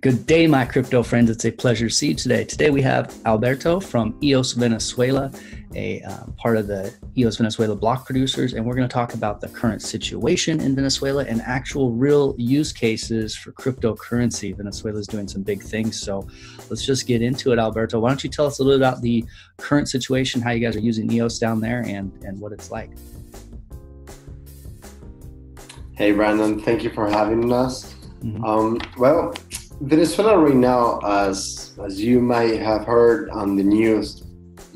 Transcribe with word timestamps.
Good 0.00 0.26
day, 0.26 0.46
my 0.46 0.64
crypto 0.64 1.02
friends. 1.02 1.28
It's 1.28 1.44
a 1.44 1.50
pleasure 1.50 1.88
to 1.88 1.94
see 1.94 2.08
you 2.08 2.14
today. 2.14 2.44
Today 2.44 2.70
we 2.70 2.80
have 2.82 3.18
Alberto 3.26 3.80
from 3.80 4.16
EOS 4.22 4.52
Venezuela, 4.52 5.32
a 5.74 6.00
uh, 6.02 6.24
part 6.36 6.56
of 6.56 6.68
the 6.68 6.94
EOS 7.16 7.38
Venezuela 7.38 7.74
block 7.74 8.06
producers, 8.06 8.52
and 8.52 8.64
we're 8.64 8.76
going 8.76 8.88
to 8.88 8.92
talk 8.92 9.14
about 9.14 9.40
the 9.40 9.48
current 9.48 9.82
situation 9.82 10.60
in 10.60 10.76
Venezuela 10.76 11.24
and 11.24 11.40
actual 11.40 11.90
real 11.90 12.36
use 12.38 12.72
cases 12.72 13.34
for 13.34 13.50
cryptocurrency. 13.50 14.56
Venezuela 14.56 15.00
is 15.00 15.08
doing 15.08 15.26
some 15.26 15.42
big 15.42 15.64
things, 15.64 16.00
so 16.00 16.28
let's 16.70 16.86
just 16.86 17.08
get 17.08 17.20
into 17.20 17.50
it, 17.50 17.58
Alberto. 17.58 17.98
Why 17.98 18.10
don't 18.10 18.22
you 18.22 18.30
tell 18.30 18.46
us 18.46 18.60
a 18.60 18.62
little 18.62 18.78
bit 18.78 18.86
about 18.86 19.02
the 19.02 19.24
current 19.56 19.88
situation, 19.88 20.40
how 20.40 20.52
you 20.52 20.60
guys 20.60 20.76
are 20.76 20.80
using 20.80 21.10
EOS 21.10 21.40
down 21.40 21.58
there, 21.58 21.80
and 21.80 22.12
and 22.22 22.38
what 22.38 22.52
it's 22.52 22.70
like? 22.70 22.92
Hey, 25.96 26.12
Brandon. 26.12 26.60
Thank 26.60 26.84
you 26.84 26.90
for 26.90 27.10
having 27.10 27.52
us. 27.52 27.96
Mm-hmm. 28.22 28.44
Um, 28.44 28.80
well, 28.96 29.34
Venezuela 29.80 30.36
right 30.36 30.56
now, 30.56 30.98
as 31.04 31.78
as 31.84 32.00
you 32.00 32.20
might 32.20 32.58
have 32.58 32.84
heard 32.84 33.30
on 33.30 33.54
the 33.54 33.62
news, 33.62 34.24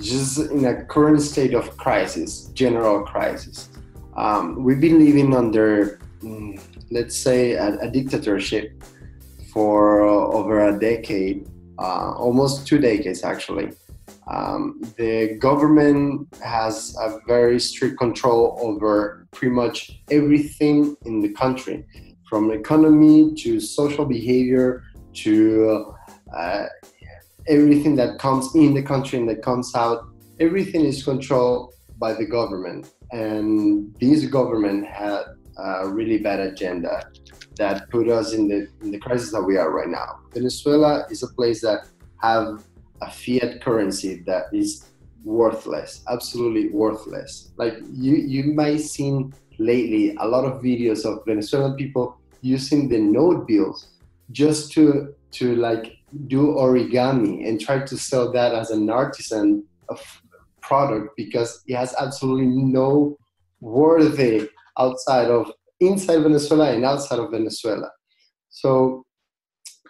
just 0.01 0.39
in 0.39 0.65
a 0.65 0.85
current 0.85 1.21
state 1.21 1.55
of 1.55 1.77
crisis, 1.77 2.47
general 2.55 3.03
crisis. 3.03 3.69
Um, 4.17 4.63
we've 4.63 4.81
been 4.81 5.05
living 5.05 5.35
under, 5.35 5.99
mm, 6.21 6.61
let's 6.93 7.17
say, 7.17 7.53
a, 7.53 7.79
a 7.81 7.91
dictatorship 7.91 8.81
for 9.53 10.03
over 10.03 10.69
a 10.69 10.79
decade, 10.79 11.49
uh, 11.81 12.13
almost 12.13 12.69
two 12.69 12.79
decades 12.79 13.25
actually. 13.25 13.73
Um, 14.31 14.81
the 14.97 15.37
government 15.41 16.33
has 16.45 16.97
a 17.01 17.19
very 17.27 17.59
strict 17.59 17.99
control 17.99 18.57
over 18.63 19.27
pretty 19.33 19.53
much 19.53 20.01
everything 20.13 20.97
in 21.07 21.21
the 21.23 21.31
country, 21.31 21.85
from 22.29 22.53
economy 22.53 23.35
to 23.35 23.59
social 23.59 24.05
behavior 24.05 24.85
to 25.15 25.95
uh, 26.37 26.67
everything 27.49 27.97
that 27.97 28.19
comes 28.19 28.55
in 28.55 28.75
the 28.75 28.83
country 28.83 29.19
and 29.19 29.29
that 29.29 29.43
comes 29.43 29.75
out, 29.75 30.07
everything 30.41 30.85
is 30.85 31.03
controlled 31.03 31.75
by 31.99 32.13
the 32.13 32.25
government. 32.25 32.89
And 33.11 33.95
this 34.01 34.25
government 34.27 34.87
had 34.87 35.23
a 35.59 35.89
really 35.89 36.19
bad 36.19 36.41
agenda 36.41 37.05
that 37.57 37.91
put 37.91 38.09
us 38.09 38.33
in 38.33 38.49
the 38.49 38.69
in 38.81 38.91
the 38.91 38.99
crisis 38.99 39.33
that 39.33 39.43
we 39.43 39.57
are 39.57 39.71
right 39.71 39.89
now. 39.89 40.21
Venezuela 40.33 41.07
is 41.11 41.23
a 41.23 41.29
place 41.29 41.61
that 41.61 41.87
have 42.23 42.65
a 43.03 43.11
fiat 43.11 43.61
currency 43.61 44.23
that 44.27 44.45
is 44.53 44.87
worthless, 45.25 46.03
absolutely 46.09 46.71
worthless. 46.71 47.53
Like 47.57 47.75
you 47.93 48.15
you 48.17 48.55
might 48.55 48.81
seen 48.81 49.35
lately 49.59 50.17
a 50.17 50.27
lot 50.27 50.45
of 50.45 50.63
videos 50.63 51.05
of 51.05 51.25
Venezuelan 51.27 51.77
people 51.77 52.19
using 52.41 52.89
the 52.89 52.99
note 52.99 53.47
bills 53.47 53.92
just 54.33 54.73
to 54.73 55.15
to 55.33 55.57
like 55.57 55.97
do 56.27 56.49
origami 56.49 57.49
and 57.49 57.61
try 57.61 57.79
to 57.79 57.97
sell 57.97 58.33
that 58.33 58.55
as 58.55 58.71
an 58.71 58.91
artisan 58.91 59.65
product 60.61 61.11
because 61.17 61.63
it 61.67 61.75
has 61.75 61.95
absolutely 61.99 62.47
no 62.47 63.17
worthy 63.61 64.49
outside 64.79 65.31
of 65.31 65.53
inside 65.81 66.23
Venezuela 66.23 66.73
and 66.73 66.85
outside 66.85 67.19
of 67.19 67.31
Venezuela. 67.31 67.91
So 68.51 69.05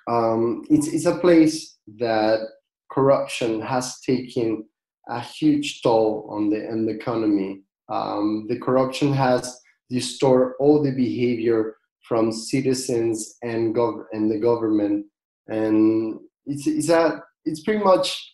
um, 0.09 0.65
it's 0.71 0.89
it's 0.89 1.06
a 1.06 1.19
place 1.19 1.79
that 1.99 2.41
corruption 2.91 3.61
has 3.61 4.01
taken 4.01 4.65
a 5.09 5.21
huge 5.21 5.83
toll 5.83 6.29
on 6.31 6.51
the 6.51 6.69
on 6.71 6.87
the 6.87 6.93
economy. 6.93 7.62
Um, 7.89 8.47
the 8.49 8.59
corruption 8.59 9.12
has 9.12 9.59
distorted 9.91 10.55
all 10.61 10.83
the 10.83 10.93
behavior 10.93 11.77
from 12.03 12.33
citizens 12.33 13.36
and, 13.42 13.75
gov- 13.75 14.05
and 14.12 14.31
the 14.31 14.39
government. 14.39 15.06
And 15.48 16.19
it's, 16.47 16.67
it's, 16.67 16.89
a, 16.89 17.22
it's 17.44 17.62
pretty 17.62 17.83
much 17.83 18.33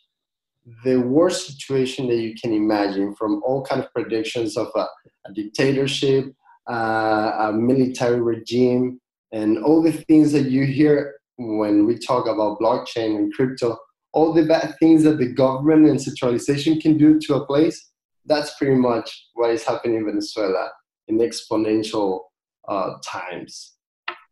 the 0.84 0.96
worst 0.96 1.46
situation 1.46 2.08
that 2.08 2.16
you 2.16 2.34
can 2.40 2.52
imagine 2.52 3.14
from 3.14 3.42
all 3.44 3.64
kind 3.64 3.82
of 3.82 3.92
predictions 3.92 4.56
of 4.56 4.68
a, 4.74 4.86
a 5.26 5.32
dictatorship, 5.34 6.26
uh, 6.70 7.32
a 7.40 7.52
military 7.52 8.20
regime, 8.20 9.00
and 9.32 9.58
all 9.58 9.82
the 9.82 9.92
things 9.92 10.32
that 10.32 10.50
you 10.50 10.64
hear 10.64 11.14
when 11.36 11.86
we 11.86 11.96
talk 11.96 12.26
about 12.26 12.58
blockchain 12.58 13.16
and 13.16 13.32
crypto, 13.32 13.76
all 14.12 14.32
the 14.32 14.44
bad 14.44 14.74
things 14.78 15.02
that 15.04 15.18
the 15.18 15.32
government 15.32 15.88
and 15.88 16.00
centralization 16.00 16.80
can 16.80 16.96
do 16.96 17.18
to 17.20 17.34
a 17.34 17.46
place, 17.46 17.90
that's 18.26 18.56
pretty 18.58 18.74
much 18.74 19.28
what 19.34 19.50
is 19.50 19.64
happening 19.64 19.98
in 19.98 20.06
Venezuela 20.06 20.70
in 21.08 21.18
exponential 21.18 22.20
uh, 22.68 22.94
times. 23.04 23.74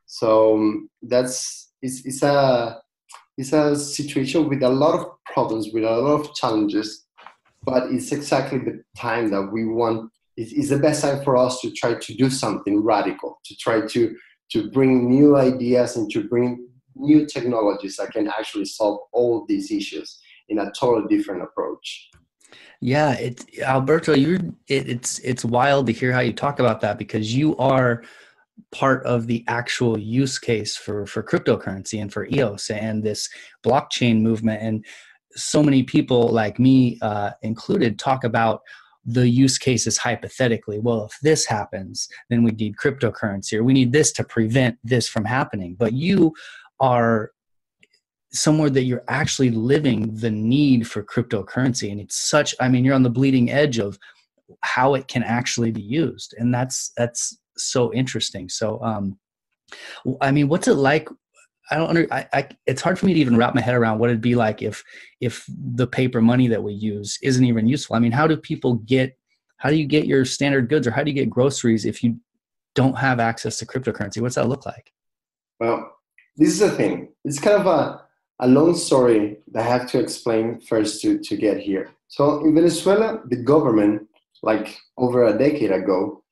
So 0.06 0.54
um, 0.54 0.90
that's 1.02 1.72
it's, 1.82 2.04
it's 2.06 2.22
a 2.22 2.80
it's 3.36 3.52
a 3.52 3.76
situation 3.76 4.48
with 4.48 4.62
a 4.62 4.68
lot 4.68 4.98
of 4.98 5.06
problems, 5.26 5.70
with 5.72 5.84
a 5.84 5.90
lot 5.90 6.20
of 6.20 6.34
challenges, 6.34 7.06
but 7.62 7.90
it's 7.92 8.12
exactly 8.12 8.58
the 8.58 8.82
time 8.96 9.30
that 9.30 9.50
we 9.52 9.66
want. 9.66 10.10
It's 10.36 10.68
the 10.68 10.78
best 10.78 11.02
time 11.02 11.24
for 11.24 11.36
us 11.36 11.60
to 11.62 11.70
try 11.70 11.94
to 11.94 12.14
do 12.14 12.28
something 12.28 12.82
radical, 12.82 13.38
to 13.44 13.56
try 13.56 13.86
to 13.86 14.16
to 14.52 14.70
bring 14.70 15.08
new 15.08 15.36
ideas 15.36 15.96
and 15.96 16.10
to 16.12 16.22
bring 16.22 16.68
new 16.94 17.26
technologies 17.26 17.96
that 17.96 18.12
can 18.12 18.28
actually 18.28 18.64
solve 18.64 19.00
all 19.12 19.44
these 19.48 19.70
issues 19.70 20.18
in 20.48 20.58
a 20.58 20.70
totally 20.78 21.14
different 21.14 21.42
approach. 21.42 22.10
Yeah, 22.80 23.12
it's 23.14 23.44
Alberto. 23.60 24.14
You're 24.14 24.40
it, 24.68 24.88
it's 24.88 25.18
it's 25.20 25.44
wild 25.44 25.86
to 25.86 25.92
hear 25.92 26.12
how 26.12 26.20
you 26.20 26.32
talk 26.32 26.60
about 26.60 26.80
that 26.82 26.98
because 26.98 27.34
you 27.34 27.56
are 27.56 28.02
part 28.78 29.04
of 29.06 29.26
the 29.26 29.42
actual 29.48 29.98
use 29.98 30.38
case 30.38 30.76
for 30.76 31.06
for 31.06 31.22
cryptocurrency 31.22 32.00
and 32.00 32.12
for 32.12 32.26
EOS 32.26 32.68
and 32.70 33.02
this 33.02 33.28
blockchain 33.64 34.20
movement. 34.20 34.62
And 34.62 34.84
so 35.34 35.62
many 35.62 35.82
people 35.82 36.28
like 36.28 36.58
me 36.58 36.98
uh, 37.00 37.30
included 37.42 37.98
talk 37.98 38.24
about 38.24 38.60
the 39.04 39.28
use 39.28 39.56
cases 39.56 39.96
hypothetically. 39.96 40.78
Well, 40.78 41.06
if 41.06 41.16
this 41.22 41.46
happens, 41.46 42.08
then 42.28 42.42
we 42.42 42.50
need 42.50 42.76
cryptocurrency, 42.76 43.54
or 43.54 43.64
we 43.64 43.72
need 43.72 43.92
this 43.92 44.12
to 44.12 44.24
prevent 44.24 44.78
this 44.84 45.08
from 45.08 45.24
happening. 45.24 45.76
But 45.78 45.92
you 45.92 46.34
are 46.80 47.30
somewhere 48.32 48.68
that 48.70 48.82
you're 48.82 49.04
actually 49.08 49.50
living 49.50 50.14
the 50.16 50.30
need 50.30 50.86
for 50.86 51.02
cryptocurrency 51.02 51.90
and 51.90 52.00
it's 52.00 52.16
such 52.16 52.54
i 52.60 52.68
mean 52.68 52.84
you're 52.84 52.94
on 52.94 53.04
the 53.04 53.08
bleeding 53.08 53.50
edge 53.50 53.78
of 53.78 53.98
how 54.62 54.94
it 54.94 55.08
can 55.08 55.22
actually 55.22 55.70
be 55.70 55.80
used 55.80 56.34
and 56.36 56.52
that's 56.52 56.92
that's 56.98 57.38
so 57.56 57.92
interesting. 57.92 58.48
So 58.48 58.82
um 58.82 59.18
i 60.20 60.30
mean 60.30 60.48
what's 60.48 60.68
it 60.68 60.74
like? 60.74 61.08
I 61.70 61.76
don't 61.76 61.88
under 61.88 62.06
I, 62.12 62.28
I 62.32 62.48
it's 62.66 62.80
hard 62.80 62.98
for 62.98 63.06
me 63.06 63.14
to 63.14 63.20
even 63.20 63.36
wrap 63.36 63.54
my 63.54 63.60
head 63.60 63.74
around 63.74 63.98
what 63.98 64.10
it'd 64.10 64.20
be 64.20 64.36
like 64.36 64.62
if 64.62 64.84
if 65.20 65.44
the 65.48 65.86
paper 65.86 66.20
money 66.20 66.46
that 66.48 66.62
we 66.62 66.72
use 66.72 67.18
isn't 67.22 67.44
even 67.44 67.66
useful. 67.66 67.96
I 67.96 67.98
mean 67.98 68.12
how 68.12 68.26
do 68.26 68.36
people 68.36 68.74
get 68.74 69.18
how 69.56 69.70
do 69.70 69.76
you 69.76 69.86
get 69.86 70.06
your 70.06 70.24
standard 70.24 70.68
goods 70.68 70.86
or 70.86 70.92
how 70.92 71.02
do 71.02 71.10
you 71.10 71.16
get 71.16 71.30
groceries 71.30 71.84
if 71.84 72.04
you 72.04 72.18
don't 72.74 72.96
have 72.96 73.18
access 73.18 73.58
to 73.58 73.66
cryptocurrency? 73.66 74.20
What's 74.20 74.36
that 74.36 74.48
look 74.48 74.64
like? 74.64 74.92
Well 75.58 75.96
this 76.36 76.50
is 76.50 76.60
the 76.60 76.70
thing. 76.70 77.08
It's 77.24 77.40
kind 77.40 77.56
of 77.60 77.66
a 77.66 78.06
a 78.40 78.46
long 78.46 78.74
story 78.76 79.38
that 79.52 79.66
I 79.66 79.70
have 79.70 79.90
to 79.90 79.98
explain 79.98 80.60
first 80.60 81.00
to, 81.02 81.18
to 81.18 81.36
get 81.36 81.58
here. 81.58 81.90
So 82.08 82.44
in 82.44 82.54
Venezuela, 82.54 83.22
the 83.26 83.36
government, 83.36 84.06
like 84.42 84.78
over 84.98 85.24
a 85.24 85.36
decade 85.36 85.72
ago, 85.72 86.22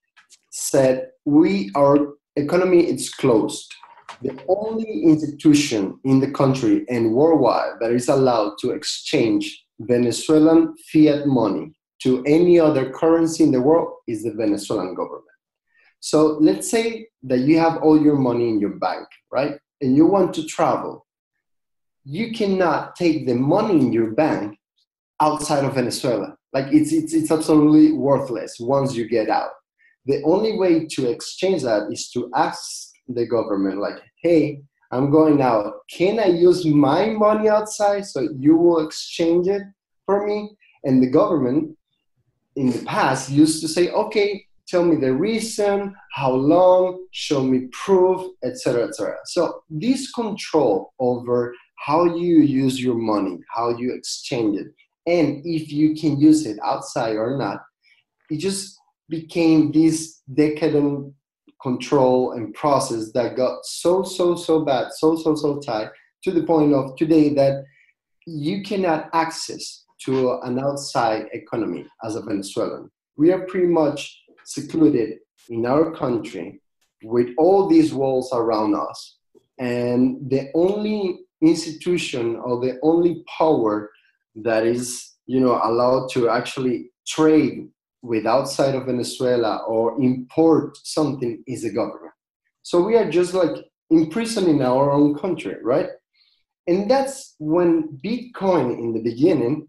said 0.51 1.09
we 1.25 1.71
our 1.75 2.15
economy 2.37 2.89
is 2.89 3.11
closed. 3.11 3.75
The 4.23 4.39
only 4.49 5.03
institution 5.03 5.99
in 6.05 6.21
the 6.21 6.31
country 6.31 6.85
and 6.89 7.13
worldwide 7.13 7.75
that 7.81 7.91
is 7.91 8.09
allowed 8.09 8.59
to 8.61 8.71
exchange 8.71 9.65
Venezuelan 9.81 10.75
fiat 10.93 11.27
money 11.27 11.73
to 12.03 12.23
any 12.25 12.61
other 12.61 12.91
currency 12.91 13.45
in 13.45 13.53
the 13.53 13.61
world 13.61 13.89
is 14.07 14.23
the 14.23 14.33
Venezuelan 14.33 14.95
government. 14.95 15.25
So 16.01 16.39
let's 16.41 16.71
say 16.71 17.09
that 17.23 17.41
you 17.41 17.59
have 17.59 17.79
all 17.79 18.01
your 18.01 18.17
money 18.17 18.49
in 18.49 18.61
your 18.61 18.77
bank, 18.77 19.07
right? 19.33 19.59
And 19.81 19.97
you 19.97 20.07
want 20.07 20.35
to 20.35 20.47
travel 20.47 21.05
you 22.05 22.33
cannot 22.33 22.95
take 22.97 23.27
the 23.27 23.35
money 23.35 23.81
in 23.81 23.93
your 23.93 24.11
bank 24.11 24.59
outside 25.21 25.65
of 25.65 25.75
Venezuela. 25.75 26.37
Like 26.53 26.73
it's, 26.73 26.93
it's, 26.93 27.15
it's 27.15 27.31
absolutely 27.31 27.93
worthless 27.93 28.57
once 28.61 28.95
you 28.95 29.09
get 29.09 29.29
out. 29.29 29.51
The 30.07 30.23
only 30.25 30.59
way 30.59 30.87
to 30.87 31.11
exchange 31.11 31.63
that 31.63 31.89
is 31.91 32.11
to 32.11 32.31
ask 32.35 32.93
the 33.09 33.27
government, 33.27 33.81
like, 33.81 34.01
hey, 34.23 34.61
I'm 34.91 35.11
going 35.11 35.41
out. 35.41 35.73
Can 35.91 36.19
I 36.21 36.27
use 36.27 36.65
my 36.67 37.07
money 37.07 37.49
outside 37.49 38.07
so 38.07 38.29
you 38.39 38.57
will 38.57 38.87
exchange 38.87 39.49
it 39.49 39.63
for 40.07 40.27
me? 40.27 40.57
And 40.85 41.03
the 41.03 41.11
government 41.11 41.77
in 42.57 42.71
the 42.71 42.85
past 42.85 43.31
used 43.31 43.61
to 43.63 43.69
say, 43.69 43.91
okay, 43.91 44.45
tell 44.69 44.85
me 44.85 44.97
the 44.97 45.13
reason, 45.13 45.95
how 46.13 46.33
long, 46.33 47.07
show 47.11 47.43
me 47.43 47.69
proof, 47.73 48.31
etc., 48.45 48.89
etc. 48.89 49.17
So 49.27 49.63
this 49.69 50.13
control 50.13 50.93
over 51.01 51.55
how 51.85 52.05
you 52.05 52.41
use 52.41 52.83
your 52.83 52.95
money, 52.95 53.39
how 53.55 53.77
you 53.77 53.93
exchange 53.93 54.59
it, 54.59 54.69
and 55.07 55.43
if 55.45 55.73
you 55.73 55.95
can 55.95 56.19
use 56.19 56.47
it 56.47 56.59
outside 56.65 57.17
or 57.17 57.37
not. 57.37 57.63
It 58.31 58.39
just 58.39 58.79
became 59.09 59.73
this 59.73 60.21
decadent 60.33 61.13
control 61.63 62.33
and 62.33 62.55
process 62.55 63.13
that 63.13 63.37
got 63.37 63.65
so, 63.65 64.03
so, 64.03 64.37
so 64.37 64.65
bad, 64.65 64.93
so, 64.93 65.17
so, 65.17 65.35
so 65.35 65.59
tight 65.61 65.89
to 66.23 66.31
the 66.31 66.43
point 66.43 66.75
of 66.75 66.97
today 66.97 67.33
that 67.35 67.65
you 68.27 68.63
cannot 68.63 69.09
access 69.13 69.85
to 70.05 70.39
an 70.43 70.59
outside 70.59 71.27
economy 71.33 71.87
as 72.05 72.17
a 72.17 72.23
Venezuelan. 72.23 72.91
We 73.17 73.33
are 73.33 73.47
pretty 73.47 73.69
much 73.69 74.23
secluded 74.45 75.19
in 75.49 75.67
our 75.67 75.95
country 75.95 76.61
with 77.03 77.29
all 77.39 77.69
these 77.69 77.93
walls 77.95 78.31
around 78.33 78.75
us. 78.75 79.19
And 79.59 80.29
the 80.31 80.51
only 80.55 81.21
institution 81.41 82.37
or 82.37 82.61
the 82.61 82.79
only 82.83 83.23
power 83.39 83.91
that 84.37 84.67
is, 84.67 85.13
you 85.27 85.41
know, 85.41 85.61
allowed 85.63 86.11
to 86.13 86.29
actually 86.29 86.91
trade 87.07 87.69
with 88.05 88.27
outside 88.27 88.75
of 88.75 88.85
Venezuela 88.85 89.65
or 89.67 89.99
import 89.99 90.77
something 90.83 91.43
is 91.47 91.63
the 91.63 91.73
government. 91.73 92.13
So 92.63 92.83
we 92.83 92.97
are 92.97 93.11
just 93.11 93.33
like 93.33 93.57
imprisoned 93.89 94.47
in 94.49 94.61
our 94.61 94.91
own 94.93 95.15
country, 95.15 95.57
right? 95.63 95.89
And 96.67 96.91
that's 96.91 97.35
when 97.39 97.99
Bitcoin 98.05 98.79
in 98.79 98.93
the 98.93 99.01
beginning, 99.03 99.69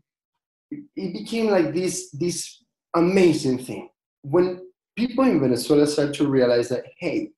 it 0.69 1.13
became 1.13 1.47
like 1.47 1.73
this, 1.73 2.11
this 2.11 2.61
amazing 2.93 3.59
thing. 3.59 3.89
When 4.21 4.67
people 4.97 5.23
in 5.23 5.39
Venezuela 5.39 5.87
start 5.87 6.13
to 6.15 6.27
realize 6.27 6.67
that, 6.69 6.83
hey, 6.99 7.29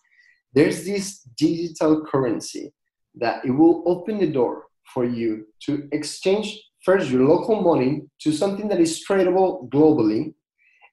there's 0.53 0.83
this 0.83 1.19
digital 1.37 2.05
currency 2.05 2.73
that 3.15 3.45
it 3.45 3.51
will 3.51 3.83
open 3.85 4.17
the 4.17 4.31
door 4.31 4.63
for 4.93 5.05
you 5.05 5.45
to 5.65 5.87
exchange 5.91 6.59
first 6.83 7.11
your 7.11 7.23
local 7.23 7.61
money 7.61 8.01
to 8.21 8.31
something 8.31 8.67
that 8.69 8.79
is 8.79 9.05
tradable 9.07 9.69
globally 9.69 10.33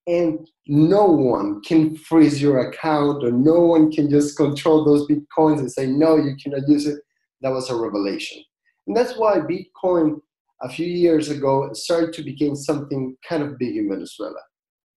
and 0.06 0.47
no 0.67 1.05
one 1.06 1.62
can 1.62 1.97
freeze 1.97 2.41
your 2.41 2.69
account 2.69 3.25
or 3.25 3.31
no 3.31 3.61
one 3.61 3.91
can 3.91 4.11
just 4.11 4.37
control 4.37 4.85
those 4.85 5.06
bitcoins 5.09 5.59
and 5.59 5.71
say 5.71 5.87
no 5.87 6.17
you 6.17 6.37
cannot 6.43 6.69
use 6.69 6.87
it. 6.87 7.01
That 7.41 7.53
was 7.53 7.71
a 7.71 7.77
revelation. 7.77 8.43
And 8.87 8.97
that's 8.97 9.17
why 9.17 9.39
bitcoin 9.39 10.21
a 10.62 10.69
few 10.69 10.87
years 10.87 11.31
ago 11.31 11.71
started 11.73 12.12
to 12.15 12.23
become 12.23 12.55
something 12.55 13.17
kind 13.27 13.43
of 13.43 13.59
big 13.59 13.77
in 13.77 13.89
venezuela. 13.89 14.41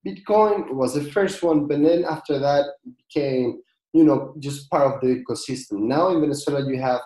Bitcoin 0.05 0.73
was 0.73 0.93
the 0.93 1.03
first 1.11 1.41
one 1.41 1.67
but 1.67 1.81
then 1.81 2.03
after 2.03 2.39
that 2.39 2.65
it 2.85 2.93
became 2.97 3.61
you 3.93 4.03
know 4.03 4.35
just 4.39 4.69
part 4.69 4.95
of 4.95 5.01
the 5.01 5.23
ecosystem. 5.23 5.87
Now 5.87 6.09
in 6.09 6.21
venezuela 6.21 6.69
you 6.69 6.81
have 6.81 7.01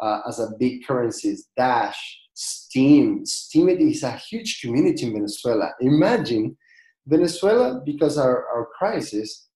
uh, 0.00 0.20
as 0.26 0.40
a 0.40 0.52
big 0.58 0.84
currency 0.86 1.28
currencies 1.28 1.48
dash 1.56 2.18
steem 2.34 3.26
steem 3.26 3.68
is 3.68 4.02
a 4.02 4.12
huge 4.12 4.60
community 4.62 5.06
in 5.06 5.12
venezuela. 5.12 5.70
Imagine 5.80 6.56
Venezuela, 7.06 7.80
because 7.84 8.18
our, 8.18 8.46
our 8.48 8.68
crisis, 8.78 9.48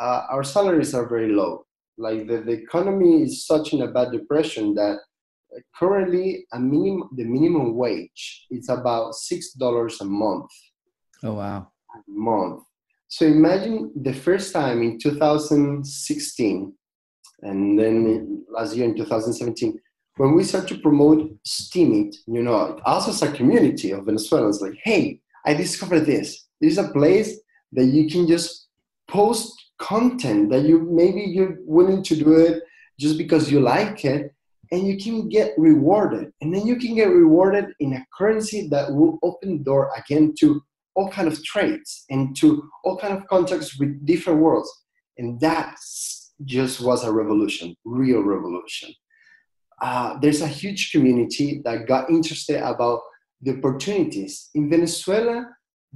uh, 0.00 0.22
our 0.30 0.44
salaries 0.44 0.94
are 0.94 1.08
very 1.08 1.32
low. 1.32 1.66
Like 1.96 2.26
the, 2.26 2.38
the 2.38 2.52
economy 2.52 3.22
is 3.22 3.46
such 3.46 3.72
in 3.72 3.82
a 3.82 3.88
bad 3.88 4.10
depression 4.12 4.74
that 4.74 4.98
currently 5.78 6.46
a 6.52 6.58
minimum 6.58 7.08
the 7.14 7.24
minimum 7.24 7.76
wage 7.76 8.46
is 8.50 8.68
about 8.68 9.14
six 9.14 9.52
dollars 9.52 10.00
a 10.00 10.04
month. 10.04 10.50
Oh 11.22 11.34
wow. 11.34 11.68
A 11.94 12.00
month. 12.08 12.64
So 13.06 13.26
imagine 13.26 13.92
the 13.94 14.12
first 14.12 14.52
time 14.52 14.82
in 14.82 14.98
2016 14.98 16.72
and 17.42 17.78
then 17.78 18.44
last 18.50 18.74
year 18.74 18.86
in 18.86 18.96
2017 18.96 19.78
when 20.16 20.34
we 20.34 20.44
start 20.44 20.68
to 20.68 20.78
promote 20.78 21.28
Steemit, 21.44 22.14
you 22.26 22.42
know, 22.42 22.80
us 22.84 23.08
as 23.08 23.22
a 23.22 23.32
community 23.32 23.90
of 23.90 24.06
Venezuelans, 24.06 24.60
like, 24.60 24.78
hey, 24.82 25.20
I 25.44 25.54
discovered 25.54 26.06
this 26.06 26.43
is 26.60 26.78
a 26.78 26.88
place 26.88 27.38
that 27.72 27.86
you 27.86 28.08
can 28.08 28.26
just 28.26 28.68
post 29.08 29.52
content 29.78 30.50
that 30.50 30.62
you 30.62 30.88
maybe 30.90 31.20
you're 31.20 31.58
willing 31.60 32.02
to 32.02 32.16
do 32.16 32.36
it 32.36 32.62
just 32.98 33.18
because 33.18 33.50
you 33.50 33.60
like 33.60 34.04
it 34.04 34.32
and 34.72 34.86
you 34.86 34.96
can 34.96 35.28
get 35.28 35.52
rewarded. 35.58 36.32
And 36.40 36.54
then 36.54 36.66
you 36.66 36.76
can 36.76 36.94
get 36.94 37.08
rewarded 37.08 37.66
in 37.80 37.94
a 37.94 38.06
currency 38.16 38.68
that 38.68 38.92
will 38.92 39.18
open 39.22 39.58
the 39.58 39.64
door 39.64 39.90
again 39.96 40.34
to 40.40 40.62
all 40.94 41.10
kind 41.10 41.28
of 41.28 41.42
trades 41.44 42.04
and 42.10 42.36
to 42.36 42.68
all 42.84 42.96
kind 42.96 43.14
of 43.14 43.26
contacts 43.26 43.78
with 43.78 44.04
different 44.06 44.40
worlds. 44.40 44.70
And 45.18 45.40
that 45.40 45.76
just 46.44 46.80
was 46.80 47.04
a 47.04 47.12
revolution 47.12 47.76
real 47.84 48.22
revolution. 48.22 48.92
Uh, 49.80 50.18
there's 50.20 50.40
a 50.40 50.48
huge 50.48 50.92
community 50.92 51.60
that 51.64 51.86
got 51.86 52.10
interested 52.10 52.62
about 52.62 53.00
the 53.42 53.56
opportunities. 53.56 54.50
In 54.54 54.70
venezuela 54.70 55.46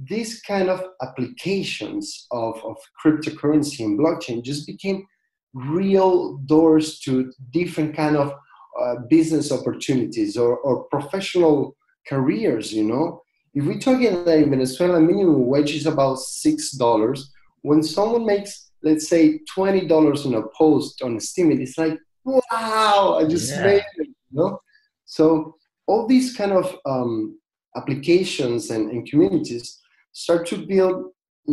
these 0.07 0.41
kind 0.41 0.69
of 0.69 0.83
applications 1.01 2.27
of, 2.31 2.63
of 2.63 2.77
cryptocurrency 3.03 3.81
and 3.81 3.99
blockchain 3.99 4.43
just 4.43 4.65
became 4.65 5.05
real 5.53 6.37
doors 6.45 6.99
to 6.99 7.31
different 7.51 7.95
kind 7.95 8.15
of 8.15 8.33
uh, 8.79 8.95
business 9.09 9.51
opportunities 9.51 10.37
or, 10.37 10.57
or 10.59 10.83
professional 10.85 11.75
careers 12.07 12.71
you 12.71 12.83
know? 12.83 13.21
If 13.53 13.65
we're 13.65 13.79
talking 13.79 14.23
that 14.23 14.37
in 14.37 14.49
venezuela 14.51 14.99
minimum 15.01 15.47
wage 15.47 15.73
is 15.73 15.85
about 15.85 16.19
six 16.19 16.71
dollars. 16.71 17.31
When 17.61 17.83
someone 17.83 18.25
makes 18.25 18.71
let's 18.83 19.09
say 19.09 19.39
twenty 19.53 19.85
dollars 19.85 20.25
on 20.25 20.35
a 20.35 20.43
post 20.57 21.01
on 21.01 21.19
Steem 21.19 21.51
it's 21.51 21.77
like 21.77 21.97
wow 22.23 23.17
i 23.19 23.27
just 23.27 23.51
yeah. 23.51 23.63
made 23.63 23.83
it 23.97 24.07
you 24.07 24.13
know? 24.31 24.59
So 25.05 25.55
all 25.87 26.07
these 26.07 26.37
kind 26.37 26.51
of 26.51 26.77
um, 26.85 27.39
applications 27.75 28.69
and, 28.69 28.91
and 28.91 29.09
communities 29.09 29.79
start 30.23 30.45
to 30.51 30.57
build 30.73 30.97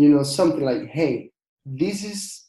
you 0.00 0.08
know 0.08 0.24
something 0.38 0.64
like 0.70 0.84
hey 0.98 1.30
this 1.64 2.04
is 2.04 2.46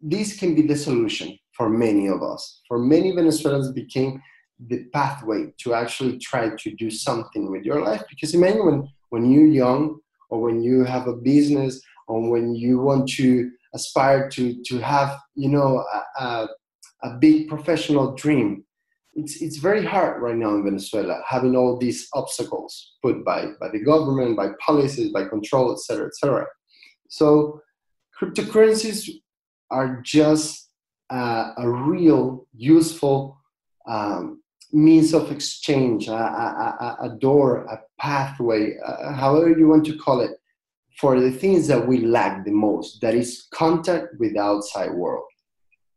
this 0.00 0.36
can 0.38 0.54
be 0.54 0.62
the 0.62 0.76
solution 0.76 1.38
for 1.56 1.68
many 1.70 2.08
of 2.08 2.22
us. 2.22 2.60
For 2.68 2.78
many 2.78 3.12
venezuelans 3.12 3.72
became 3.72 4.20
the 4.68 4.84
pathway 4.92 5.52
to 5.62 5.74
actually 5.74 6.18
try 6.18 6.50
to 6.62 6.74
do 6.74 6.90
something 6.90 7.50
with 7.50 7.64
your 7.64 7.80
life. 7.82 8.02
Because 8.10 8.34
imagine 8.34 8.66
when 8.66 8.88
when 9.10 9.30
you're 9.30 9.46
young 9.64 9.98
or 10.30 10.40
when 10.40 10.62
you 10.62 10.84
have 10.84 11.06
a 11.08 11.16
business 11.32 11.80
or 12.08 12.30
when 12.30 12.54
you 12.54 12.78
want 12.78 13.08
to 13.10 13.50
aspire 13.74 14.28
to 14.30 14.62
to 14.68 14.78
have 14.78 15.18
you 15.34 15.48
know 15.48 15.84
a, 15.96 16.22
a, 16.24 16.48
a 17.04 17.10
big 17.18 17.48
professional 17.48 18.14
dream 18.14 18.64
it's 19.16 19.40
it's 19.40 19.56
very 19.56 19.84
hard 19.84 20.20
right 20.22 20.36
now 20.36 20.54
in 20.54 20.64
Venezuela 20.64 21.22
having 21.26 21.56
all 21.56 21.78
these 21.78 22.08
obstacles 22.14 22.94
put 23.02 23.24
by 23.24 23.46
by 23.60 23.68
the 23.68 23.80
government, 23.80 24.36
by 24.36 24.48
policies, 24.64 25.12
by 25.12 25.24
control, 25.24 25.72
etc., 25.72 26.06
etc. 26.06 26.46
So 27.08 27.60
cryptocurrencies 28.20 29.08
are 29.70 30.00
just 30.02 30.70
uh, 31.10 31.52
a 31.58 31.68
real 31.68 32.46
useful 32.54 33.38
um, 33.88 34.42
means 34.72 35.12
of 35.14 35.30
exchange, 35.30 36.08
a, 36.08 36.12
a, 36.12 36.96
a, 37.02 37.08
door, 37.20 37.64
a 37.66 37.78
pathway, 38.00 38.76
uh, 38.84 39.12
however 39.12 39.50
you 39.50 39.68
want 39.68 39.84
to 39.86 39.96
call 39.96 40.20
it, 40.20 40.32
for 40.98 41.20
the 41.20 41.30
things 41.30 41.68
that 41.68 41.86
we 41.86 41.98
lack 41.98 42.44
the 42.44 42.50
most. 42.50 43.00
That 43.00 43.14
is 43.14 43.46
contact 43.52 44.06
with 44.18 44.34
the 44.34 44.40
outside 44.40 44.92
world 44.92 45.24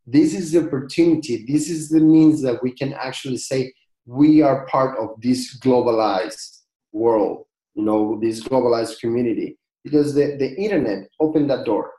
this 0.08 0.34
is 0.34 0.52
the 0.52 0.66
opportunity. 0.66 1.46
This 1.48 1.70
is 1.70 1.90
the 1.90 2.00
means 2.00 2.42
that 2.42 2.64
we 2.64 2.72
can 2.72 2.94
actually 2.94 3.38
say 3.38 3.74
we 4.06 4.42
are 4.42 4.66
part 4.68 4.98
of 4.98 5.10
this 5.22 5.60
globalized 5.60 6.62
world 6.94 7.48
you 7.78 7.84
know 7.84 8.20
this 8.22 8.44
globalized 8.44 9.00
community. 9.00 9.58
Because 9.84 10.14
the, 10.14 10.36
the 10.38 10.54
internet 10.56 11.08
opened 11.22 11.50
that 11.50 11.66
door. 11.66 11.92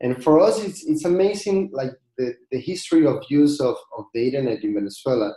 And 0.00 0.22
for 0.22 0.40
us 0.40 0.62
it's, 0.64 0.84
it's 0.84 1.04
amazing 1.04 1.70
like 1.72 1.90
the, 2.16 2.34
the 2.50 2.60
history 2.60 3.06
of 3.06 3.22
use 3.28 3.60
of, 3.60 3.76
of 3.98 4.04
the 4.14 4.26
internet 4.26 4.62
in 4.62 4.74
venezuela. 4.74 5.34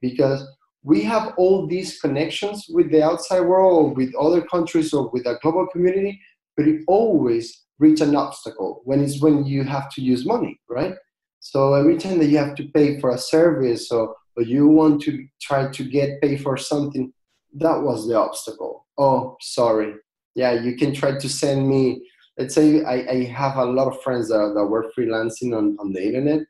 Because 0.00 0.46
we 0.82 1.02
have 1.02 1.34
all 1.36 1.66
these 1.66 2.00
connections 2.00 2.66
with 2.70 2.90
the 2.90 3.02
outside 3.02 3.40
world 3.40 3.96
with 3.96 4.14
other 4.14 4.40
countries 4.40 4.94
or 4.94 5.10
with 5.10 5.26
a 5.26 5.38
global 5.42 5.66
community 5.66 6.18
but 6.56 6.66
it 6.66 6.80
always 6.88 7.66
reach 7.78 8.00
an 8.00 8.16
obstacle 8.16 8.80
when 8.84 9.02
it's 9.04 9.20
when 9.20 9.44
you 9.44 9.62
have 9.62 9.90
to 9.90 10.00
use 10.00 10.24
money 10.24 10.58
right 10.70 10.94
so 11.40 11.74
every 11.74 11.96
time 11.96 12.18
that 12.18 12.26
you 12.26 12.38
have 12.38 12.54
to 12.56 12.68
pay 12.68 13.00
for 13.00 13.10
a 13.10 13.18
service 13.18 13.90
or, 13.90 14.14
or 14.36 14.42
you 14.42 14.68
want 14.68 15.00
to 15.02 15.26
try 15.40 15.68
to 15.70 15.84
get 15.84 16.20
paid 16.20 16.42
for 16.42 16.56
something, 16.56 17.12
that 17.54 17.80
was 17.80 18.06
the 18.06 18.14
obstacle. 18.14 18.86
Oh, 18.98 19.36
sorry. 19.40 19.94
Yeah, 20.34 20.52
you 20.52 20.76
can 20.76 20.94
try 20.94 21.18
to 21.18 21.28
send 21.28 21.68
me. 21.68 22.06
Let's 22.38 22.54
say 22.54 22.84
I, 22.84 23.10
I 23.10 23.24
have 23.24 23.56
a 23.56 23.64
lot 23.64 23.88
of 23.88 24.02
friends 24.02 24.28
that, 24.28 24.52
that 24.54 24.66
were 24.66 24.92
freelancing 24.96 25.56
on, 25.56 25.76
on 25.80 25.92
the 25.92 26.06
internet. 26.06 26.42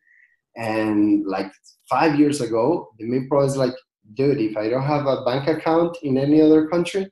And 0.57 1.25
like 1.25 1.51
five 1.89 2.19
years 2.19 2.41
ago, 2.41 2.89
the 2.99 3.07
main 3.07 3.29
problem 3.29 3.49
is 3.49 3.57
like, 3.57 3.75
dude, 4.15 4.41
if 4.41 4.57
I 4.57 4.69
don't 4.69 4.83
have 4.83 5.07
a 5.07 5.25
bank 5.25 5.49
account 5.49 5.97
in 6.03 6.19
any 6.19 6.43
other 6.43 6.67
country, 6.69 7.09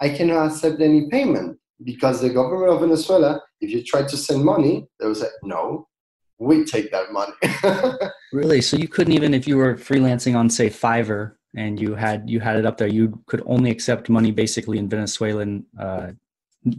I 0.00 0.10
cannot 0.10 0.52
accept 0.52 0.80
any 0.82 1.08
payment 1.08 1.58
because 1.82 2.20
the 2.20 2.30
government 2.30 2.72
of 2.72 2.80
Venezuela, 2.80 3.40
if 3.60 3.70
you 3.70 3.82
try 3.82 4.02
to 4.02 4.16
send 4.16 4.44
money, 4.44 4.86
they 5.00 5.06
will 5.06 5.14
say, 5.14 5.28
no, 5.42 5.88
we 6.42 6.64
take 6.64 6.90
that 6.90 7.12
money. 7.12 7.32
really? 8.32 8.60
So 8.60 8.76
you 8.76 8.88
couldn't 8.88 9.12
even 9.12 9.32
if 9.34 9.46
you 9.46 9.56
were 9.56 9.74
freelancing 9.76 10.36
on 10.36 10.50
say 10.50 10.68
Fiverr 10.68 11.34
and 11.56 11.80
you 11.80 11.94
had 11.94 12.28
you 12.28 12.40
had 12.40 12.56
it 12.56 12.66
up 12.66 12.76
there, 12.78 12.88
you 12.88 13.22
could 13.26 13.42
only 13.46 13.70
accept 13.70 14.08
money 14.08 14.32
basically 14.32 14.78
in 14.78 14.88
Venezuelan 14.88 15.64
uh, 15.78 16.12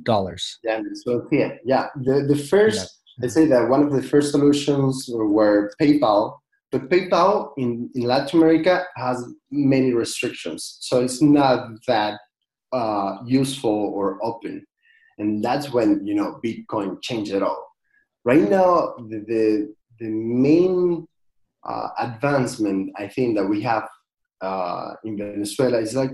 dollars. 0.03 0.59
Yeah, 0.63 0.81
so 1.05 1.27
yeah, 1.31 1.53
yeah. 1.63 1.87
The 1.95 2.25
the 2.27 2.37
first 2.37 2.99
yeah. 3.19 3.25
I 3.25 3.27
say 3.29 3.45
that 3.45 3.69
one 3.69 3.83
of 3.83 3.91
the 3.93 4.03
first 4.03 4.31
solutions 4.31 5.09
were 5.09 5.71
PayPal. 5.79 6.39
but 6.71 6.89
PayPal 6.89 7.53
in, 7.57 7.89
in 7.93 8.01
Latin 8.01 8.39
America 8.39 8.83
has 8.95 9.23
many 9.51 9.93
restrictions, 9.93 10.77
so 10.81 11.01
it's 11.03 11.21
not 11.21 11.69
that 11.87 12.19
uh, 12.73 13.17
useful 13.25 13.79
or 13.95 14.19
open, 14.23 14.65
and 15.19 15.43
that's 15.43 15.71
when 15.71 16.05
you 16.05 16.15
know 16.15 16.39
Bitcoin 16.43 17.01
changed 17.01 17.31
it 17.31 17.43
all. 17.43 17.72
Right 18.25 18.49
now, 18.49 18.95
the 19.09 19.19
the, 19.27 19.75
the 19.99 20.09
main 20.09 21.07
uh, 21.63 21.89
advancement 21.99 22.91
I 22.97 23.07
think 23.07 23.37
that 23.37 23.45
we 23.45 23.61
have 23.61 23.87
uh, 24.41 24.93
in 25.03 25.17
Venezuela 25.17 25.79
is 25.79 25.95
like 25.95 26.11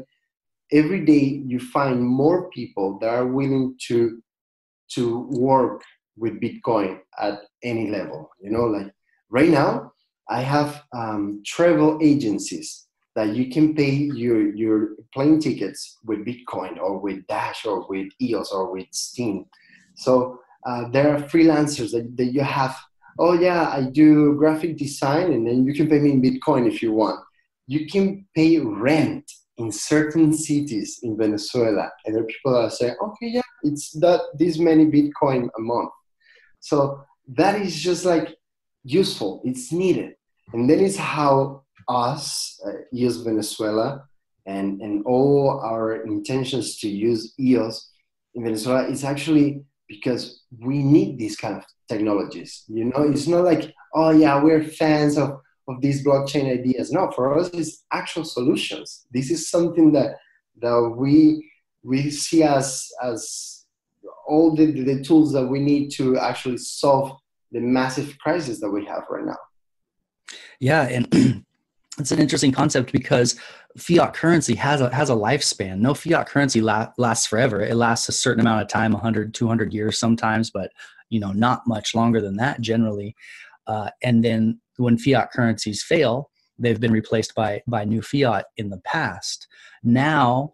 every 0.72 1.06
day 1.06 1.42
you 1.46 1.60
find 1.60 2.01
more 2.01 2.50
people 2.51 3.00
that 3.00 3.10
are 3.10 3.28
willing 3.28 3.75
to 3.88 4.22
to 4.89 5.28
work 5.30 5.84
with 6.18 6.42
Bitcoin 6.42 7.00
at 7.20 7.42
any 7.63 7.89
level. 7.89 8.30
You 8.42 8.51
know, 8.51 8.66
like 8.66 8.92
right 9.30 9.50
now, 9.50 9.94
I 10.30 10.42
have 10.42 10.84
um, 10.94 11.42
travel 11.46 12.00
agencies 12.01 12.88
that 13.16 13.36
you 13.36 13.50
can 13.50 13.75
pay 13.75 13.92
your 13.92 14.54
your 14.56 14.96
plane 15.13 15.39
tickets 15.39 15.98
with 16.06 16.25
Bitcoin 16.25 16.78
or 16.80 17.00
with 17.00 17.25
Dash 17.28 17.66
or 17.66 17.88
with 17.89 18.08
EOS 18.22 18.51
or 18.51 18.72
with 18.72 18.88
Steem. 18.92 19.46
So 19.96 20.39
uh, 20.66 20.89
there 20.89 21.13
are 21.13 21.20
freelancers 21.20 21.92
that, 21.92 22.16
that 22.18 22.34
you 22.34 22.42
have. 22.42 22.78
Oh 23.18 23.34
yeah, 23.34 23.70
I 23.70 23.84
do 23.84 24.36
graphic 24.36 24.78
design, 24.78 25.34
and 25.34 25.46
then 25.48 25.66
you 25.66 25.74
can 25.74 25.89
pay 25.89 26.00
me 26.00 26.12
in 26.12 26.22
Bitcoin 26.22 26.68
if 26.68 26.82
you 26.82 26.94
want. 26.94 27.20
You 27.68 27.86
can 27.88 28.25
pay 28.36 28.60
rent 28.60 29.30
in 29.58 29.72
certain 29.72 30.34
cities 30.34 31.00
in 31.04 31.18
Venezuela, 31.18 31.92
and 32.06 32.16
there 32.16 32.24
are 32.24 32.28
people 32.28 32.62
that 32.62 32.72
say, 32.72 32.94
okay, 33.01 33.28
yeah, 33.28 33.42
it's 33.63 33.92
that 34.00 34.22
this 34.38 34.58
many 34.58 34.86
Bitcoin 34.86 35.50
a 35.58 35.62
month. 35.62 35.92
So 36.62 37.04
that 37.36 37.62
is 37.62 37.80
just 37.80 38.06
like 38.06 38.36
useful. 38.84 39.42
It's 39.44 39.72
needed, 39.72 40.13
and 40.54 40.70
that 40.70 40.80
is 40.80 40.98
how 40.98 41.63
us 41.88 42.60
uh, 42.66 42.72
use 42.92 43.18
Venezuela 43.18 44.04
and 44.46 44.82
and 44.82 45.06
all 45.06 45.60
our 45.63 46.04
intentions 46.04 46.78
to 46.80 46.89
use 46.89 47.34
EOS 47.39 47.92
in 48.36 48.44
Venezuela 48.44 48.88
is 48.88 49.04
actually 49.04 49.63
because 49.89 50.43
we 50.58 50.81
need 50.81 51.17
these 51.17 51.36
kind 51.36 51.58
of 51.58 51.65
technologies. 51.89 52.63
You 52.67 52.86
know, 52.86 53.03
it's 53.03 53.27
not 53.27 53.43
like 53.43 53.74
oh 53.93 54.12
yeah, 54.12 54.41
we're 54.41 54.63
fans 54.63 55.17
of 55.17 55.41
of 55.67 55.81
these 55.81 56.05
blockchain 56.05 56.51
ideas. 56.51 56.91
No, 56.91 57.12
for 57.12 57.38
us, 57.38 57.50
it's 57.50 57.84
actual 57.91 58.24
solutions. 58.24 59.05
This 59.12 59.29
is 59.29 59.50
something 59.50 59.91
that 59.93 60.15
that 60.62 60.93
we 60.96 61.46
we 61.84 62.10
see 62.10 62.43
as 62.43 62.88
as 63.03 63.65
all 64.27 64.55
the, 64.55 64.67
the 64.84 65.03
tools 65.03 65.34
that 65.34 65.46
we 65.46 65.60
need 65.60 65.89
to 65.89 66.17
actually 66.17 66.58
solve 66.58 67.17
the 67.51 67.60
massive 67.60 68.17
crisis 68.19 68.60
that 68.62 68.69
we 68.69 68.86
have 68.86 69.03
right 69.10 69.25
now. 69.25 69.38
Yeah, 70.60 70.84
and 70.84 71.46
it's 72.00 72.12
an 72.12 72.20
interesting 72.20 72.51
concept 72.51 72.91
because 72.91 73.39
fiat 73.77 74.13
currency 74.13 74.56
has 74.56 74.82
a 74.82 74.94
has 74.94 75.10
a 75.10 75.15
lifespan. 75.15 75.79
No 75.79 75.94
fiat 75.94 76.27
currency 76.27 76.62
la- 76.62 76.91
lasts 76.98 77.27
forever. 77.27 77.62
It 77.62 77.75
lasts 77.75 78.10
a 78.10 78.13
certain 78.13 78.41
amount 78.41 78.62
of 78.62 78.68
time, 78.68 78.94
100, 78.94 79.34
200 79.34 79.74
years 79.74 80.00
sometimes, 80.00 80.50
but 80.50 80.72
you 81.10 81.20
know, 81.20 81.32
not 81.32 81.68
much 81.68 81.96
longer 81.96 82.22
than 82.22 82.38
that 82.38 82.62
generally. 82.62 83.15
Uh, 83.68 83.89
and 84.03 84.24
then 84.24 84.60
when 84.77 84.98
fiat 84.98 85.32
currencies 85.32 85.84
fail, 85.84 86.29
they've 86.58 86.79
been 86.79 86.91
replaced 86.91 87.36
by 87.36 87.62
by 87.68 87.84
new 87.84 88.01
fiat 88.01 88.46
in 88.58 88.70
the 88.70 88.82
past. 88.86 89.48
Now 89.84 90.53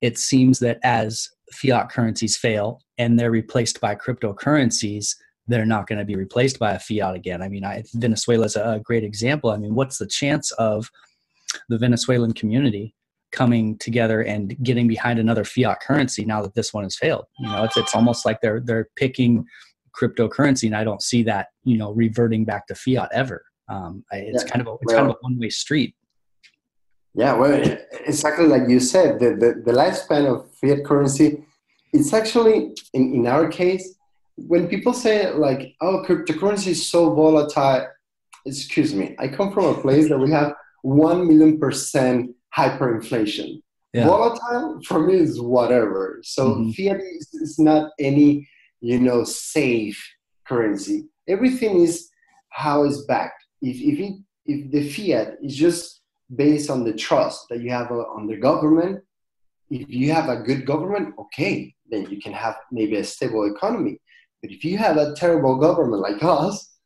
it 0.00 0.18
seems 0.18 0.58
that 0.58 0.78
as 0.82 1.28
fiat 1.52 1.90
currencies 1.90 2.36
fail 2.36 2.80
and 2.98 3.18
they're 3.18 3.30
replaced 3.30 3.80
by 3.80 3.94
cryptocurrencies, 3.94 5.14
they're 5.46 5.66
not 5.66 5.86
going 5.86 5.98
to 5.98 6.04
be 6.04 6.16
replaced 6.16 6.58
by 6.58 6.72
a 6.72 6.78
fiat 6.78 7.14
again. 7.14 7.42
I 7.42 7.48
mean, 7.48 7.64
I, 7.64 7.84
Venezuela 7.94 8.46
is 8.46 8.56
a 8.56 8.80
great 8.82 9.04
example. 9.04 9.50
I 9.50 9.56
mean, 9.56 9.74
what's 9.74 9.98
the 9.98 10.06
chance 10.06 10.50
of 10.52 10.90
the 11.68 11.78
Venezuelan 11.78 12.32
community 12.32 12.94
coming 13.32 13.76
together 13.78 14.22
and 14.22 14.56
getting 14.62 14.86
behind 14.86 15.18
another 15.18 15.44
fiat 15.44 15.80
currency 15.80 16.24
now 16.24 16.40
that 16.42 16.54
this 16.54 16.72
one 16.72 16.84
has 16.84 16.96
failed? 16.96 17.26
You 17.38 17.48
know, 17.48 17.64
it's 17.64 17.76
it's 17.76 17.94
almost 17.94 18.24
like 18.24 18.40
they're 18.40 18.60
they're 18.60 18.88
picking 18.96 19.44
cryptocurrency, 20.00 20.64
and 20.66 20.76
I 20.76 20.84
don't 20.84 21.02
see 21.02 21.22
that 21.24 21.48
you 21.64 21.76
know 21.76 21.92
reverting 21.92 22.44
back 22.44 22.66
to 22.68 22.74
fiat 22.74 23.10
ever. 23.12 23.44
Um, 23.68 24.04
it's 24.12 24.44
yeah. 24.44 24.50
kind 24.50 24.60
of 24.60 24.68
a, 24.68 24.74
it's 24.80 24.92
well, 24.92 24.96
kind 24.96 25.10
of 25.10 25.16
a 25.16 25.18
one 25.20 25.38
way 25.38 25.50
street. 25.50 25.94
Yeah, 27.14 27.34
well, 27.34 27.78
exactly 28.06 28.46
like 28.46 28.68
you 28.68 28.80
said, 28.80 29.20
the, 29.20 29.30
the, 29.30 29.62
the 29.64 29.72
lifespan 29.72 30.26
of 30.26 30.50
fiat 30.56 30.84
currency, 30.84 31.44
it's 31.92 32.12
actually 32.12 32.74
in, 32.92 33.14
in 33.14 33.26
our 33.28 33.46
case, 33.46 33.94
when 34.36 34.68
people 34.68 34.92
say 34.92 35.30
like, 35.30 35.74
oh, 35.80 36.04
cryptocurrency 36.06 36.68
is 36.68 36.90
so 36.90 37.14
volatile, 37.14 37.86
excuse 38.46 38.94
me, 38.94 39.14
I 39.18 39.28
come 39.28 39.52
from 39.52 39.66
a 39.66 39.80
place 39.80 40.08
that 40.08 40.18
we 40.18 40.30
have 40.30 40.54
1 40.82 41.26
million 41.26 41.58
percent 41.58 42.30
hyperinflation. 42.56 43.62
Yeah. 43.92 44.06
Volatile 44.06 44.80
for 44.84 44.98
me 44.98 45.14
is 45.14 45.40
whatever. 45.40 46.20
So 46.24 46.56
mm-hmm. 46.56 46.70
fiat 46.70 47.00
is, 47.00 47.32
is 47.34 47.58
not 47.58 47.92
any, 47.98 48.48
you 48.80 48.98
know, 48.98 49.24
safe 49.24 50.04
currency. 50.46 51.04
Everything 51.28 51.80
is 51.80 52.10
how 52.50 52.84
it's 52.84 53.04
backed 53.06 53.44
if 53.64 53.80
if 53.80 53.98
it, 53.98 54.14
if 54.46 54.70
the 54.70 54.88
fiat 54.90 55.38
is 55.42 55.56
just 55.56 56.02
based 56.34 56.70
on 56.70 56.84
the 56.84 56.92
trust 56.92 57.46
that 57.48 57.60
you 57.60 57.70
have 57.70 57.90
on 57.90 58.26
the 58.26 58.36
government, 58.36 59.02
if 59.70 59.88
you 59.88 60.12
have 60.12 60.28
a 60.28 60.42
good 60.42 60.66
government, 60.66 61.14
okay, 61.18 61.74
then 61.90 62.08
you 62.10 62.20
can 62.20 62.32
have 62.32 62.56
maybe 62.70 62.96
a 62.96 63.04
stable 63.04 63.44
economy. 63.44 63.98
But 64.44 64.52
if 64.52 64.62
you 64.62 64.76
have 64.76 64.98
a 64.98 65.14
terrible 65.14 65.56
government 65.56 66.02
like 66.02 66.22
us, 66.22 66.76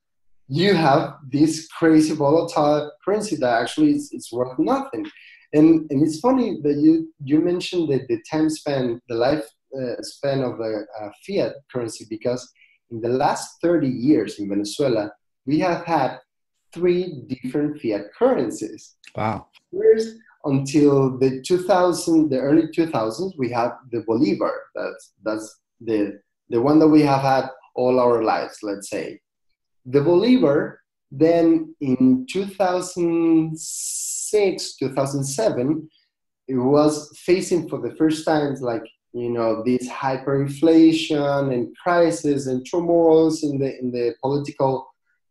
you 0.46 0.74
have 0.74 1.16
this 1.28 1.66
crazy 1.66 2.14
volatile 2.14 2.92
currency 3.04 3.34
that 3.34 3.62
actually 3.62 3.96
is, 3.96 4.12
is 4.12 4.30
worth 4.30 4.56
nothing. 4.60 5.04
And, 5.52 5.90
and 5.90 6.06
it's 6.06 6.20
funny 6.20 6.60
that 6.62 6.76
you, 6.76 7.12
you 7.24 7.40
mentioned 7.40 7.88
the, 7.88 8.06
the 8.08 8.22
time 8.30 8.48
span, 8.48 9.02
the 9.08 9.16
life 9.16 9.44
uh, 9.76 10.00
span 10.02 10.42
of 10.42 10.58
the 10.58 10.86
uh, 11.00 11.08
fiat 11.26 11.54
currency, 11.72 12.06
because 12.08 12.48
in 12.92 13.00
the 13.00 13.08
last 13.08 13.56
30 13.60 13.88
years 13.88 14.38
in 14.38 14.48
Venezuela, 14.48 15.10
we 15.44 15.58
have 15.58 15.84
had 15.84 16.18
three 16.72 17.24
different 17.26 17.80
fiat 17.80 18.02
currencies. 18.16 18.94
Wow. 19.16 19.48
First, 19.76 20.14
until 20.44 21.18
the 21.18 21.42
2000, 21.42 22.30
the 22.30 22.38
early 22.38 22.68
2000s, 22.68 23.32
we 23.36 23.50
had 23.50 23.72
the 23.90 24.04
Bolivar. 24.06 24.54
That's 24.76 25.12
that's 25.24 25.60
the 25.80 26.20
the 26.50 26.60
one 26.60 26.78
that 26.78 26.88
we 26.88 27.00
have 27.02 27.22
had 27.22 27.48
all 27.74 27.98
our 28.00 28.22
lives. 28.22 28.58
Let's 28.62 28.88
say 28.90 29.20
the 29.84 30.00
Bolivar. 30.00 30.80
Then 31.10 31.74
in 31.80 32.26
2006, 32.30 34.76
2007, 34.76 35.90
it 36.48 36.54
was 36.54 37.10
facing 37.16 37.66
for 37.66 37.80
the 37.80 37.96
first 37.96 38.26
time 38.26 38.54
like 38.60 38.84
you 39.14 39.30
know 39.30 39.62
this 39.64 39.88
hyperinflation 39.88 41.54
and 41.54 41.74
crisis 41.82 42.46
and 42.46 42.66
turmoils 42.70 43.42
in 43.42 43.58
the 43.58 43.78
in 43.78 43.90
the 43.90 44.14
political 44.20 44.86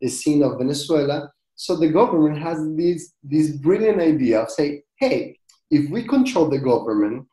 scene 0.06 0.42
of 0.42 0.58
Venezuela. 0.58 1.32
So 1.56 1.74
the 1.74 1.88
government 1.88 2.40
has 2.40 2.58
this, 2.76 3.12
this 3.24 3.50
brilliant 3.50 4.00
idea 4.00 4.42
of 4.42 4.50
saying, 4.50 4.82
hey, 5.00 5.36
if 5.72 5.90
we 5.90 6.04
control 6.04 6.48
the 6.48 6.60
government 6.60 7.26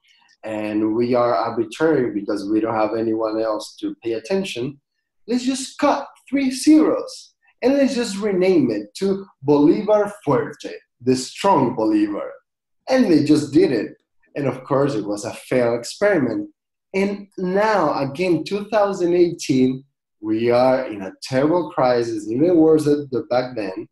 and 0.46 0.96
we 0.96 1.16
are 1.16 1.34
arbitrary 1.34 2.12
because 2.12 2.48
we 2.48 2.60
don't 2.60 2.76
have 2.76 2.96
anyone 2.96 3.42
else 3.42 3.76
to 3.78 3.96
pay 4.04 4.14
attention, 4.14 4.80
let's 5.28 5.44
just 5.44 5.78
cut 5.80 6.08
three 6.30 6.52
zeros 6.52 7.34
and 7.64 7.74
let's 7.74 7.96
just 7.96 8.18
rename 8.18 8.70
it 8.70 8.94
to 8.96 9.26
Bolivar 9.42 10.14
Fuerte, 10.24 10.74
the 11.02 11.16
strong 11.16 11.76
Bolivar. 11.76 12.32
And 12.88 13.12
they 13.12 13.24
just 13.24 13.54
did 13.54 13.72
it. 13.72 13.94
And 14.36 14.46
of 14.46 14.64
course, 14.64 14.94
it 14.94 15.06
was 15.06 15.26
a 15.26 15.34
failed 15.34 15.80
experiment. 15.80 16.50
And 16.94 17.28
now, 17.40 17.98
again, 18.00 18.44
2018, 18.44 19.84
we 20.22 20.52
are 20.52 20.86
in 20.86 21.02
a 21.02 21.14
terrible 21.24 21.72
crisis, 21.72 22.30
even 22.30 22.56
worse 22.56 22.86
than 22.86 23.10
back 23.32 23.56
then. 23.56 23.88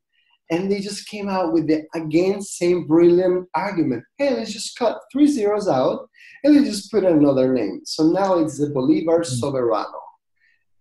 And 0.52 0.72
they 0.72 0.82
just 0.82 1.08
came 1.08 1.30
out 1.30 1.52
with 1.52 1.68
the 1.68 1.84
again 1.96 2.42
same 2.42 2.86
brilliant 2.86 3.48
argument. 3.56 4.04
Hey, 4.18 4.36
let's 4.36 4.54
just 4.54 4.78
cut 4.78 5.00
three 5.12 5.26
zeros 5.26 5.68
out 5.68 6.10
and 6.44 6.56
let's 6.56 6.68
just 6.68 6.92
put 6.92 7.04
another 7.04 7.54
name. 7.54 7.82
So 7.86 8.04
now 8.12 8.40
it's 8.40 8.58
the 8.58 8.70
Bolivar 8.70 9.22
mm-hmm. 9.22 9.46
Soberano. 9.46 10.00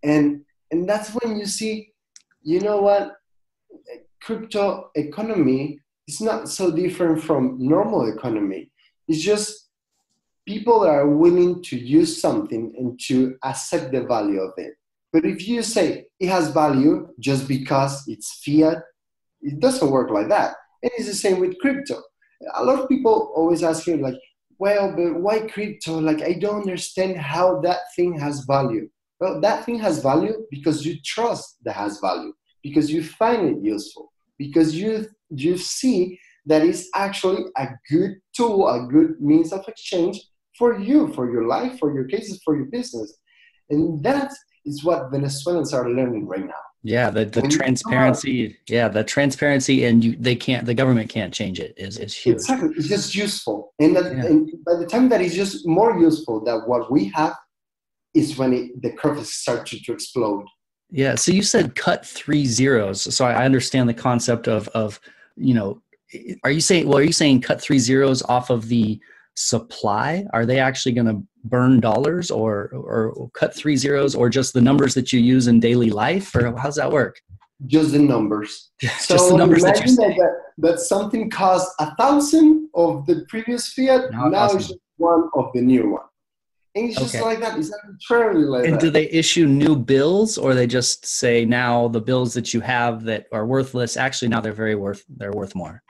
And 0.03 0.43
and 0.71 0.89
that's 0.89 1.11
when 1.11 1.37
you 1.37 1.47
see, 1.47 1.93
you 2.43 2.61
know 2.61 2.81
what, 2.81 3.13
crypto 4.23 4.91
economy 4.95 5.79
is 6.09 6.21
not 6.21 6.49
so 6.49 6.71
different 6.71 7.23
from 7.23 7.57
normal 7.59 8.11
economy. 8.13 8.71
It's 9.07 9.23
just 9.23 9.69
people 10.47 10.85
are 10.85 11.07
willing 11.07 11.63
to 11.65 11.79
use 11.79 12.21
something 12.21 12.73
and 12.79 12.99
to 13.09 13.37
accept 13.45 13.93
the 13.93 14.03
value 14.05 14.41
of 14.41 14.53
it. 14.57 14.75
But 15.13 15.27
if 15.27 15.47
you 15.47 15.63
say 15.63 16.07
it 16.19 16.29
has 16.29 16.49
value 16.49 17.09
just 17.21 17.47
because 17.47 18.03
it's 18.09 18.43
fiat, 18.43 18.79
it 19.43 19.61
doesn't 19.61 19.91
work 19.91 20.11
like 20.11 20.29
that. 20.29 20.55
And 20.83 20.91
it's 20.97 21.09
the 21.09 21.15
same 21.15 21.39
with 21.39 21.59
crypto. 21.59 22.03
A 22.55 22.65
lot 22.65 22.81
of 22.81 22.89
people 22.89 23.33
always 23.37 23.63
ask 23.63 23.87
me, 23.87 23.97
like, 23.97 24.17
well, 24.63 24.95
but 24.95 25.21
why 25.21 25.41
crypto? 25.41 25.99
Like, 25.99 26.23
I 26.23 26.35
don't 26.35 26.61
understand 26.61 27.17
how 27.17 27.61
that 27.63 27.81
thing 27.97 28.17
has 28.21 28.45
value. 28.45 28.89
Well, 29.19 29.41
that 29.41 29.65
thing 29.65 29.81
has 29.81 30.01
value 30.01 30.35
because 30.53 30.87
you 30.87 30.95
trust 31.05 31.57
that 31.65 31.75
has 31.75 31.99
value, 31.99 32.33
because 32.63 32.89
you 32.89 33.03
find 33.03 33.41
it 33.53 33.59
useful, 33.75 34.13
because 34.39 34.71
you 34.81 34.93
you 35.31 35.59
see 35.59 36.17
that 36.47 36.63
is 36.63 36.89
actually 36.95 37.43
a 37.57 37.67
good 37.91 38.13
tool, 38.37 38.69
a 38.69 38.87
good 38.87 39.21
means 39.21 39.53
of 39.53 39.67
exchange 39.67 40.17
for 40.57 40.79
you, 40.79 41.13
for 41.17 41.25
your 41.35 41.47
life, 41.57 41.81
for 41.81 41.93
your 41.97 42.07
cases, 42.15 42.41
for 42.45 42.55
your 42.55 42.67
business. 42.67 43.11
And 43.71 44.01
that 44.05 44.31
is 44.65 44.85
what 44.85 45.11
Venezuelans 45.11 45.75
are 45.75 45.91
learning 45.91 46.29
right 46.29 46.47
now. 46.57 46.65
Yeah, 46.85 47.11
the, 47.11 47.25
the 47.25 47.43
transparency. 47.43 48.59
yeah, 48.69 48.89
the 48.89 49.05
transparency, 49.05 49.85
and 49.85 50.03
you 50.03 50.17
they 50.17 50.35
can't 50.35 50.67
the 50.67 50.75
government 50.75 51.09
can't 51.11 51.33
change 51.33 51.61
it 51.61 51.75
is 51.77 51.97
is 51.99 52.15
huge. 52.15 52.35
Exactly, 52.35 52.71
it's 52.77 52.89
just 52.89 53.15
useful, 53.15 53.73
and, 53.79 53.95
that, 53.95 54.07
yeah. 54.07 54.27
and 54.27 54.51
by 54.67 54.75
the 54.75 54.87
time 54.87 55.09
that 55.11 55.21
is 55.21 55.35
just 55.35 55.67
more 55.67 55.97
useful 55.97 56.43
than 56.43 56.63
what 56.63 56.91
we 56.91 57.05
have, 57.15 57.37
is 58.15 58.37
when 58.37 58.53
it, 58.53 58.83
the 58.83 58.91
curve 58.91 59.25
starts 59.25 59.71
to, 59.71 59.83
to 59.85 59.93
explode. 59.93 60.45
Yeah. 60.91 61.15
So 61.15 61.33
you 61.33 61.43
said 61.43 61.75
cut 61.75 62.05
three 62.05 62.45
zeros. 62.47 63.15
So 63.15 63.25
I 63.25 63.45
understand 63.45 63.89
the 63.89 63.95
concept 63.95 64.49
of 64.49 64.69
of 64.69 65.01
you 65.37 65.55
know, 65.55 65.81
are 66.45 66.51
you 66.51 66.61
saying 66.61 66.89
well, 66.89 66.99
are 66.99 67.03
you 67.03 67.13
saying 67.13 67.43
cut 67.43 67.61
three 67.61 67.79
zeros 67.79 68.23
off 68.23 68.51
of 68.51 68.69
the 68.69 69.01
supply? 69.35 70.25
Are 70.33 70.47
they 70.47 70.59
actually 70.59 70.93
going 70.93 71.07
to 71.07 71.23
burn 71.45 71.81
dollars 71.81 72.31
or 72.31 72.71
or 72.73 73.31
cut 73.35 73.55
three 73.55 73.77
zeros 73.77 74.15
or 74.15 74.29
just 74.29 74.53
the 74.53 74.61
numbers 74.61 74.95
that 74.95 75.13
you 75.13 75.21
use 75.21 75.49
in 75.49 75.61
daily 75.61 75.91
life 75.91 76.35
or 76.35 76.57
how's 76.57 76.77
that 76.77 76.91
work? 76.91 77.21
Just 77.67 77.93
the 77.93 77.99
numbers. 77.99 78.71
just 78.81 79.07
so 79.07 79.31
the 79.31 79.37
numbers 79.37 79.63
that, 79.63 79.87
you 79.87 79.97
that, 79.97 80.17
that, 80.17 80.37
that 80.59 80.81
something 80.81 81.31
cost 81.31 81.71
a 81.79 81.95
thousand 81.97 82.69
of 82.75 83.07
the 83.07 83.25
previous 83.29 83.73
fiat, 83.73 84.11
now, 84.11 84.29
now 84.29 84.47
it's 84.47 84.69
just 84.69 84.81
one 84.97 85.29
of 85.35 85.51
the 85.55 85.61
new 85.61 85.91
one. 85.91 86.03
And 86.75 86.89
it's 86.89 86.99
just 86.99 87.15
okay. 87.15 87.23
like 87.23 87.41
that. 87.41 87.59
It's 87.59 87.71
arbitrarily 87.85 88.45
like 88.45 88.65
and 88.65 88.75
that. 88.75 88.81
do 88.81 88.91
they 88.91 89.09
issue 89.11 89.47
new 89.47 89.77
bills, 89.77 90.39
or 90.39 90.55
they 90.55 90.67
just 90.67 91.05
say 91.05 91.45
now 91.45 91.89
the 91.89 92.01
bills 92.01 92.33
that 92.35 92.55
you 92.55 92.61
have 92.61 93.05
that 93.05 93.27
are 93.31 93.45
worthless? 93.45 93.97
Actually, 93.97 94.29
now 94.29 94.41
they're 94.41 94.53
very 94.53 94.75
worth. 94.75 95.05
They're 95.09 95.33
worth 95.33 95.55
more. 95.55 95.83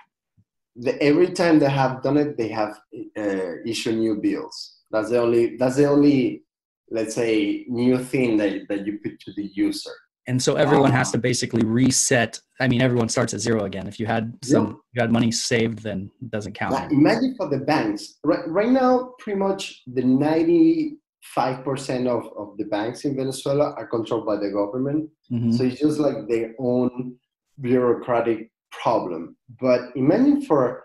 The, 0.77 1.03
every 1.03 1.31
time 1.33 1.59
they 1.59 1.69
have 1.69 2.03
done 2.03 2.17
it, 2.17 2.37
they 2.37 2.49
have 2.49 2.79
uh, 3.19 3.63
issued 3.67 3.97
new 3.97 4.17
bills. 4.17 4.79
That's 4.91 5.11
the 5.11 5.19
only. 5.19 5.57
That's 5.57 5.77
the 5.77 5.87
only. 5.87 6.45
Let's 6.91 7.15
say 7.15 7.65
new 7.69 7.99
thing 7.99 8.37
that 8.37 8.69
that 8.69 8.87
you 8.87 8.99
put 9.03 9.19
to 9.21 9.33
the 9.35 9.51
user. 9.55 9.91
And 10.29 10.41
so 10.41 10.55
everyone 10.55 10.93
has 10.93 11.11
to 11.13 11.19
basically 11.19 11.65
reset. 11.65 12.39
I 12.61 12.69
mean, 12.69 12.81
everyone 12.81 13.09
starts 13.09 13.35
at 13.35 13.41
zero 13.41 13.65
again. 13.65 13.89
If 13.89 13.99
you 13.99 14.07
had 14.07 14.33
some, 14.45 14.67
yeah. 14.67 14.73
you 14.93 15.01
had 15.01 15.11
money 15.11 15.33
saved, 15.33 15.81
then 15.83 16.13
it 16.21 16.31
doesn't 16.31 16.53
count. 16.53 16.75
Now, 16.75 16.87
imagine 16.91 17.35
for 17.37 17.49
the 17.49 17.59
banks. 17.59 18.19
Right, 18.23 18.47
right 18.47 18.69
now, 18.69 19.15
pretty 19.19 19.41
much 19.41 19.83
the 19.93 20.03
ninety-five 20.03 21.65
percent 21.65 22.07
of, 22.07 22.29
of 22.39 22.57
the 22.57 22.67
banks 22.67 23.05
in 23.05 23.17
Venezuela 23.17 23.75
are 23.77 23.89
controlled 23.89 24.25
by 24.25 24.37
the 24.37 24.51
government. 24.51 25.11
Mm-hmm. 25.33 25.53
So 25.53 25.65
it's 25.65 25.81
just 25.81 25.99
like 25.99 26.29
their 26.29 26.55
own 26.61 27.17
bureaucratic 27.61 28.52
problem. 28.73 29.37
But 29.61 29.81
imagine 29.95 30.43
for 30.43 30.85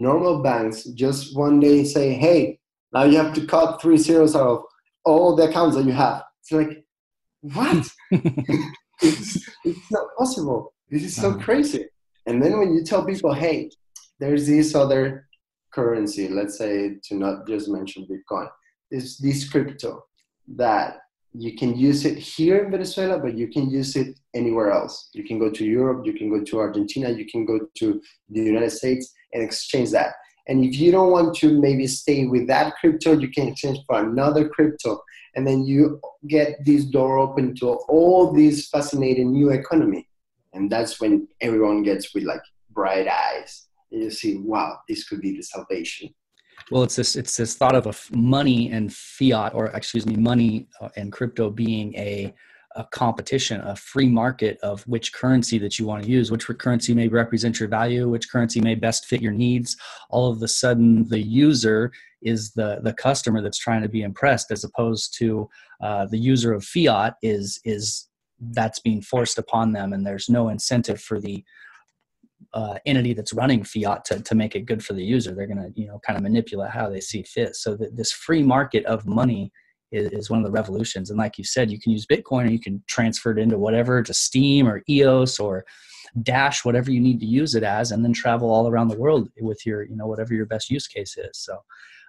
normal 0.00 0.42
banks, 0.42 0.84
just 0.84 1.36
one 1.36 1.60
day 1.60 1.84
say, 1.84 2.14
"Hey, 2.14 2.58
now 2.92 3.04
you 3.04 3.16
have 3.16 3.34
to 3.34 3.46
cut 3.46 3.80
three 3.80 3.96
zeros 3.96 4.34
out 4.34 4.48
of 4.48 4.62
all 5.04 5.36
the 5.36 5.48
accounts 5.48 5.76
that 5.76 5.84
you 5.84 5.92
have." 5.92 6.22
It's 6.42 6.52
like 6.52 6.84
what? 7.40 7.88
it's, 9.02 9.48
it's 9.64 9.90
not 9.90 10.06
possible. 10.18 10.74
This 10.90 11.04
is 11.04 11.16
so 11.16 11.30
uh-huh. 11.30 11.44
crazy. 11.44 11.86
And 12.26 12.42
then 12.42 12.58
when 12.58 12.74
you 12.74 12.84
tell 12.84 13.04
people, 13.04 13.32
hey, 13.32 13.70
there's 14.18 14.46
this 14.46 14.74
other 14.74 15.28
currency, 15.72 16.28
let's 16.28 16.58
say 16.58 16.96
to 17.04 17.14
not 17.14 17.46
just 17.46 17.68
mention 17.68 18.06
Bitcoin, 18.06 18.48
is 18.90 19.18
this 19.18 19.48
crypto 19.48 20.02
that 20.56 20.98
you 21.32 21.56
can 21.56 21.76
use 21.76 22.04
it 22.04 22.18
here 22.18 22.64
in 22.64 22.70
Venezuela, 22.70 23.18
but 23.18 23.36
you 23.36 23.48
can 23.48 23.70
use 23.70 23.96
it 23.96 24.18
anywhere 24.34 24.70
else. 24.70 25.10
You 25.12 25.24
can 25.24 25.38
go 25.38 25.50
to 25.50 25.64
Europe, 25.64 26.06
you 26.06 26.14
can 26.14 26.30
go 26.30 26.42
to 26.42 26.58
Argentina, 26.58 27.10
you 27.10 27.26
can 27.26 27.44
go 27.44 27.60
to 27.78 28.00
the 28.30 28.40
United 28.40 28.70
States 28.70 29.12
and 29.32 29.42
exchange 29.42 29.90
that. 29.90 30.14
And 30.48 30.64
if 30.64 30.78
you 30.78 30.90
don't 30.90 31.10
want 31.10 31.36
to 31.36 31.60
maybe 31.60 31.86
stay 31.86 32.24
with 32.26 32.46
that 32.48 32.74
crypto, 32.76 33.12
you 33.12 33.28
can 33.28 33.48
exchange 33.48 33.78
for 33.86 34.00
another 34.00 34.48
crypto 34.48 34.98
and 35.38 35.46
then 35.46 35.64
you 35.64 36.00
get 36.26 36.64
this 36.64 36.84
door 36.84 37.18
open 37.18 37.54
to 37.54 37.68
all 37.88 38.32
this 38.32 38.68
fascinating 38.68 39.30
new 39.30 39.50
economy 39.50 40.08
and 40.52 40.70
that's 40.70 41.00
when 41.00 41.28
everyone 41.40 41.82
gets 41.84 42.12
with 42.14 42.24
like 42.24 42.40
bright 42.70 43.06
eyes 43.06 43.68
and 43.92 44.02
you 44.02 44.10
see 44.10 44.36
wow 44.38 44.76
this 44.88 45.04
could 45.08 45.20
be 45.20 45.36
the 45.36 45.42
salvation 45.42 46.08
well 46.70 46.82
it's 46.82 46.96
this 46.96 47.16
it's 47.16 47.36
this 47.36 47.54
thought 47.54 47.74
of 47.74 47.86
a 47.86 48.16
money 48.16 48.70
and 48.70 48.92
fiat 48.92 49.54
or 49.54 49.66
excuse 49.66 50.06
me 50.06 50.16
money 50.16 50.68
uh, 50.80 50.88
and 50.96 51.12
crypto 51.12 51.50
being 51.50 51.94
a 51.94 52.34
a 52.78 52.84
competition, 52.84 53.60
a 53.62 53.74
free 53.74 54.08
market 54.08 54.58
of 54.62 54.86
which 54.86 55.12
currency 55.12 55.58
that 55.58 55.78
you 55.78 55.86
want 55.86 56.04
to 56.04 56.08
use, 56.08 56.30
which 56.30 56.46
currency 56.58 56.94
may 56.94 57.08
represent 57.08 57.58
your 57.58 57.68
value, 57.68 58.08
which 58.08 58.30
currency 58.30 58.60
may 58.60 58.76
best 58.76 59.06
fit 59.06 59.20
your 59.20 59.32
needs. 59.32 59.76
All 60.10 60.30
of 60.30 60.40
a 60.42 60.48
sudden, 60.48 61.08
the 61.08 61.20
user 61.20 61.92
is 62.22 62.52
the 62.52 62.78
the 62.82 62.92
customer 62.92 63.42
that's 63.42 63.58
trying 63.58 63.82
to 63.82 63.88
be 63.88 64.02
impressed, 64.02 64.50
as 64.52 64.64
opposed 64.64 65.16
to 65.18 65.48
uh, 65.82 66.06
the 66.06 66.18
user 66.18 66.52
of 66.52 66.64
fiat 66.64 67.16
is 67.22 67.60
is 67.64 68.08
that's 68.40 68.78
being 68.78 69.02
forced 69.02 69.38
upon 69.38 69.72
them, 69.72 69.92
and 69.92 70.06
there's 70.06 70.28
no 70.28 70.48
incentive 70.48 71.00
for 71.00 71.20
the 71.20 71.44
uh, 72.54 72.78
entity 72.86 73.14
that's 73.14 73.32
running 73.32 73.64
fiat 73.64 74.04
to, 74.06 74.20
to 74.20 74.34
make 74.34 74.54
it 74.54 74.66
good 74.66 74.84
for 74.84 74.92
the 74.92 75.04
user. 75.04 75.34
They're 75.34 75.46
going 75.46 75.72
to 75.72 75.80
you 75.80 75.86
know 75.86 76.00
kind 76.06 76.16
of 76.16 76.22
manipulate 76.22 76.70
how 76.70 76.88
they 76.88 77.00
see 77.00 77.22
fit. 77.22 77.56
So 77.56 77.76
that 77.76 77.96
this 77.96 78.12
free 78.12 78.42
market 78.42 78.84
of 78.86 79.06
money 79.06 79.52
is, 79.92 80.10
is 80.12 80.30
one 80.30 80.38
of 80.38 80.44
the 80.44 80.50
revolutions. 80.50 81.10
And 81.10 81.18
like 81.18 81.38
you 81.38 81.44
said, 81.44 81.70
you 81.70 81.80
can 81.80 81.92
use 81.92 82.06
Bitcoin 82.06 82.46
or 82.46 82.50
you 82.50 82.60
can 82.60 82.82
transfer 82.86 83.30
it 83.30 83.38
into 83.38 83.58
whatever 83.58 84.02
to 84.02 84.14
Steem 84.14 84.68
or 84.68 84.82
EOS 84.88 85.38
or 85.38 85.64
Dash, 86.22 86.64
whatever 86.64 86.90
you 86.90 87.00
need 87.00 87.20
to 87.20 87.26
use 87.26 87.54
it 87.54 87.62
as, 87.62 87.92
and 87.92 88.02
then 88.04 88.12
travel 88.12 88.50
all 88.50 88.68
around 88.68 88.88
the 88.88 88.96
world 88.96 89.28
with 89.40 89.64
your, 89.66 89.82
you 89.82 89.94
know, 89.94 90.06
whatever 90.06 90.34
your 90.34 90.46
best 90.46 90.70
use 90.70 90.86
case 90.86 91.16
is. 91.18 91.30
So, 91.32 91.58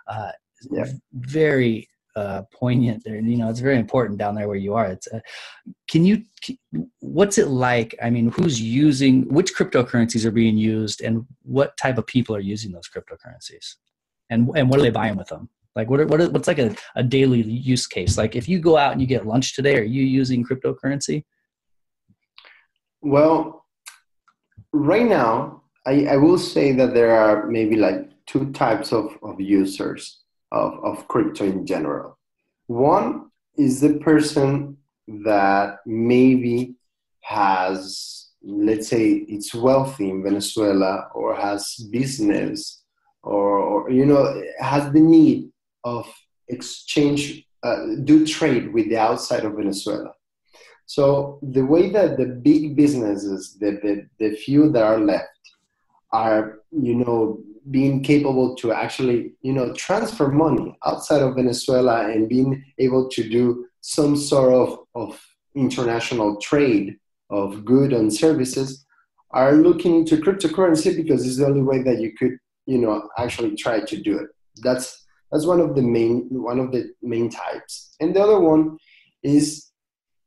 uh, 0.08 0.32
yeah. 0.72 0.86
very 1.14 1.88
uh, 2.16 2.44
poignant 2.54 3.04
there. 3.04 3.18
You 3.18 3.38
know, 3.38 3.50
it's 3.50 3.60
very 3.60 3.78
important 3.78 4.20
down 4.20 4.36
there 4.36 4.48
where 4.48 4.58
you 4.58 4.74
are. 4.74 4.88
It's, 4.88 5.08
uh, 5.08 5.20
can 5.90 6.06
you, 6.06 6.24
what's 7.00 7.38
it 7.38 7.48
like? 7.48 7.96
I 8.02 8.10
mean, 8.10 8.32
who's 8.32 8.60
using, 8.62 9.28
which 9.34 9.56
cryptocurrencies 9.56 10.26
are 10.26 10.32
being 10.32 10.58
used 10.58 11.02
and 11.02 11.26
what 11.44 11.78
type 11.78 11.98
of 11.98 12.08
people 12.08 12.36
are 12.36 12.42
using 12.42 12.72
those 12.72 12.90
cryptocurrencies? 12.90 13.76
And, 14.30 14.50
and 14.56 14.70
what 14.70 14.80
are 14.80 14.84
they 14.84 14.90
buying 14.90 15.16
with 15.16 15.28
them? 15.28 15.50
Like 15.76 15.90
what, 15.90 16.06
what 16.08 16.32
what's 16.34 16.48
like 16.48 16.60
a, 16.60 16.76
a 16.96 17.04
daily 17.04 17.42
use 17.42 17.88
case? 17.88 18.18
Like 18.18 18.36
if 18.36 18.50
you 18.50 18.60
go 18.60 18.78
out 18.78 18.92
and 18.92 19.02
you 19.02 19.08
get 19.08 19.26
lunch 19.26 19.56
today, 19.56 19.78
are 19.78 19.84
you 19.84 20.04
using 20.04 20.44
cryptocurrency? 20.44 21.24
Well, 23.02 23.66
right 24.74 25.08
now, 25.08 25.64
I, 25.86 26.06
I 26.08 26.18
will 26.18 26.38
say 26.38 26.74
that 26.74 26.94
there 26.94 27.12
are 27.16 27.48
maybe 27.48 27.76
like 27.76 28.10
two 28.26 28.52
types 28.52 28.92
of, 28.92 29.18
of 29.24 29.40
users 29.40 30.20
of, 30.52 30.74
of 30.84 31.08
crypto 31.08 31.46
in 31.46 31.66
general. 31.66 32.18
One 32.68 33.32
is 33.58 33.82
the 33.82 33.96
person 33.96 34.78
that 35.08 35.80
maybe 35.86 36.76
has, 37.22 38.30
let's 38.44 38.88
say, 38.88 39.26
it's 39.28 39.54
wealthy 39.54 40.10
in 40.10 40.24
Venezuela 40.24 41.10
or 41.14 41.36
has 41.36 41.76
business 41.92 42.84
or, 43.24 43.58
or 43.58 43.92
you 43.92 44.06
know, 44.06 44.42
has 44.60 44.92
the 44.92 45.00
need 45.00 45.50
of 45.84 46.08
exchange, 46.48 47.46
uh, 47.64 47.86
do 48.04 48.26
trade 48.26 48.74
with 48.74 48.90
the 48.90 48.98
outside 48.98 49.46
of 49.46 49.54
Venezuela. 49.54 50.14
So 50.86 51.40
the 51.44 51.66
way 51.66 51.90
that 51.92 52.18
the 52.18 52.26
big 52.26 52.76
businesses, 52.76 53.58
the, 53.60 53.72
the, 53.84 54.08
the 54.20 54.36
few 54.36 54.72
that 54.72 54.84
are 54.84 55.00
left, 55.00 55.28
are 56.12 56.60
you 56.72 56.96
know 56.96 57.40
being 57.72 58.02
capable 58.04 58.56
to 58.56 58.72
actually 58.72 59.34
you 59.42 59.54
know 59.54 59.74
transfer 59.74 60.30
money 60.30 60.78
outside 60.86 61.22
of 61.22 61.36
Venezuela 61.36 62.10
and 62.10 62.30
being 62.30 62.64
able 62.78 63.10
to 63.10 63.28
do 63.28 63.66
some 63.82 64.16
sort 64.16 64.54
of, 64.54 64.80
of 64.96 65.20
international 65.56 66.38
trade 66.38 66.98
of 67.30 67.64
goods 67.64 67.94
and 67.94 68.14
services 68.14 68.86
are 69.32 69.54
looking 69.54 69.96
into 69.96 70.18
cryptocurrency 70.18 70.96
because 70.96 71.26
it's 71.26 71.38
the 71.38 71.46
only 71.46 71.62
way 71.62 71.82
that 71.84 72.00
you 72.00 72.12
could 72.18 72.38
you 72.66 72.78
know 72.78 73.08
actually 73.18 73.56
try 73.56 73.80
to 73.80 73.98
do 74.02 74.18
it 74.18 74.28
that's 74.64 75.06
that's 75.32 75.46
one 75.46 75.60
of 75.60 75.76
the 75.76 75.82
main 75.82 76.28
one 76.32 76.60
of 76.60 76.72
the 76.72 76.92
main 77.02 77.30
types. 77.30 77.96
And 78.00 78.16
the 78.16 78.22
other 78.22 78.40
one 78.40 78.78
is 79.24 79.72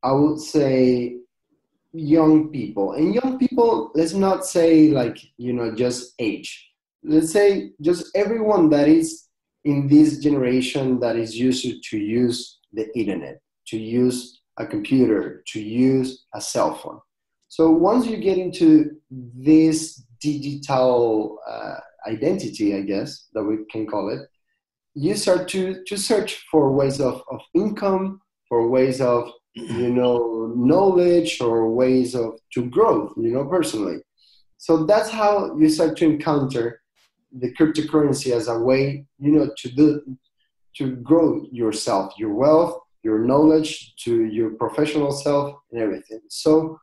I 0.02 0.12
would 0.12 0.40
say 0.40 1.16
young 1.92 2.48
people. 2.48 2.92
And 2.92 3.14
young 3.14 3.38
people, 3.38 3.90
let's 3.94 4.14
not 4.14 4.46
say 4.46 4.88
like, 4.88 5.18
you 5.36 5.52
know, 5.52 5.74
just 5.74 6.14
age. 6.18 6.71
Let's 7.04 7.32
say 7.32 7.72
just 7.80 8.10
everyone 8.14 8.70
that 8.70 8.88
is 8.88 9.28
in 9.64 9.88
this 9.88 10.18
generation 10.18 11.00
that 11.00 11.16
is 11.16 11.36
used 11.38 11.84
to 11.90 11.98
use 11.98 12.58
the 12.72 12.86
internet, 12.96 13.40
to 13.68 13.78
use 13.78 14.40
a 14.58 14.66
computer, 14.66 15.42
to 15.48 15.60
use 15.60 16.24
a 16.34 16.40
cell 16.40 16.74
phone. 16.74 17.00
So 17.48 17.70
once 17.70 18.06
you 18.06 18.16
get 18.16 18.38
into 18.38 18.96
this 19.10 20.02
digital 20.20 21.38
uh, 21.48 21.76
identity, 22.06 22.74
I 22.76 22.82
guess 22.82 23.28
that 23.34 23.44
we 23.44 23.58
can 23.70 23.86
call 23.86 24.08
it, 24.08 24.20
you 24.94 25.14
start 25.16 25.48
to, 25.48 25.82
to 25.86 25.96
search 25.96 26.44
for 26.50 26.72
ways 26.72 27.00
of, 27.00 27.22
of 27.30 27.40
income, 27.54 28.20
for 28.48 28.68
ways 28.68 29.00
of 29.00 29.32
you 29.54 29.90
know 29.90 30.52
knowledge 30.56 31.40
or 31.40 31.70
ways 31.70 32.14
of 32.14 32.38
to 32.52 32.66
growth, 32.66 33.12
you 33.16 33.32
know, 33.32 33.44
personally. 33.44 33.98
So 34.58 34.84
that's 34.84 35.10
how 35.10 35.56
you 35.58 35.68
start 35.68 35.96
to 35.98 36.04
encounter 36.04 36.81
the 37.38 37.52
cryptocurrency 37.54 38.32
as 38.32 38.48
a 38.48 38.58
way, 38.58 39.04
you 39.18 39.32
know, 39.32 39.50
to 39.56 39.68
do 39.70 40.02
to 40.76 40.96
grow 40.96 41.46
yourself, 41.52 42.14
your 42.18 42.32
wealth, 42.32 42.78
your 43.02 43.18
knowledge, 43.18 43.94
to 43.96 44.24
your 44.24 44.50
professional 44.50 45.12
self, 45.12 45.56
and 45.70 45.80
everything. 45.80 46.20
So 46.28 46.78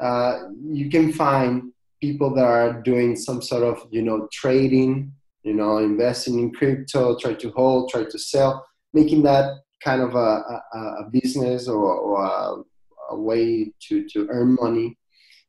uh, 0.00 0.44
you 0.62 0.88
can 0.88 1.12
find 1.12 1.72
people 2.00 2.34
that 2.34 2.44
are 2.44 2.82
doing 2.82 3.16
some 3.16 3.42
sort 3.42 3.62
of, 3.62 3.86
you 3.90 4.02
know, 4.02 4.28
trading, 4.32 5.12
you 5.42 5.54
know, 5.54 5.78
investing 5.78 6.38
in 6.38 6.52
crypto, 6.52 7.18
try 7.18 7.34
to 7.34 7.50
hold, 7.50 7.90
try 7.90 8.04
to 8.04 8.18
sell, 8.18 8.66
making 8.92 9.22
that 9.22 9.46
kind 9.82 10.00
of 10.00 10.14
a, 10.14 10.62
a, 10.74 10.78
a 11.02 11.10
business 11.12 11.68
or, 11.68 11.84
or 11.84 12.24
a, 12.24 13.14
a, 13.14 13.20
way 13.20 13.70
to, 13.80 14.08
to 14.08 14.26
earn 14.30 14.56
money. 14.60 14.96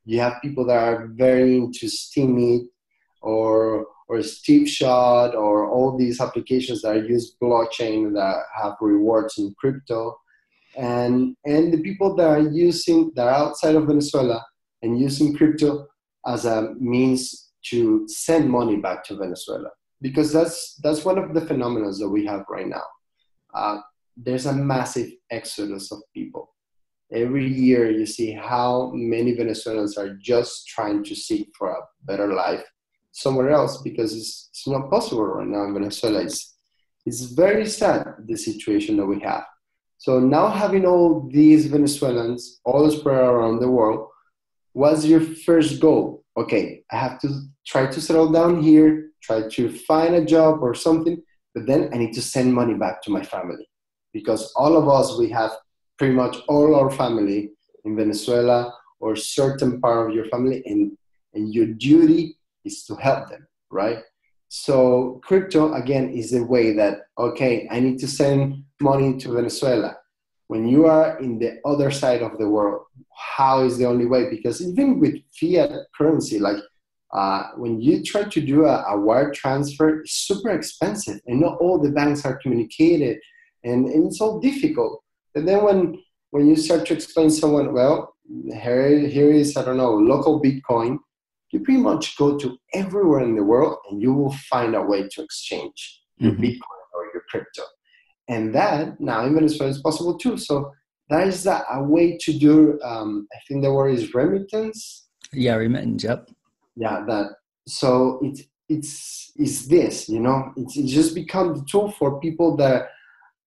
You 0.06 0.20
have 0.20 0.42
people 0.42 0.66
that 0.66 0.78
are 0.78 1.08
very 1.14 1.58
into 1.58 1.88
Steemit 1.88 2.66
or 3.22 3.86
or 4.08 4.18
Steepshot 4.18 5.34
or 5.34 5.68
all 5.68 5.98
these 5.98 6.22
applications 6.22 6.82
that 6.82 7.08
use 7.08 7.36
blockchain 7.42 8.14
that 8.14 8.44
have 8.62 8.74
rewards 8.82 9.38
in 9.38 9.54
crypto. 9.58 10.18
And, 10.78 11.36
and 11.46 11.74
the 11.74 11.82
people 11.82 12.16
that 12.16 12.28
are 12.28 12.40
using, 12.42 13.12
that 13.16 13.28
are 13.28 13.34
outside 13.34 13.76
of 13.76 13.88
Venezuela 13.88 14.46
and 14.82 15.00
using 15.00 15.36
crypto 15.36 15.88
as 16.28 16.46
a 16.46 16.74
means 16.80 17.52
to 17.70 18.08
send 18.08 18.50
money 18.50 18.78
back 18.78 19.04
to 19.06 19.16
Venezuela. 19.16 19.70
Because 20.02 20.32
that's, 20.32 20.76
that's 20.84 21.06
one 21.06 21.18
of 21.18 21.34
the 21.34 21.42
phenomena 21.42 21.92
that 21.92 22.10
we 22.10 22.26
have 22.26 22.44
right 22.50 22.68
now. 22.68 22.84
Uh, 23.54 23.80
there's 24.18 24.46
a 24.46 24.54
massive 24.54 25.10
exodus 25.32 25.92
of 25.92 26.00
people. 26.14 26.54
Every 27.12 27.48
year 27.48 27.90
you 27.90 28.06
see 28.06 28.34
how 28.34 28.92
many 28.94 29.34
Venezuelans 29.34 29.98
are 29.98 30.16
just 30.16 30.68
trying 30.68 31.04
to 31.06 31.16
seek 31.16 31.50
for 31.58 31.70
a 31.70 31.82
better 32.04 32.34
life 32.34 32.64
somewhere 33.16 33.50
else 33.52 33.82
because 33.82 34.14
it's, 34.14 34.50
it's 34.52 34.68
not 34.68 34.90
possible 34.92 35.26
right 35.26 35.48
now 35.48 35.64
in 35.64 35.74
Venezuela. 35.74 36.22
It's, 36.22 36.58
it's 37.06 37.22
very 37.22 37.66
sad, 37.66 38.16
the 38.28 38.36
situation 38.36 38.98
that 38.98 39.06
we 39.06 39.22
have. 39.22 39.46
So 39.98 40.20
now 40.20 40.50
having 40.50 40.86
all 40.86 41.30
these 41.32 41.68
Venezuelans 41.68 42.60
all 42.66 42.92
spread 42.92 43.24
around 43.24 43.60
the 43.60 43.72
world, 43.72 44.10
what's 44.74 45.06
your 45.06 45.22
first 45.22 45.80
goal? 45.80 46.26
Okay, 46.36 46.84
I 46.92 46.98
have 46.98 47.18
to 47.22 47.30
try 47.66 47.86
to 47.88 48.02
settle 48.02 48.32
down 48.32 48.62
here, 48.62 49.12
try 49.24 49.48
to 49.48 49.70
find 49.70 50.16
a 50.16 50.26
job 50.26 50.62
or 50.62 50.74
something, 50.76 51.24
but 51.54 51.66
then 51.66 51.90
I 51.94 51.98
need 51.98 52.14
to 52.16 52.22
send 52.22 52.54
money 52.54 52.74
back 52.74 53.02
to 53.04 53.12
my 53.12 53.24
family 53.24 53.66
because 54.12 54.52
all 54.58 54.76
of 54.76 54.90
us, 54.90 55.18
we 55.18 55.30
have 55.30 55.52
pretty 55.98 56.14
much 56.14 56.36
all 56.50 56.76
our 56.76 56.92
family 56.92 57.52
in 57.86 57.96
Venezuela 57.96 58.74
or 59.00 59.16
certain 59.16 59.80
part 59.80 60.10
of 60.10 60.16
your 60.16 60.26
family 60.26 60.62
and, 60.66 60.98
and 61.34 61.54
your 61.54 61.68
duty 61.68 62.36
is 62.66 62.84
to 62.86 62.96
help 62.96 63.30
them, 63.30 63.48
right? 63.72 64.00
So 64.50 65.22
crypto 65.24 65.74
again 65.74 66.10
is 66.10 66.32
the 66.32 66.44
way 66.44 66.74
that 66.74 67.00
okay, 67.18 67.68
I 67.72 67.80
need 67.80 68.00
to 68.00 68.08
send 68.08 68.64
money 68.80 69.18
to 69.18 69.34
Venezuela. 69.34 69.98
When 70.48 70.68
you 70.68 70.86
are 70.86 71.20
in 71.20 71.40
the 71.40 71.60
other 71.66 71.90
side 71.90 72.22
of 72.22 72.38
the 72.38 72.48
world, 72.48 72.84
how 73.16 73.64
is 73.64 73.78
the 73.78 73.86
only 73.86 74.06
way? 74.06 74.30
Because 74.30 74.62
even 74.62 75.00
with 75.00 75.16
fiat 75.40 75.72
currency, 75.98 76.40
like 76.40 76.58
uh, 77.14 77.50
when 77.56 77.82
you 77.82 78.04
try 78.04 78.24
to 78.24 78.42
do 78.42 78.66
a, 78.66 78.84
a, 78.90 79.00
wire 79.00 79.32
transfer, 79.32 80.02
it's 80.02 80.14
super 80.28 80.50
expensive, 80.50 81.20
and 81.28 81.40
not 81.40 81.58
all 81.60 81.80
the 81.80 81.92
banks 81.92 82.26
are 82.26 82.38
communicated, 82.38 83.18
and, 83.64 83.88
and 83.88 84.06
it's 84.06 84.22
all 84.22 84.40
difficult. 84.40 85.02
And 85.34 85.48
then 85.48 85.64
when 85.64 85.98
when 86.32 86.48
you 86.48 86.56
start 86.56 86.86
to 86.88 86.94
explain 86.94 87.30
someone, 87.30 87.74
well, 87.74 88.16
here 88.54 89.00
here 89.00 89.32
is 89.32 89.56
I 89.56 89.64
don't 89.64 89.78
know 89.78 89.94
local 89.94 90.42
Bitcoin, 90.42 91.00
you 91.52 91.60
pretty 91.62 91.80
much 91.80 92.18
go 92.18 92.38
to 92.38 92.58
everywhere 92.74 93.22
in 93.22 93.36
the 93.36 93.44
world 93.44 93.78
and 93.90 94.02
you 94.02 94.14
will 94.14 94.34
find 94.50 94.76
a 94.76 94.82
way 94.82 95.08
to 95.08 95.24
exchange 95.24 96.02
your 96.18 96.32
mm-hmm. 96.32 96.44
Bitcoin 96.44 96.86
or 96.94 97.06
your 97.14 97.24
crypto. 97.30 97.64
And 98.28 98.54
that 98.56 99.00
now 99.00 99.26
in 99.26 99.36
Venezuela 99.36 99.72
is 99.72 99.82
possible 99.82 100.18
too. 100.18 100.38
So 100.38 100.72
that 101.10 101.28
is 101.28 101.46
a, 101.46 101.64
a 101.72 101.84
way 101.84 102.18
to 102.22 102.34
do, 102.38 102.80
um, 102.84 103.28
I 103.34 103.40
think 103.48 103.64
the 103.64 103.72
word 103.72 103.90
is 103.90 104.14
remittance. 104.14 105.08
Yeah, 105.32 105.56
remittance, 105.56 106.04
yep. 106.04 106.30
Yeah, 106.76 107.04
that. 107.08 107.32
So 107.68 108.20
it, 108.24 108.42
it's, 108.68 109.32
it's 109.36 109.68
this, 109.68 110.10
you 110.10 110.20
know, 110.20 110.52
it's, 110.58 110.76
it's 110.76 110.92
just 110.92 111.14
become 111.14 111.54
the 111.54 111.66
tool 111.70 111.92
for 111.92 112.20
people 112.20 112.58
that 112.58 112.90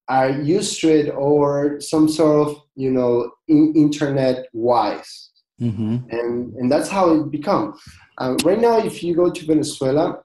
are 0.09 0.31
used 0.31 0.81
to 0.81 0.89
it 0.89 1.11
or 1.11 1.81
some 1.81 2.09
sort 2.09 2.49
of, 2.49 2.63
you 2.77 2.91
know, 2.91 3.31
in, 3.49 3.75
internet 3.75 4.47
wise 4.53 5.28
Mm-hmm. 5.61 5.97
And, 6.11 6.55
and 6.55 6.71
that's 6.71 6.89
how 6.89 7.11
it 7.15 7.31
becomes. 7.31 7.81
Uh, 8.19 8.37
right 8.45 8.61
now, 8.61 8.79
if 8.79 9.03
you 9.03 9.15
go 9.15 9.31
to 9.31 9.47
Venezuela, 9.47 10.23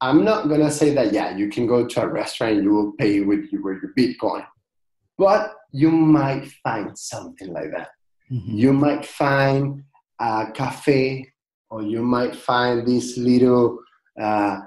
I'm 0.00 0.24
not 0.24 0.48
gonna 0.48 0.70
say 0.70 0.92
that 0.94 1.12
yeah, 1.12 1.36
you 1.36 1.48
can 1.48 1.66
go 1.66 1.86
to 1.86 2.02
a 2.02 2.08
restaurant 2.08 2.54
and 2.54 2.64
you 2.64 2.72
will 2.72 2.92
pay 2.92 3.20
with 3.20 3.52
your, 3.52 3.80
your 3.80 3.92
Bitcoin, 3.96 4.44
but 5.16 5.54
you 5.70 5.90
might 5.90 6.50
find 6.64 6.96
something 6.98 7.52
like 7.52 7.70
that. 7.70 7.88
Mm-hmm. 8.30 8.56
You 8.56 8.72
might 8.72 9.06
find 9.06 9.84
a 10.20 10.50
cafe, 10.52 11.32
or 11.70 11.82
you 11.82 12.02
might 12.02 12.34
find 12.34 12.86
this 12.86 13.16
little. 13.16 13.78
Uh, 14.20 14.60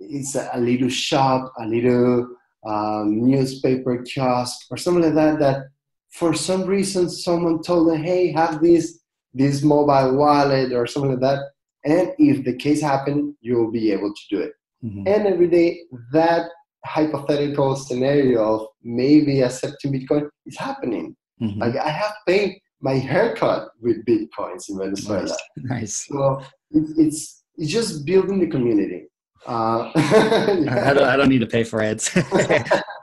it's 0.00 0.34
a, 0.34 0.50
a, 0.52 0.60
little 0.60 0.88
shop, 0.88 1.52
a 1.58 1.66
little 1.66 2.28
um, 2.66 3.30
newspaper 3.30 4.02
kiosk, 4.02 4.66
or 4.70 4.76
something 4.76 5.04
like 5.04 5.14
that 5.14 5.38
that 5.38 5.66
for 6.14 6.32
some 6.32 6.64
reason 6.64 7.10
someone 7.10 7.60
told 7.60 7.88
them, 7.88 8.02
hey, 8.02 8.32
have 8.32 8.62
this 8.62 9.00
this 9.34 9.64
mobile 9.64 10.16
wallet 10.16 10.72
or 10.72 10.86
something 10.86 11.12
like 11.12 11.20
that. 11.20 11.40
And 11.84 12.12
if 12.18 12.44
the 12.44 12.54
case 12.54 12.80
happened, 12.80 13.34
you'll 13.40 13.72
be 13.72 13.90
able 13.90 14.14
to 14.14 14.22
do 14.30 14.40
it. 14.40 14.52
Mm-hmm. 14.84 15.08
And 15.08 15.26
every 15.26 15.48
day 15.48 15.80
that 16.12 16.48
hypothetical 16.84 17.74
scenario 17.74 18.40
of 18.42 18.66
maybe 18.82 19.42
accepting 19.42 19.92
Bitcoin 19.92 20.28
is 20.46 20.56
happening. 20.56 21.16
Mm-hmm. 21.42 21.60
Like 21.60 21.76
I 21.76 21.88
have 21.88 22.14
paid 22.28 22.60
my 22.80 22.94
haircut 22.94 23.70
with 23.80 24.04
Bitcoins 24.06 24.68
in 24.68 24.78
Venezuela. 24.78 25.22
Nice. 25.22 25.36
nice. 25.56 26.06
So 26.06 26.40
it, 26.70 26.84
it's 26.96 27.42
it's 27.56 27.72
just 27.72 28.06
building 28.06 28.38
the 28.38 28.46
community. 28.46 29.06
Uh, 29.46 29.90
I, 29.94 30.92
don't, 30.94 31.04
I 31.04 31.16
don't 31.16 31.28
need 31.28 31.40
to 31.40 31.46
pay 31.46 31.64
for 31.64 31.82
ads. 31.82 32.16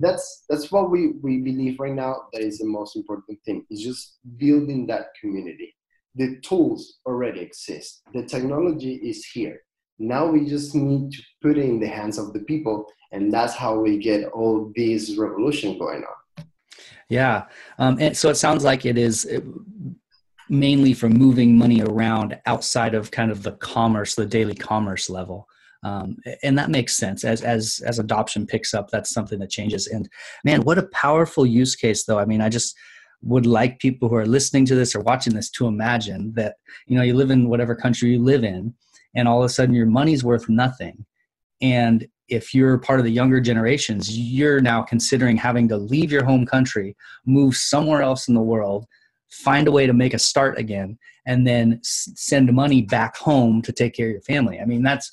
That's 0.00 0.44
that's 0.48 0.70
what 0.70 0.90
we 0.90 1.12
we 1.22 1.38
believe 1.38 1.78
right 1.78 1.94
now 1.94 2.28
that 2.32 2.42
is 2.42 2.58
the 2.58 2.66
most 2.66 2.96
important 2.96 3.38
thing 3.44 3.64
is 3.70 3.82
just 3.82 4.18
building 4.36 4.86
that 4.86 5.08
community. 5.20 5.74
The 6.14 6.40
tools 6.40 6.98
already 7.06 7.40
exist. 7.40 8.02
The 8.12 8.24
technology 8.24 8.94
is 8.96 9.24
here. 9.26 9.60
Now 9.98 10.26
we 10.26 10.46
just 10.46 10.74
need 10.74 11.12
to 11.12 11.22
put 11.42 11.58
it 11.58 11.64
in 11.64 11.78
the 11.78 11.86
hands 11.86 12.18
of 12.18 12.32
the 12.32 12.40
people 12.40 12.86
and 13.12 13.32
that's 13.32 13.54
how 13.54 13.78
we 13.78 13.98
get 13.98 14.28
all 14.28 14.72
this 14.74 15.16
revolution 15.16 15.78
going 15.78 16.04
on. 16.04 16.44
Yeah. 17.08 17.46
Um, 17.78 17.98
and 18.00 18.16
so 18.16 18.30
it 18.30 18.36
sounds 18.36 18.64
like 18.64 18.86
it 18.86 18.96
is 18.96 19.28
mainly 20.48 20.94
for 20.94 21.08
moving 21.08 21.56
money 21.56 21.82
around 21.82 22.38
outside 22.46 22.94
of 22.94 23.10
kind 23.10 23.30
of 23.30 23.42
the 23.42 23.52
commerce 23.52 24.14
the 24.14 24.26
daily 24.26 24.54
commerce 24.54 25.08
level 25.08 25.48
um, 25.82 26.16
and 26.42 26.58
that 26.58 26.70
makes 26.70 26.96
sense. 26.96 27.24
As 27.24 27.42
as 27.42 27.82
as 27.86 27.98
adoption 27.98 28.46
picks 28.46 28.74
up 28.74 28.90
that's 28.90 29.10
something 29.10 29.38
that 29.38 29.50
changes. 29.50 29.86
And 29.86 30.08
man 30.44 30.62
what 30.62 30.78
a 30.78 30.88
powerful 30.88 31.46
use 31.46 31.74
case 31.74 32.04
though. 32.04 32.18
I 32.18 32.24
mean 32.24 32.40
i 32.40 32.48
just 32.48 32.76
would 33.22 33.46
like 33.46 33.78
people 33.78 34.08
who 34.08 34.14
are 34.14 34.26
listening 34.26 34.64
to 34.64 34.74
this 34.74 34.94
or 34.94 35.00
watching 35.00 35.34
this 35.34 35.50
to 35.50 35.66
imagine 35.66 36.32
that 36.34 36.56
you 36.86 36.96
know 36.96 37.02
you 37.02 37.14
live 37.14 37.30
in 37.30 37.48
whatever 37.48 37.74
country 37.74 38.10
you 38.10 38.22
live 38.22 38.44
in 38.44 38.74
and 39.14 39.26
all 39.26 39.42
of 39.42 39.46
a 39.46 39.48
sudden 39.48 39.74
your 39.74 39.86
money's 39.86 40.24
worth 40.24 40.48
nothing. 40.48 41.04
And 41.60 42.06
if 42.28 42.54
you're 42.54 42.78
part 42.78 43.00
of 43.00 43.04
the 43.04 43.12
younger 43.12 43.40
generations 43.40 44.16
you're 44.16 44.60
now 44.60 44.82
considering 44.82 45.36
having 45.36 45.66
to 45.68 45.76
leave 45.76 46.12
your 46.12 46.24
home 46.24 46.46
country 46.46 46.96
move 47.26 47.56
somewhere 47.56 48.02
else 48.02 48.28
in 48.28 48.34
the 48.34 48.40
world 48.40 48.86
find 49.30 49.68
a 49.68 49.72
way 49.72 49.86
to 49.86 49.92
make 49.92 50.14
a 50.14 50.18
start 50.18 50.58
again 50.58 50.98
and 51.26 51.46
then 51.46 51.80
send 51.82 52.52
money 52.52 52.82
back 52.82 53.16
home 53.16 53.62
to 53.62 53.72
take 53.72 53.94
care 53.94 54.06
of 54.06 54.12
your 54.12 54.22
family. 54.22 54.60
I 54.60 54.64
mean 54.64 54.82
that's 54.82 55.10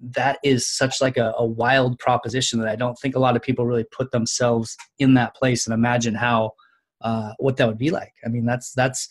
that 0.00 0.38
is 0.44 0.68
such 0.68 1.00
like 1.00 1.16
a, 1.16 1.34
a, 1.38 1.44
wild 1.44 1.98
proposition 1.98 2.60
that 2.60 2.68
I 2.68 2.76
don't 2.76 2.96
think 2.96 3.16
a 3.16 3.18
lot 3.18 3.36
of 3.36 3.42
people 3.42 3.66
really 3.66 3.86
put 3.90 4.12
themselves 4.12 4.76
in 4.98 5.14
that 5.14 5.34
place 5.34 5.66
and 5.66 5.74
imagine 5.74 6.14
how 6.14 6.52
uh, 7.00 7.32
what 7.38 7.56
that 7.56 7.66
would 7.66 7.78
be 7.78 7.90
like. 7.90 8.12
I 8.24 8.28
mean, 8.28 8.44
that's 8.44 8.72
that's 8.72 9.08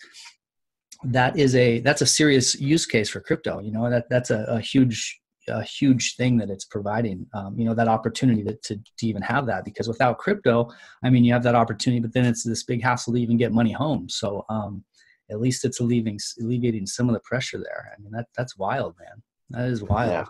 that 1.04 1.38
is 1.38 1.56
a 1.56 1.80
that's 1.82 2.02
a 2.02 2.06
serious 2.06 2.56
use 2.60 2.86
case 2.86 3.10
for 3.10 3.19
crypto. 3.19 3.60
You 3.60 3.71
know, 3.71 3.89
that 3.89 4.10
that's 4.10 4.30
a, 4.30 4.43
a 4.47 4.60
huge 4.60 5.19
a 5.50 5.63
huge 5.63 6.15
thing 6.15 6.38
that 6.38 6.50
it's 6.50 6.65
providing. 6.65 7.26
Um, 7.34 7.58
you 7.58 7.65
know, 7.65 7.73
that 7.73 7.88
opportunity 7.88 8.43
to, 8.43 8.56
to 8.56 8.76
to 8.76 9.08
even 9.08 9.21
have 9.21 9.45
that 9.47 9.65
because 9.65 9.88
without 9.88 10.17
crypto, 10.17 10.69
I 11.04 11.10
mean, 11.10 11.23
you 11.26 11.34
have 11.34 11.43
that 11.43 11.56
opportunity, 11.56 12.00
but 12.00 12.13
then 12.13 12.26
it's 12.26 12.43
this 12.43 12.63
big 12.63 12.82
hassle 12.82 13.13
to 13.13 13.19
even 13.19 13.38
get 13.38 13.52
money 13.52 13.73
home. 13.73 14.08
So 14.10 14.45
um, 14.50 14.84
at 15.30 15.41
least 15.41 15.65
it's 15.65 15.82
alleviating 15.82 16.19
alleviating 16.41 16.86
some 16.86 17.10
of 17.10 17.13
the 17.13 17.21
pressure 17.21 17.58
there. 17.58 17.93
I 17.93 18.02
mean, 18.02 18.12
that 18.13 18.28
that's 18.38 18.58
wild, 18.58 18.95
man. 19.00 19.21
That 19.50 19.69
is 19.69 19.84
wild. 19.84 20.12
Yeah 20.12 20.26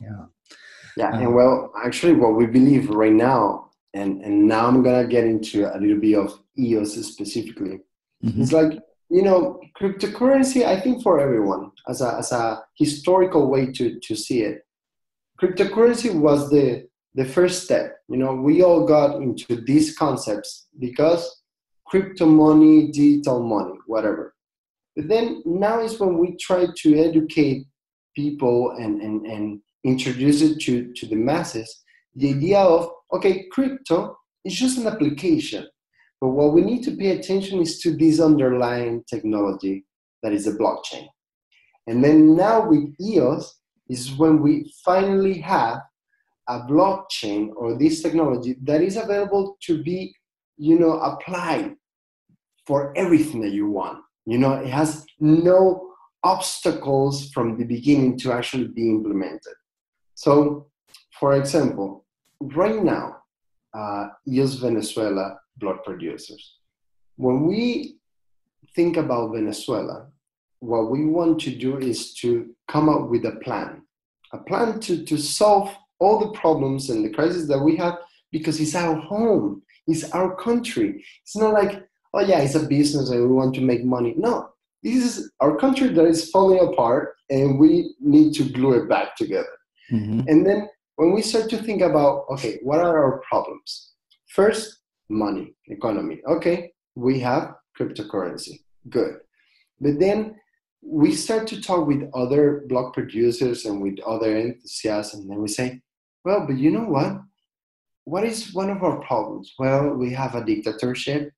yeah 0.00 0.24
yeah 0.96 1.10
um, 1.10 1.22
and 1.22 1.34
well 1.34 1.72
actually 1.84 2.14
what 2.14 2.34
we 2.34 2.46
believe 2.46 2.90
right 2.90 3.12
now 3.12 3.70
and 3.94 4.22
and 4.22 4.46
now 4.46 4.66
i'm 4.66 4.82
gonna 4.82 5.06
get 5.06 5.24
into 5.24 5.64
a 5.74 5.78
little 5.78 6.00
bit 6.00 6.16
of 6.16 6.38
eos 6.58 6.94
specifically 7.06 7.80
mm-hmm. 8.24 8.42
it's 8.42 8.52
like 8.52 8.78
you 9.10 9.22
know, 9.22 9.60
cryptocurrency, 9.78 10.64
I 10.64 10.80
think 10.80 11.02
for 11.02 11.18
everyone, 11.18 11.72
as 11.88 12.00
a, 12.00 12.16
as 12.18 12.30
a 12.30 12.62
historical 12.76 13.50
way 13.50 13.66
to, 13.72 13.98
to 13.98 14.14
see 14.14 14.42
it, 14.42 14.64
cryptocurrency 15.42 16.14
was 16.14 16.48
the, 16.48 16.86
the 17.14 17.24
first 17.24 17.64
step. 17.64 17.96
You 18.08 18.18
know, 18.18 18.34
we 18.34 18.62
all 18.62 18.86
got 18.86 19.16
into 19.16 19.62
these 19.62 19.96
concepts 19.98 20.68
because 20.78 21.42
crypto 21.86 22.24
money, 22.24 22.92
digital 22.92 23.42
money, 23.42 23.76
whatever. 23.86 24.36
But 24.94 25.08
then 25.08 25.42
now 25.44 25.80
is 25.80 25.98
when 25.98 26.16
we 26.16 26.36
try 26.36 26.66
to 26.74 26.98
educate 26.98 27.66
people 28.14 28.76
and, 28.78 29.02
and, 29.02 29.26
and 29.26 29.60
introduce 29.84 30.42
it 30.42 30.60
to, 30.60 30.92
to 30.94 31.06
the 31.06 31.16
masses 31.16 31.82
the 32.16 32.30
idea 32.30 32.58
of, 32.58 32.90
okay, 33.12 33.46
crypto 33.52 34.16
is 34.44 34.54
just 34.54 34.78
an 34.78 34.86
application 34.86 35.66
but 36.20 36.28
what 36.28 36.52
we 36.52 36.60
need 36.60 36.82
to 36.84 36.96
pay 36.96 37.16
attention 37.16 37.60
is 37.60 37.80
to 37.80 37.96
this 37.96 38.20
underlying 38.20 39.02
technology 39.08 39.86
that 40.22 40.32
is 40.32 40.46
a 40.46 40.52
blockchain. 40.52 41.08
And 41.86 42.04
then 42.04 42.36
now 42.36 42.68
with 42.68 42.94
EOS 43.00 43.58
is 43.88 44.12
when 44.12 44.42
we 44.42 44.72
finally 44.84 45.38
have 45.40 45.78
a 46.48 46.60
blockchain 46.60 47.50
or 47.56 47.78
this 47.78 48.02
technology 48.02 48.56
that 48.62 48.82
is 48.82 48.96
available 48.96 49.56
to 49.62 49.82
be, 49.82 50.14
you 50.58 50.78
know, 50.78 50.98
applied 51.00 51.74
for 52.66 52.92
everything 52.96 53.40
that 53.40 53.52
you 53.52 53.70
want. 53.70 53.98
You 54.26 54.38
know, 54.38 54.54
it 54.54 54.68
has 54.68 55.06
no 55.18 55.88
obstacles 56.22 57.30
from 57.30 57.56
the 57.56 57.64
beginning 57.64 58.18
to 58.18 58.32
actually 58.32 58.68
be 58.68 58.90
implemented. 58.90 59.54
So, 60.20 60.66
for 61.18 61.32
example, 61.32 62.04
right 62.42 62.84
now, 62.84 63.22
uh, 63.72 64.08
Venezuela 64.26 65.38
block 65.56 65.82
producers. 65.82 66.58
When 67.16 67.46
we 67.46 67.96
think 68.76 68.98
about 68.98 69.32
Venezuela, 69.32 70.08
what 70.58 70.90
we 70.90 71.06
want 71.06 71.40
to 71.40 71.50
do 71.54 71.78
is 71.78 72.12
to 72.16 72.54
come 72.68 72.90
up 72.90 73.08
with 73.08 73.24
a 73.24 73.36
plan, 73.42 73.80
a 74.34 74.38
plan 74.40 74.78
to, 74.80 75.06
to 75.06 75.16
solve 75.16 75.74
all 76.00 76.18
the 76.18 76.38
problems 76.38 76.90
and 76.90 77.02
the 77.02 77.14
crises 77.14 77.48
that 77.48 77.58
we 77.58 77.76
have 77.76 77.96
because 78.30 78.60
it's 78.60 78.74
our 78.74 78.96
home, 78.96 79.62
it's 79.86 80.10
our 80.10 80.36
country. 80.36 81.02
It's 81.22 81.34
not 81.34 81.54
like, 81.54 81.88
oh 82.12 82.20
yeah, 82.20 82.40
it's 82.40 82.56
a 82.56 82.66
business 82.66 83.08
and 83.08 83.22
we 83.22 83.34
want 83.34 83.54
to 83.54 83.62
make 83.62 83.86
money. 83.86 84.12
No, 84.18 84.50
this 84.82 85.02
is 85.02 85.32
our 85.40 85.56
country 85.56 85.88
that 85.88 86.04
is 86.04 86.28
falling 86.28 86.60
apart 86.60 87.14
and 87.30 87.58
we 87.58 87.94
need 88.00 88.34
to 88.34 88.44
glue 88.44 88.82
it 88.82 88.86
back 88.86 89.16
together. 89.16 89.56
Mm-hmm. 89.90 90.20
And 90.28 90.46
then 90.46 90.68
when 90.96 91.12
we 91.12 91.22
start 91.22 91.48
to 91.50 91.58
think 91.58 91.82
about, 91.82 92.26
okay, 92.30 92.58
what 92.62 92.80
are 92.80 92.98
our 92.98 93.22
problems? 93.28 93.92
First, 94.28 94.80
money, 95.08 95.54
economy. 95.66 96.20
Okay, 96.28 96.72
we 96.94 97.20
have 97.20 97.54
cryptocurrency. 97.78 98.60
Good. 98.88 99.16
But 99.80 99.98
then 99.98 100.36
we 100.82 101.12
start 101.12 101.46
to 101.48 101.60
talk 101.60 101.86
with 101.86 102.08
other 102.14 102.64
block 102.68 102.94
producers 102.94 103.64
and 103.66 103.82
with 103.82 103.98
other 104.06 104.36
enthusiasts, 104.36 105.14
and 105.14 105.30
then 105.30 105.40
we 105.40 105.48
say, 105.48 105.80
well, 106.24 106.46
but 106.46 106.56
you 106.56 106.70
know 106.70 106.84
what? 106.84 107.20
What 108.04 108.24
is 108.24 108.54
one 108.54 108.70
of 108.70 108.82
our 108.82 109.00
problems? 109.00 109.52
Well, 109.58 109.90
we 109.94 110.12
have 110.12 110.34
a 110.34 110.44
dictatorship, 110.44 111.30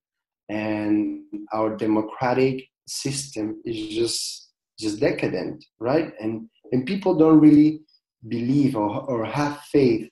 and 0.49 1.23
our 1.53 1.77
democratic 1.77 2.65
system 2.87 3.61
is 3.65 3.95
just 3.95 4.51
just 4.79 5.01
decadent, 5.01 5.65
right? 5.79 6.13
And 6.21 6.49
and 6.73 6.87
people 6.87 7.15
don't 7.15 7.41
really 7.41 7.81
believe 8.29 8.77
or, 8.77 9.03
or 9.11 9.25
have 9.25 9.61
faith 9.73 10.09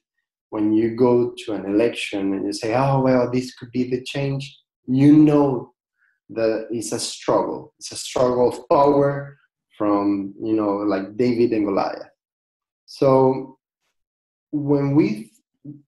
when 0.50 0.72
you 0.72 0.96
go 0.96 1.32
to 1.38 1.52
an 1.52 1.64
election 1.64 2.34
and 2.34 2.44
you 2.44 2.52
say, 2.52 2.74
oh, 2.74 3.00
well, 3.00 3.30
this 3.30 3.54
could 3.54 3.70
be 3.70 3.84
the 3.84 4.02
change, 4.02 4.58
you 4.86 5.16
know 5.16 5.72
that 6.28 6.66
it's 6.70 6.92
a 6.92 6.98
struggle. 6.98 7.72
It's 7.78 7.92
a 7.92 7.96
struggle 7.96 8.48
of 8.48 8.68
power 8.68 9.38
from, 9.78 10.34
you 10.42 10.54
know, 10.54 10.76
like 10.78 11.16
David 11.16 11.52
and 11.52 11.66
Goliath. 11.66 12.10
So 12.86 13.58
when 14.50 14.94
we 14.94 15.32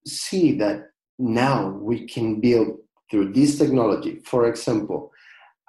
see 0.07 0.57
that 0.59 0.91
now 1.19 1.71
we 1.71 2.07
can 2.07 2.41
build 2.41 2.79
through 3.11 3.33
this 3.33 3.59
technology, 3.59 4.21
for 4.25 4.47
example, 4.47 5.11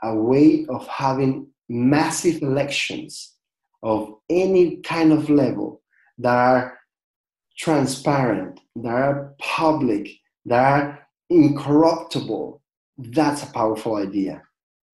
a 0.04 0.16
way 0.16 0.66
of 0.70 0.88
having 0.88 1.48
massive 1.70 2.42
elections 2.42 3.34
of 3.82 4.16
any 4.30 4.78
kind 4.78 5.12
of 5.12 5.30
level 5.30 5.83
that 6.20 6.36
are 6.36 6.78
transparent, 7.58 8.60
that 8.76 8.94
are 8.94 9.36
public, 9.40 10.10
that 10.46 10.62
are 10.62 11.08
incorruptible, 11.30 12.62
that's 12.98 13.44
a 13.44 13.52
powerful 13.52 13.96
idea. 13.96 14.42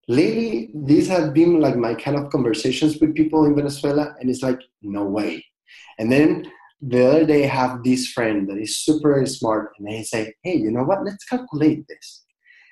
Lately, 0.07 0.71
these 0.73 1.07
have 1.07 1.33
been 1.33 1.59
like 1.59 1.75
my 1.75 1.93
kind 1.93 2.17
of 2.17 2.31
conversations 2.31 2.99
with 2.99 3.15
people 3.15 3.45
in 3.45 3.55
Venezuela, 3.55 4.15
and 4.19 4.29
it's 4.29 4.41
like, 4.41 4.59
no 4.81 5.03
way. 5.03 5.45
And 5.99 6.11
then 6.11 6.51
the 6.81 7.05
other 7.05 7.25
day, 7.25 7.43
I 7.43 7.47
have 7.47 7.83
this 7.83 8.07
friend 8.07 8.49
that 8.49 8.57
is 8.57 8.77
super 8.77 9.23
smart, 9.25 9.73
and 9.77 9.87
they 9.87 10.03
say, 10.03 10.33
hey, 10.43 10.55
you 10.55 10.71
know 10.71 10.83
what? 10.83 11.03
Let's 11.03 11.25
calculate 11.25 11.85
this. 11.87 12.23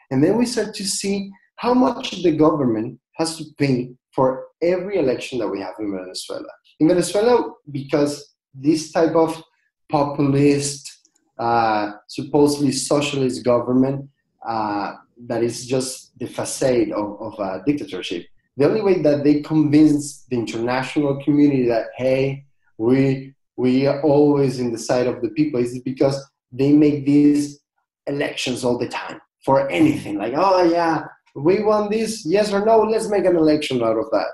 And 0.09 0.23
then 0.23 0.37
we 0.37 0.45
start 0.45 0.73
to 0.75 0.85
see 0.85 1.29
how 1.57 1.73
much 1.73 2.23
the 2.23 2.31
government 2.31 2.99
has 3.17 3.37
to 3.37 3.45
pay 3.57 3.91
for 4.13 4.45
every 4.61 4.97
election 4.97 5.39
that 5.39 5.47
we 5.47 5.59
have 5.59 5.73
in 5.79 5.91
Venezuela. 5.91 6.47
In 6.79 6.87
Venezuela, 6.87 7.51
because 7.71 8.35
this 8.59 8.91
type 8.91 9.15
of 9.15 9.41
populist, 9.89 11.09
uh, 11.37 11.91
supposedly 12.07 12.71
socialist 12.71 13.43
government 13.43 14.09
uh, 14.47 14.95
that 15.27 15.43
is 15.43 15.65
just 15.65 16.17
the 16.19 16.27
facade 16.27 16.91
of, 16.91 17.21
of 17.21 17.39
a 17.39 17.63
dictatorship. 17.65 18.25
The 18.57 18.65
only 18.65 18.81
way 18.81 19.01
that 19.01 19.23
they 19.23 19.41
convince 19.41 20.25
the 20.25 20.37
international 20.37 21.23
community 21.23 21.67
that 21.67 21.87
hey, 21.95 22.45
we 22.77 23.33
we 23.55 23.87
are 23.87 24.01
always 24.01 24.59
in 24.59 24.71
the 24.71 24.77
side 24.77 25.07
of 25.07 25.21
the 25.21 25.29
people 25.29 25.59
is 25.59 25.79
because 25.81 26.23
they 26.51 26.73
make 26.73 27.05
these 27.05 27.59
elections 28.05 28.63
all 28.63 28.77
the 28.77 28.87
time 28.87 29.19
for 29.43 29.69
anything. 29.69 30.17
Like, 30.17 30.33
oh 30.35 30.63
yeah, 30.63 31.05
we 31.35 31.63
want 31.63 31.91
this, 31.91 32.25
yes 32.25 32.51
or 32.53 32.65
no, 32.65 32.79
let's 32.79 33.09
make 33.09 33.25
an 33.25 33.35
election 33.35 33.83
out 33.83 33.97
of 33.97 34.09
that. 34.11 34.27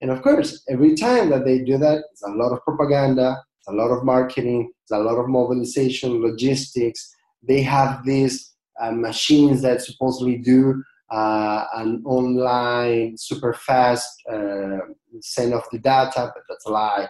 And 0.00 0.10
of 0.10 0.22
course, 0.22 0.62
every 0.68 0.94
time 0.94 1.30
that 1.30 1.44
they 1.44 1.58
do 1.58 1.78
that, 1.78 2.04
it's 2.12 2.22
a 2.22 2.30
lot 2.30 2.52
of 2.52 2.64
propaganda, 2.64 3.42
a 3.70 3.74
lot 3.74 3.90
of 3.90 4.04
marketing, 4.04 4.72
a 4.92 4.98
lot 4.98 5.18
of 5.18 5.28
mobilization, 5.28 6.20
logistics. 6.22 7.14
They 7.46 7.62
have 7.62 8.04
these 8.04 8.54
uh, 8.80 8.92
machines 8.92 9.62
that 9.62 9.82
supposedly 9.82 10.36
do 10.38 10.82
uh, 11.10 11.64
an 11.74 12.02
online, 12.04 13.16
super 13.16 13.52
fast 13.52 14.08
uh, 14.30 14.78
send 15.20 15.54
of 15.54 15.64
the 15.72 15.78
data, 15.78 16.32
but 16.34 16.42
that's 16.48 16.66
a 16.66 16.70
lie. 16.70 17.08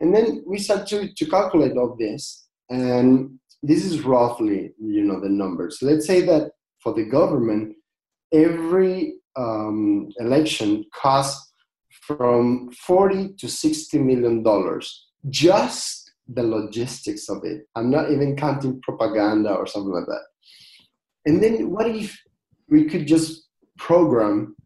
And 0.00 0.14
then 0.14 0.42
we 0.46 0.58
start 0.58 0.86
to, 0.88 1.12
to 1.12 1.26
calculate 1.26 1.76
all 1.76 1.96
this, 1.98 2.48
and 2.70 3.38
this 3.62 3.84
is 3.84 4.02
roughly, 4.02 4.72
you 4.80 5.04
know, 5.04 5.20
the 5.20 5.28
numbers. 5.28 5.78
Let's 5.82 6.06
say 6.06 6.22
that 6.22 6.52
for 6.82 6.94
the 6.94 7.04
government, 7.04 7.76
every 8.32 9.14
um, 9.36 10.10
election 10.18 10.84
costs 10.94 11.52
from 12.16 12.70
40 12.72 13.34
to 13.38 13.48
60 13.48 13.98
million 13.98 14.42
dollars 14.42 15.09
just 15.28 16.12
the 16.28 16.42
logistics 16.42 17.28
of 17.28 17.44
it. 17.44 17.66
I'm 17.76 17.90
not 17.90 18.10
even 18.10 18.36
counting 18.36 18.80
propaganda 18.82 19.52
or 19.52 19.66
something 19.66 19.92
like 19.92 20.06
that. 20.06 20.22
And 21.26 21.42
then 21.42 21.70
what 21.70 21.88
if 21.88 22.18
we 22.68 22.84
could 22.84 23.06
just 23.06 23.48
program 23.76 24.56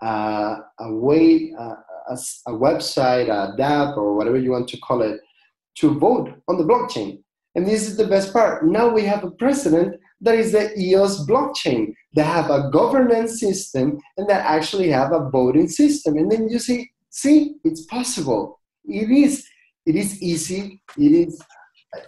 uh, 0.00 0.56
a 0.80 0.94
way, 0.94 1.52
uh, 1.58 1.74
a, 2.10 2.16
a, 2.46 2.52
website, 2.52 3.28
a 3.28 3.60
app, 3.60 3.96
or 3.96 4.14
whatever 4.14 4.38
you 4.38 4.52
want 4.52 4.68
to 4.68 4.78
call 4.78 5.02
it, 5.02 5.20
to 5.78 5.98
vote 5.98 6.30
on 6.48 6.56
the 6.56 6.64
blockchain? 6.64 7.22
And 7.54 7.66
this 7.66 7.88
is 7.88 7.96
the 7.96 8.06
best 8.06 8.32
part. 8.32 8.64
Now 8.64 8.88
we 8.88 9.02
have 9.04 9.24
a 9.24 9.32
precedent 9.32 9.96
that 10.20 10.34
is 10.34 10.52
the 10.52 10.76
EOS 10.78 11.26
blockchain. 11.26 11.94
They 12.14 12.22
have 12.22 12.50
a 12.50 12.70
governance 12.70 13.40
system 13.40 13.98
and 14.16 14.28
they 14.28 14.34
actually 14.34 14.90
have 14.90 15.12
a 15.12 15.28
voting 15.30 15.68
system. 15.68 16.16
And 16.16 16.30
then 16.30 16.48
you 16.48 16.58
see, 16.58 16.90
see, 17.10 17.54
it's 17.64 17.84
possible. 17.86 18.60
It 18.84 19.10
is 19.10 19.46
it 19.88 19.96
is 19.96 20.22
easy, 20.22 20.82
it 20.98 21.12
is 21.12 21.40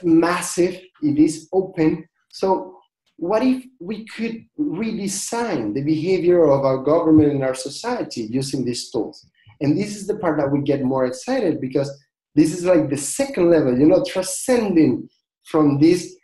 massive, 0.03 0.75
it 1.03 1.19
is 1.19 1.49
open. 1.53 2.07
So, 2.29 2.77
what 3.17 3.43
if 3.43 3.65
we 3.81 4.07
could 4.07 4.45
redesign 4.59 5.75
the 5.75 5.83
behavior 5.83 6.45
of 6.51 6.65
our 6.65 6.79
government 6.79 7.33
and 7.33 7.43
our 7.43 7.55
society 7.55 8.23
using 8.31 8.65
these 8.65 8.91
tools? 8.91 9.27
And 9.61 9.79
this 9.79 9.97
is 9.97 10.07
the 10.07 10.17
part 10.17 10.39
that 10.39 10.51
we 10.51 10.61
get 10.63 10.83
more 10.83 11.07
excited 11.07 11.61
because 11.61 11.91
this 12.35 12.55
is 12.57 12.65
like 12.65 12.89
the 12.89 12.97
second 12.97 13.51
level, 13.51 13.79
you 13.79 13.87
know, 13.87 14.05
transcending 14.05 15.09
from 15.45 15.79
this 15.79 16.17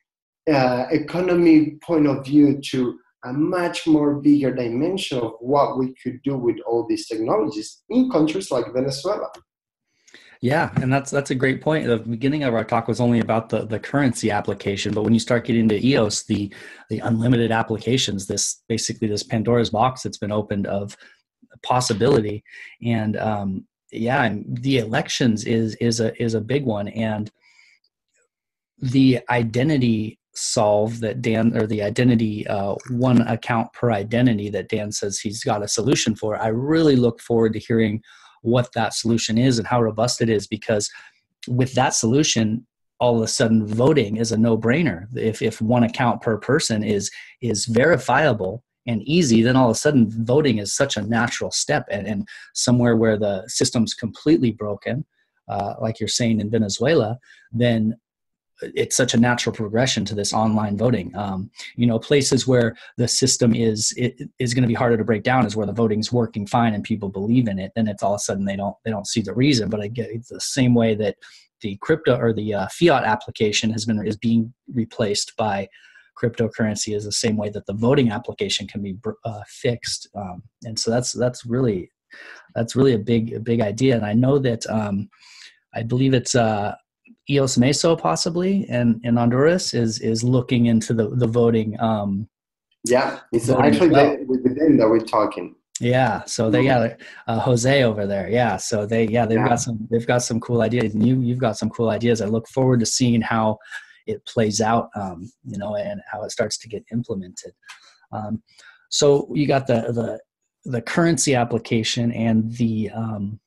uh, 0.51 0.87
economy 0.91 1.79
point 1.83 2.07
of 2.07 2.25
view 2.25 2.61
to 2.71 2.99
a 3.25 3.33
much 3.33 3.87
more 3.87 4.15
bigger 4.21 4.55
dimension 4.55 5.19
of 5.19 5.33
what 5.41 5.79
we 5.79 5.95
could 6.03 6.21
do 6.23 6.37
with 6.37 6.57
all 6.67 6.87
these 6.87 7.09
technologies 7.09 7.83
in 7.89 8.11
countries 8.11 8.51
like 8.51 8.73
Venezuela. 8.73 9.29
Yeah, 10.43 10.71
and 10.77 10.93
that's 10.93 11.11
that's 11.11 11.31
a 11.31 11.35
great 11.35 11.63
point. 11.63 11.87
The 11.87 11.99
beginning 11.99 12.45
of 12.45 12.55
our 12.55 12.65
talk 12.65 12.89
was 12.89 13.01
only 13.01 13.21
about 13.21 13.49
the, 13.49 13.65
the 13.65 13.79
currency 13.79 14.31
application, 14.31 14.93
but 14.93 15.03
when 15.03 15.15
you 15.15 15.21
start 15.21 15.45
getting 15.45 15.63
into 15.63 15.85
EOS, 15.85 16.25
the 16.25 16.53
the 16.91 16.99
unlimited 17.01 17.51
applications, 17.51 18.27
this 18.27 18.63
basically 18.69 19.09
this 19.09 19.23
Pandora's 19.23 19.71
box 19.71 20.03
that's 20.03 20.19
been 20.19 20.33
opened 20.33 20.67
of 20.67 20.97
possibility. 21.63 22.45
And 22.85 23.17
um, 23.17 23.67
yeah, 23.93 24.25
and 24.25 24.45
the 24.61 24.79
elections 24.79 25.45
is 25.45 25.75
is 25.77 26.01
a 26.01 26.21
is 26.23 26.35
a 26.35 26.41
big 26.41 26.65
one, 26.65 26.89
and 26.89 27.31
the 28.79 29.21
identity 29.31 30.19
solve 30.35 31.01
that 31.01 31.23
Dan 31.23 31.57
or 31.57 31.67
the 31.67 31.83
identity 31.83 32.47
uh, 32.47 32.75
one 32.91 33.23
account 33.23 33.73
per 33.73 33.91
identity 33.91 34.51
that 34.51 34.69
Dan 34.69 34.93
says 34.93 35.19
he's 35.19 35.43
got 35.43 35.63
a 35.63 35.69
solution 35.69 36.15
for. 36.15 36.37
I 36.37 36.49
really 36.49 36.97
look 36.97 37.21
forward 37.21 37.55
to 37.55 37.59
hearing 37.59 38.03
what 38.47 38.73
that 38.73 38.95
solution 38.95 39.37
is 39.37 39.59
and 39.59 39.67
how 39.67 39.83
robust 39.83 40.23
it 40.23 40.29
is 40.29 40.47
because 40.47 40.91
with 41.49 41.75
that 41.75 41.95
solution 41.95 42.67
all 42.99 43.17
of 43.17 43.23
a 43.23 43.29
sudden 43.29 43.67
voting 43.67 44.17
is 44.17 44.33
a 44.33 44.39
no-brainer. 44.39 45.07
If, 45.15 45.43
if 45.43 45.61
one 45.61 45.83
account 45.83 46.23
per 46.23 46.39
person 46.39 46.83
is 46.83 47.11
is 47.43 47.67
verifiable 47.67 48.63
and 48.87 49.03
easy 49.03 49.43
then 49.43 49.57
all 49.57 49.69
of 49.69 49.77
a 49.77 49.79
sudden 49.79 50.07
voting 50.25 50.59
is 50.59 50.75
such 50.75 50.97
a 50.97 51.03
natural 51.03 51.51
step 51.51 51.87
and, 51.91 52.07
and 52.07 52.27
somewhere 52.55 52.97
where 52.97 53.19
the 53.19 53.45
system's 53.49 53.93
completely 53.93 54.53
broken 54.53 55.05
uh, 55.49 55.75
like 55.81 56.01
you're 56.01 56.09
saying 56.09 56.41
in 56.41 56.51
venezuela 56.51 57.19
then 57.53 57.95
it's 58.63 58.97
such 58.97 59.15
a 59.15 59.21
natural 59.21 59.55
progression 59.55 60.05
to 60.07 60.15
this 60.15 60.33
online 60.33 60.77
voting. 60.77 61.15
Um, 61.17 61.51
you 61.77 61.87
know, 61.87 61.99
places 61.99 62.47
where 62.47 62.77
the 62.97 63.09
system 63.09 63.55
is 63.55 63.93
it, 63.97 64.29
is 64.39 64.55
going 64.55 64.63
to 64.63 64.69
be 64.69 64.75
harder 64.75 64.97
to 64.97 65.05
break 65.05 65.23
down 65.23 65.47
is 65.47 65.57
where 65.57 65.67
the 65.67 65.73
voting's 65.73 66.13
working 66.13 66.47
fine 66.47 66.75
and 66.75 66.83
people 66.83 67.09
believe 67.09 67.49
in 67.49 67.59
it. 67.59 67.73
Then 67.75 67.89
it's 67.89 68.03
all 68.03 68.15
of 68.15 68.19
a 68.19 68.21
sudden 68.21 68.45
they 68.45 68.57
don't 68.57 68.77
they 68.85 68.91
don't 68.91 69.07
see 69.07 69.21
the 69.21 69.35
reason. 69.35 69.69
But 69.69 69.81
I 69.81 69.89
get 69.89 70.11
it's 70.11 70.29
the 70.29 70.41
same 70.41 70.75
way 70.75 70.95
that 70.95 71.17
the 71.61 71.77
crypto 71.81 72.17
or 72.19 72.33
the 72.33 72.55
uh, 72.55 72.67
fiat 72.69 73.05
application 73.05 73.71
has 73.71 73.85
been 73.85 74.05
is 74.07 74.17
being 74.17 74.53
replaced 74.73 75.37
by 75.37 75.69
cryptocurrency 76.21 76.97
is 76.97 77.05
the 77.05 77.13
same 77.13 77.37
way 77.37 77.51
that 77.51 77.67
the 77.67 77.75
voting 77.75 78.11
application 78.11 78.67
can 78.67 78.83
be 78.83 78.97
uh, 79.25 79.43
fixed. 79.49 80.09
Um, 80.15 80.43
and 80.65 80.79
so 80.79 80.91
that's 80.91 81.13
that's 81.13 81.45
really 81.45 81.91
that's 82.55 82.75
really 82.75 82.95
a 82.95 82.99
big 82.99 83.35
a 83.35 83.41
big 83.41 83.61
idea. 83.61 83.97
And 83.97 84.07
I 84.07 84.15
know 84.15 84.39
that 84.39 84.67
um, 84.71 85.11
I 85.75 85.83
believe 85.83 86.15
it's. 86.15 86.35
Uh, 86.35 86.75
EOS 87.29 87.57
Meso 87.57 87.99
possibly 87.99 88.67
and 88.69 89.01
in 89.05 89.17
Honduras 89.17 89.75
is 89.75 90.01
is 90.01 90.23
looking 90.23 90.67
into 90.67 90.95
the 90.95 91.09
the 91.09 91.27
voting. 91.27 91.79
Um, 91.81 92.29
yeah, 92.85 93.21
it's 93.33 93.51
actually 93.51 93.91
well. 93.91 94.17
with 94.27 94.45
them 94.57 94.77
that 94.79 94.89
we're 94.89 95.01
talking. 95.01 95.57
Yeah, 95.81 96.25
so 96.25 96.51
they 96.51 96.65
got 96.65 96.99
uh, 97.27 97.41
Jose 97.41 97.83
over 97.83 98.07
there. 98.07 98.31
Yeah, 98.31 98.57
so 98.57 98.87
they 98.87 99.07
yeah 99.09 99.27
they've 99.27 99.39
yeah. 99.39 99.49
got 99.49 99.61
some 99.61 99.87
they've 99.91 100.07
got 100.07 100.23
some 100.23 100.41
cool 100.41 100.63
ideas, 100.63 100.95
and 100.95 101.07
you 101.07 101.21
you've 101.21 101.39
got 101.39 101.59
some 101.59 101.69
cool 101.69 101.91
ideas. 101.91 102.23
I 102.23 102.27
look 102.27 102.49
forward 102.49 102.81
to 102.81 102.87
seeing 102.87 103.21
how 103.21 103.59
it 104.07 104.25
plays 104.27 104.61
out, 104.61 104.89
um, 104.95 105.31
you 105.45 105.59
know, 105.59 105.75
and 105.77 106.01
how 106.11 106.23
it 106.23 106.31
starts 106.31 106.57
to 106.59 106.69
get 106.69 106.85
implemented. 106.93 107.53
Um, 108.13 108.43
so 108.89 109.29
you 109.35 109.47
got 109.47 109.67
the 109.67 109.93
the 109.93 110.21
the 110.71 110.83
currency 110.83 111.35
application 111.35 112.11
and 112.13 112.53
the 112.57 112.91
um, 112.91 113.39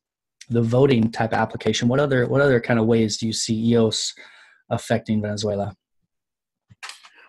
the 0.49 0.61
voting 0.61 1.11
type 1.11 1.33
application, 1.33 1.87
what 1.87 1.99
other 1.99 2.27
what 2.27 2.41
other 2.41 2.59
kind 2.59 2.79
of 2.79 2.85
ways 2.85 3.17
do 3.17 3.27
you 3.27 3.33
see 3.33 3.55
EOS 3.71 4.13
affecting 4.69 5.21
Venezuela? 5.21 5.75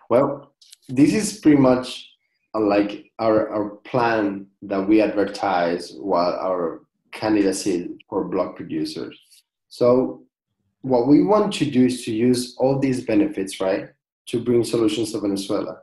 Well, 0.09 0.53
this 0.89 1.15
is 1.15 1.39
pretty 1.39 1.59
much 1.59 2.09
like 2.55 3.13
our, 3.19 3.49
our 3.49 3.71
plan 3.85 4.47
that 4.63 4.89
we 4.89 5.01
advertise 5.01 5.93
while 5.93 6.33
our 6.33 6.83
candidacy 7.13 7.91
for 8.09 8.25
block 8.25 8.57
producers. 8.57 9.19
So 9.69 10.25
what 10.83 11.07
we 11.07 11.23
want 11.23 11.53
to 11.55 11.71
do 11.71 11.87
is 11.87 12.05
to 12.05 12.13
use 12.13 12.57
all 12.59 12.79
these 12.79 13.05
benefits, 13.05 13.61
right, 13.61 13.89
to 14.27 14.41
bring 14.41 14.65
solutions 14.65 15.13
to 15.13 15.21
Venezuela. 15.21 15.79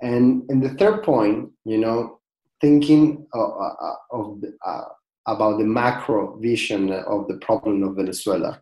And 0.00 0.42
and 0.48 0.62
the 0.62 0.74
third 0.74 1.02
point, 1.04 1.50
you 1.64 1.78
know, 1.78 2.20
thinking 2.60 3.26
of, 3.32 3.50
uh, 3.60 3.94
of 4.10 4.42
uh, 4.66 4.84
about 5.26 5.58
the 5.58 5.64
macro 5.64 6.36
vision 6.38 6.92
of 6.92 7.28
the 7.28 7.36
problem 7.38 7.82
of 7.82 7.96
Venezuela. 7.96 8.60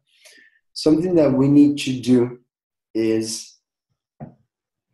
Something 0.75 1.15
that 1.17 1.33
we 1.33 1.49
need 1.49 1.79
to 1.79 2.01
do 2.01 2.39
is 2.95 3.57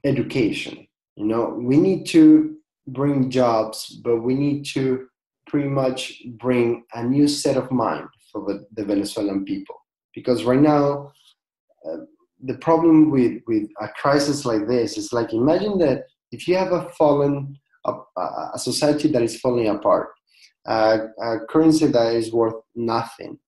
education. 0.04 0.86
You 1.16 1.26
know, 1.26 1.58
we 1.60 1.76
need 1.76 2.06
to 2.06 2.56
bring 2.86 3.30
jobs, 3.30 4.00
but 4.04 4.22
we 4.22 4.34
need 4.34 4.64
to 4.66 5.06
pretty 5.46 5.68
much 5.68 6.22
bring 6.38 6.84
a 6.94 7.02
new 7.02 7.28
set 7.28 7.56
of 7.56 7.70
mind 7.70 8.08
for 8.30 8.44
the, 8.46 8.66
the 8.74 8.84
Venezuelan 8.84 9.44
people. 9.44 9.76
Because 10.14 10.44
right 10.44 10.60
now, 10.60 11.12
uh, 11.86 11.98
the 12.44 12.54
problem 12.58 13.10
with, 13.10 13.42
with 13.46 13.68
a 13.80 13.88
crisis 13.88 14.44
like 14.44 14.66
this 14.68 14.96
is 14.96 15.12
like 15.12 15.32
imagine 15.32 15.78
that 15.78 16.04
if 16.30 16.46
you 16.46 16.56
have 16.56 16.72
a 16.72 16.88
fallen, 16.90 17.58
a, 17.84 17.92
a 18.54 18.58
society 18.58 19.08
that 19.08 19.22
is 19.22 19.40
falling 19.40 19.68
apart, 19.68 20.10
a 20.66 21.38
currency 21.48 21.86
that 21.86 22.14
is 22.14 22.32
worth 22.32 22.56
nothing. 22.74 23.38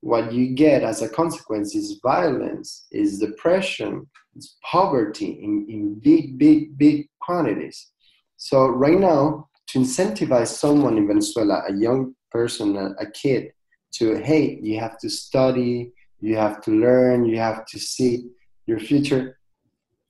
What 0.00 0.32
you 0.32 0.54
get 0.54 0.82
as 0.82 1.02
a 1.02 1.08
consequence 1.08 1.74
is 1.74 2.00
violence, 2.02 2.86
is 2.90 3.18
depression, 3.18 4.06
is 4.34 4.56
poverty 4.64 5.40
in, 5.42 5.66
in 5.68 6.00
big, 6.00 6.38
big, 6.38 6.78
big 6.78 7.08
quantities. 7.20 7.90
So 8.36 8.68
right 8.68 8.98
now, 8.98 9.48
to 9.68 9.78
incentivize 9.78 10.48
someone 10.48 10.96
in 10.96 11.06
Venezuela, 11.06 11.62
a 11.68 11.74
young 11.74 12.14
person, 12.30 12.76
a, 12.76 12.94
a 12.98 13.10
kid, 13.10 13.52
to 13.92 14.16
hey, 14.22 14.58
you 14.62 14.80
have 14.80 14.98
to 15.00 15.10
study, 15.10 15.92
you 16.20 16.36
have 16.36 16.62
to 16.62 16.70
learn, 16.70 17.24
you 17.24 17.38
have 17.38 17.66
to 17.66 17.78
see 17.78 18.28
your 18.66 18.78
future. 18.78 19.38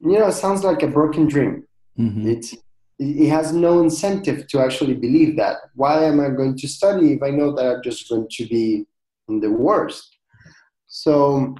You 0.00 0.18
know, 0.18 0.28
it 0.28 0.32
sounds 0.32 0.64
like 0.64 0.82
a 0.82 0.86
broken 0.86 1.26
dream. 1.26 1.64
Mm-hmm. 1.98 2.28
It's 2.28 2.54
he 3.00 3.26
has 3.28 3.52
no 3.52 3.80
incentive 3.80 4.46
to 4.48 4.60
actually 4.60 4.92
believe 4.92 5.34
that. 5.38 5.56
Why 5.74 6.04
am 6.04 6.20
I 6.20 6.28
going 6.28 6.56
to 6.58 6.68
study 6.68 7.14
if 7.14 7.22
I 7.22 7.30
know 7.30 7.54
that 7.56 7.66
I'm 7.66 7.82
just 7.82 8.10
going 8.10 8.28
to 8.30 8.46
be 8.46 8.84
in 9.28 9.40
the 9.40 9.50
worst? 9.50 10.18
So 10.86 11.54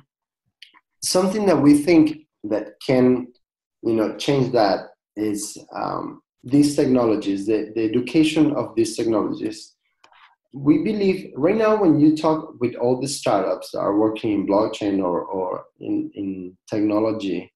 something 1.03 1.47
that 1.47 1.57
we 1.57 1.79
think 1.79 2.27
that 2.45 2.75
can, 2.87 3.29
you 3.83 3.95
know, 3.95 4.17
change 4.19 4.53
that 4.53 4.89
is 5.17 5.57
um, 5.75 6.21
these 6.45 6.77
technologies, 6.77 7.47
the, 7.47 7.73
the 7.75 7.85
education 7.85 8.53
of 8.53 8.75
these 8.77 8.95
technologies. 8.95 9.77
We 10.53 10.83
believe 10.83 11.33
right 11.37 11.57
now 11.57 11.81
when 11.81 11.99
you 11.99 12.19
talk 12.19 12.61
with 12.61 12.75
all 12.75 13.01
the 13.01 13.09
startups 13.09 13.71
that 13.71 13.79
are 13.79 13.97
working 13.97 14.33
in 14.33 14.47
blockchain 14.47 15.03
or, 15.03 15.23
or 15.23 15.65
in, 15.81 16.11
in 16.15 16.59
technology, 16.69 17.51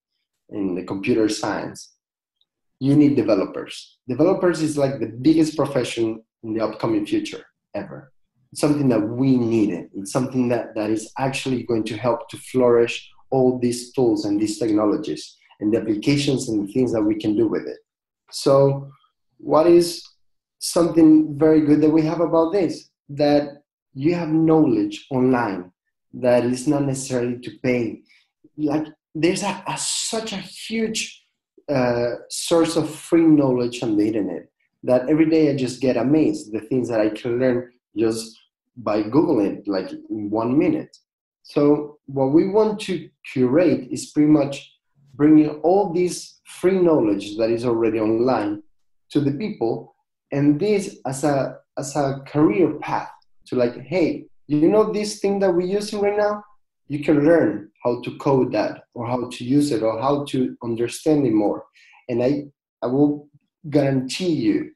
in 0.48 0.74
the 0.74 0.84
computer 0.84 1.28
science, 1.28 1.93
you 2.80 2.94
need 2.96 3.16
developers. 3.16 3.98
Developers 4.08 4.60
is 4.60 4.76
like 4.76 5.00
the 5.00 5.06
biggest 5.06 5.56
profession 5.56 6.22
in 6.42 6.54
the 6.54 6.64
upcoming 6.64 7.06
future 7.06 7.44
ever. 7.74 8.12
It's 8.52 8.60
something 8.60 8.88
that 8.88 9.00
we 9.00 9.36
need. 9.36 9.88
It's 9.96 10.12
something 10.12 10.48
that, 10.48 10.74
that 10.74 10.90
is 10.90 11.12
actually 11.18 11.64
going 11.64 11.84
to 11.84 11.96
help 11.96 12.28
to 12.28 12.36
flourish 12.36 13.10
all 13.30 13.58
these 13.58 13.92
tools 13.92 14.24
and 14.24 14.40
these 14.40 14.58
technologies 14.58 15.36
and 15.60 15.72
the 15.72 15.80
applications 15.80 16.48
and 16.48 16.68
the 16.68 16.72
things 16.72 16.92
that 16.92 17.02
we 17.02 17.16
can 17.16 17.36
do 17.36 17.48
with 17.48 17.66
it. 17.66 17.78
So, 18.30 18.90
what 19.38 19.66
is 19.66 20.02
something 20.58 21.36
very 21.38 21.62
good 21.62 21.80
that 21.80 21.90
we 21.90 22.02
have 22.02 22.20
about 22.20 22.52
this? 22.52 22.90
That 23.08 23.62
you 23.94 24.14
have 24.14 24.28
knowledge 24.28 25.06
online 25.10 25.72
that 26.14 26.44
is 26.44 26.68
not 26.68 26.82
necessarily 26.82 27.38
to 27.40 27.50
pay. 27.62 28.02
Like, 28.56 28.86
there's 29.14 29.42
a, 29.42 29.62
a 29.66 29.76
such 29.78 30.32
a 30.32 30.36
huge 30.36 31.23
uh, 31.68 32.16
source 32.28 32.76
of 32.76 32.90
free 32.90 33.22
knowledge 33.22 33.82
on 33.82 33.96
the 33.96 34.06
internet 34.06 34.48
that 34.82 35.08
every 35.08 35.28
day 35.28 35.50
I 35.50 35.56
just 35.56 35.80
get 35.80 35.96
amazed 35.96 36.52
the 36.52 36.60
things 36.60 36.88
that 36.88 37.00
I 37.00 37.08
can 37.08 37.38
learn 37.38 37.72
just 37.96 38.38
by 38.76 39.02
Googling 39.02 39.62
like 39.66 39.90
in 40.10 40.30
one 40.30 40.58
minute. 40.58 40.96
So 41.42 41.98
what 42.06 42.32
we 42.32 42.48
want 42.48 42.80
to 42.80 43.08
curate 43.32 43.88
is 43.90 44.10
pretty 44.10 44.28
much 44.28 44.72
bringing 45.14 45.48
all 45.60 45.92
this 45.92 46.40
free 46.44 46.78
knowledge 46.78 47.36
that 47.36 47.50
is 47.50 47.64
already 47.64 48.00
online 48.00 48.62
to 49.10 49.20
the 49.20 49.32
people, 49.32 49.94
and 50.32 50.58
this 50.58 50.98
as 51.06 51.24
a 51.24 51.58
as 51.78 51.94
a 51.96 52.22
career 52.26 52.74
path 52.80 53.10
to 53.46 53.56
like, 53.56 53.80
hey, 53.82 54.26
you 54.46 54.68
know 54.68 54.92
this 54.92 55.20
thing 55.20 55.38
that 55.40 55.54
we're 55.54 55.66
using 55.66 56.00
right 56.00 56.16
now? 56.16 56.42
You 56.88 57.00
can 57.00 57.24
learn 57.24 57.70
how 57.82 58.02
to 58.02 58.16
code 58.18 58.52
that 58.52 58.84
or 58.94 59.06
how 59.06 59.28
to 59.30 59.44
use 59.44 59.72
it 59.72 59.82
or 59.82 60.00
how 60.00 60.24
to 60.26 60.56
understand 60.62 61.26
it 61.26 61.32
more. 61.32 61.64
And 62.08 62.22
I, 62.22 62.44
I 62.82 62.86
will 62.86 63.28
guarantee 63.70 64.32
you 64.32 64.70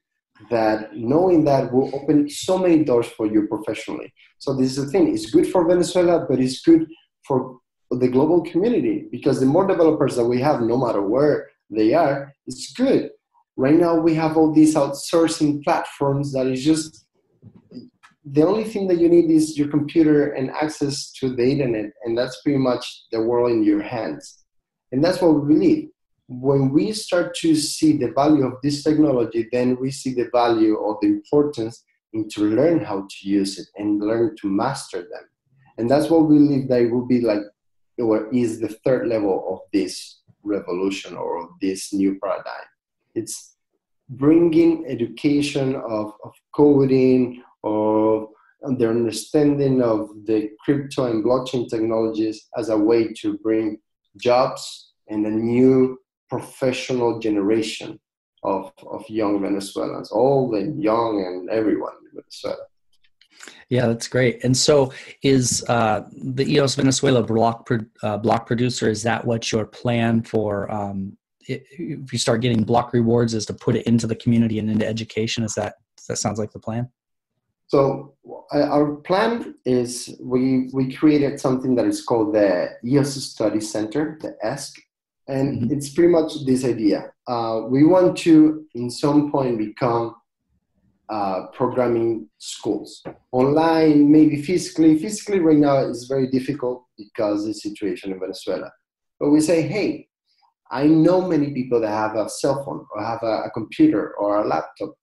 that 0.49 0.95
knowing 0.95 1.43
that 1.45 1.71
will 1.71 1.93
open 1.93 2.29
so 2.29 2.57
many 2.57 2.83
doors 2.83 3.07
for 3.07 3.25
you 3.25 3.47
professionally. 3.47 4.13
So 4.37 4.55
this 4.55 4.77
is 4.77 4.85
the 4.85 4.91
thing, 4.91 5.13
it's 5.13 5.29
good 5.29 5.47
for 5.47 5.67
Venezuela, 5.67 6.25
but 6.29 6.39
it's 6.39 6.61
good 6.61 6.87
for 7.27 7.59
the 7.91 8.07
global 8.07 8.41
community 8.41 9.07
because 9.11 9.39
the 9.39 9.45
more 9.45 9.67
developers 9.67 10.15
that 10.15 10.25
we 10.25 10.39
have, 10.41 10.61
no 10.61 10.77
matter 10.77 11.01
where 11.01 11.49
they 11.69 11.93
are, 11.93 12.33
it's 12.47 12.71
good. 12.73 13.09
Right 13.57 13.75
now 13.75 13.95
we 13.95 14.13
have 14.15 14.37
all 14.37 14.53
these 14.53 14.75
outsourcing 14.75 15.63
platforms 15.63 16.31
that 16.33 16.47
is 16.47 16.63
just 16.63 17.05
the 18.31 18.45
only 18.45 18.63
thing 18.63 18.87
that 18.87 18.99
you 18.99 19.09
need 19.09 19.31
is 19.31 19.57
your 19.57 19.69
computer 19.69 20.33
and 20.33 20.51
access 20.51 21.11
to 21.13 21.29
the 21.29 21.43
internet, 21.43 21.91
and 22.03 22.17
that's 22.17 22.41
pretty 22.41 22.59
much 22.59 23.05
the 23.11 23.21
world 23.21 23.51
in 23.51 23.63
your 23.63 23.81
hands. 23.81 24.43
And 24.91 25.03
that's 25.03 25.21
what 25.21 25.33
we 25.33 25.53
believe. 25.53 25.89
When 26.27 26.71
we 26.71 26.91
start 26.91 27.35
to 27.37 27.55
see 27.55 27.97
the 27.97 28.11
value 28.11 28.45
of 28.45 28.53
this 28.61 28.83
technology, 28.83 29.47
then 29.51 29.77
we 29.79 29.89
see 29.89 30.13
the 30.13 30.29
value 30.31 30.77
of 30.77 30.97
the 31.01 31.07
importance 31.07 31.83
and 32.13 32.29
to 32.31 32.41
learn 32.43 32.83
how 32.83 33.07
to 33.09 33.27
use 33.27 33.57
it 33.57 33.67
and 33.77 33.99
learn 33.99 34.35
to 34.41 34.47
master 34.47 34.99
them. 34.99 35.25
And 35.77 35.89
that's 35.89 36.09
what 36.09 36.27
we 36.27 36.37
believe 36.37 36.67
that 36.69 36.81
it 36.81 36.91
will 36.91 37.07
be 37.07 37.21
like, 37.21 37.41
or 37.97 38.31
is 38.33 38.59
the 38.59 38.69
third 38.85 39.07
level 39.07 39.45
of 39.51 39.59
this 39.73 40.21
revolution 40.43 41.15
or 41.15 41.49
this 41.61 41.93
new 41.93 42.19
paradigm. 42.19 42.67
It's 43.15 43.55
bringing 44.09 44.85
education 44.87 45.75
of, 45.75 46.13
of 46.23 46.33
coding, 46.55 47.43
of 47.63 48.27
the 48.77 48.89
understanding 48.89 49.81
of 49.81 50.09
the 50.25 50.49
crypto 50.63 51.05
and 51.05 51.23
blockchain 51.23 51.69
technologies 51.69 52.47
as 52.57 52.69
a 52.69 52.77
way 52.77 53.13
to 53.13 53.37
bring 53.39 53.77
jobs 54.17 54.93
and 55.07 55.25
a 55.25 55.29
new 55.29 55.97
professional 56.29 57.19
generation 57.19 57.99
of, 58.43 58.71
of 58.87 59.03
young 59.09 59.41
Venezuelans, 59.41 60.11
old 60.11 60.55
and 60.55 60.81
young 60.81 61.25
and 61.25 61.49
everyone 61.49 61.93
in 62.11 62.21
Venezuela. 62.21 62.65
Yeah, 63.69 63.87
that's 63.87 64.07
great. 64.07 64.43
And 64.43 64.55
so, 64.55 64.91
is 65.21 65.63
uh, 65.69 66.01
the 66.11 66.51
EOS 66.53 66.75
Venezuela 66.75 67.23
block 67.23 67.69
uh, 68.03 68.17
block 68.17 68.47
producer? 68.47 68.89
Is 68.89 69.03
that 69.03 69.23
what 69.25 69.51
your 69.51 69.65
plan 69.65 70.23
for? 70.23 70.69
Um, 70.71 71.17
if 71.47 72.11
you 72.11 72.19
start 72.19 72.41
getting 72.41 72.63
block 72.63 72.93
rewards, 72.93 73.33
is 73.33 73.45
to 73.47 73.53
put 73.53 73.75
it 73.75 73.85
into 73.85 74.07
the 74.07 74.15
community 74.15 74.59
and 74.59 74.69
into 74.69 74.87
education? 74.87 75.43
Is 75.43 75.53
that 75.53 75.75
that 76.07 76.17
sounds 76.17 76.39
like 76.39 76.51
the 76.51 76.59
plan? 76.59 76.89
So 77.69 78.15
our 78.51 78.95
plan 78.95 79.53
is 79.63 80.17
we 80.19 80.69
we 80.73 80.91
created 80.91 81.39
something 81.39 81.75
that 81.75 81.85
is 81.85 82.01
called 82.01 82.33
the 82.33 82.71
EOS 82.83 83.23
Study 83.23 83.59
Center, 83.61 84.17
the 84.21 84.35
ESC, 84.43 84.71
and 85.27 85.47
mm-hmm. 85.61 85.73
it's 85.73 85.89
pretty 85.93 86.11
much 86.11 86.45
this 86.47 86.65
idea. 86.65 87.11
Uh, 87.27 87.61
we 87.69 87.85
want 87.85 88.17
to, 88.25 88.65
in 88.73 88.89
some 88.89 89.31
point, 89.31 89.59
become 89.59 90.15
uh, 91.09 91.45
programming 91.53 92.27
schools 92.39 93.03
online, 93.31 94.11
maybe 94.11 94.41
physically. 94.41 94.97
Physically, 94.97 95.39
right 95.39 95.57
now, 95.57 95.77
is 95.77 96.05
very 96.05 96.27
difficult 96.27 96.87
because 96.97 97.45
the 97.45 97.53
situation 97.53 98.11
in 98.11 98.19
Venezuela. 98.19 98.71
But 99.19 99.29
we 99.29 99.41
say, 99.41 99.61
hey, 99.61 100.07
I 100.71 100.87
know 100.87 101.21
many 101.21 101.53
people 101.53 101.81
that 101.81 101.89
have 101.91 102.15
a 102.15 102.29
cell 102.29 102.63
phone 102.65 102.83
or 102.91 103.03
have 103.03 103.21
a, 103.21 103.43
a 103.43 103.51
computer 103.51 104.15
or 104.15 104.41
a 104.41 104.47
laptop, 104.47 104.95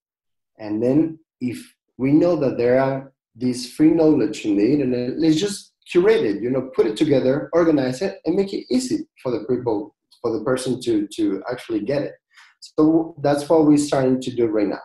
and 0.59 0.83
then 0.83 1.17
if 1.39 1.76
we 1.97 2.11
know 2.11 2.35
that 2.35 2.57
there 2.57 2.79
are 2.79 3.11
this 3.35 3.71
free 3.71 3.91
knowledge 3.91 4.45
in 4.45 4.57
the 4.57 4.71
internet, 4.71 5.17
let's 5.17 5.37
just 5.39 5.73
curate 5.91 6.25
it, 6.25 6.41
you 6.41 6.49
know, 6.49 6.69
put 6.75 6.85
it 6.85 6.97
together, 6.97 7.49
organize 7.53 8.01
it, 8.01 8.19
and 8.25 8.35
make 8.35 8.53
it 8.53 8.65
easy 8.69 9.07
for 9.21 9.31
the 9.31 9.45
people, 9.45 9.95
for 10.21 10.37
the 10.37 10.43
person 10.43 10.81
to, 10.81 11.07
to 11.15 11.43
actually 11.49 11.81
get 11.81 12.01
it. 12.01 12.13
So 12.59 13.15
that's 13.21 13.47
what 13.47 13.65
we're 13.65 13.77
starting 13.77 14.19
to 14.21 14.35
do 14.35 14.47
right 14.47 14.67
now. 14.67 14.81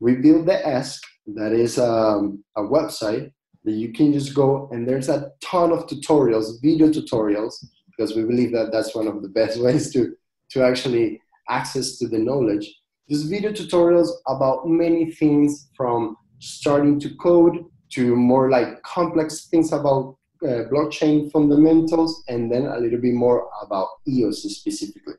We 0.00 0.16
build 0.16 0.46
the 0.46 0.54
ESC, 0.54 0.98
that 1.34 1.52
is 1.52 1.78
um, 1.78 2.42
a 2.56 2.62
website 2.62 3.30
that 3.64 3.72
you 3.72 3.92
can 3.92 4.12
just 4.12 4.34
go 4.34 4.68
and 4.72 4.88
there's 4.88 5.08
a 5.08 5.30
ton 5.42 5.70
of 5.70 5.86
tutorials, 5.86 6.60
video 6.62 6.88
tutorials, 6.88 7.54
because 7.86 8.16
we 8.16 8.24
believe 8.24 8.52
that 8.52 8.72
that's 8.72 8.94
one 8.94 9.06
of 9.06 9.22
the 9.22 9.28
best 9.28 9.60
ways 9.62 9.92
to, 9.92 10.14
to 10.50 10.62
actually 10.62 11.20
access 11.48 11.98
to 11.98 12.08
the 12.08 12.18
knowledge. 12.18 12.74
There's 13.08 13.24
video 13.24 13.52
tutorials 13.52 14.08
about 14.26 14.66
many 14.66 15.10
things 15.12 15.68
from 15.76 16.16
starting 16.40 16.98
to 17.00 17.14
code 17.16 17.64
to 17.90 18.16
more 18.16 18.50
like 18.50 18.82
complex 18.82 19.46
things 19.46 19.72
about 19.72 20.16
uh, 20.42 20.64
blockchain 20.72 21.30
fundamentals 21.30 22.24
and 22.28 22.50
then 22.50 22.66
a 22.66 22.78
little 22.78 23.00
bit 23.00 23.14
more 23.14 23.48
about 23.62 23.88
EOS 24.08 24.42
specifically. 24.42 25.14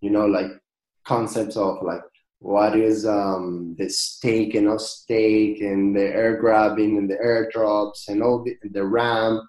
You 0.00 0.10
know, 0.10 0.26
like 0.26 0.50
concepts 1.04 1.56
of 1.56 1.82
like 1.82 2.02
what 2.40 2.76
is 2.76 3.06
um, 3.06 3.74
the 3.78 3.88
stake 3.88 4.54
and 4.54 4.66
not 4.66 4.80
stake 4.80 5.60
and 5.60 5.96
the 5.96 6.02
air 6.02 6.36
grabbing 6.36 6.98
and 6.98 7.10
the 7.10 7.16
airdrops 7.16 8.08
and 8.08 8.22
all 8.22 8.44
the, 8.44 8.56
the 8.70 8.84
RAM. 8.84 9.48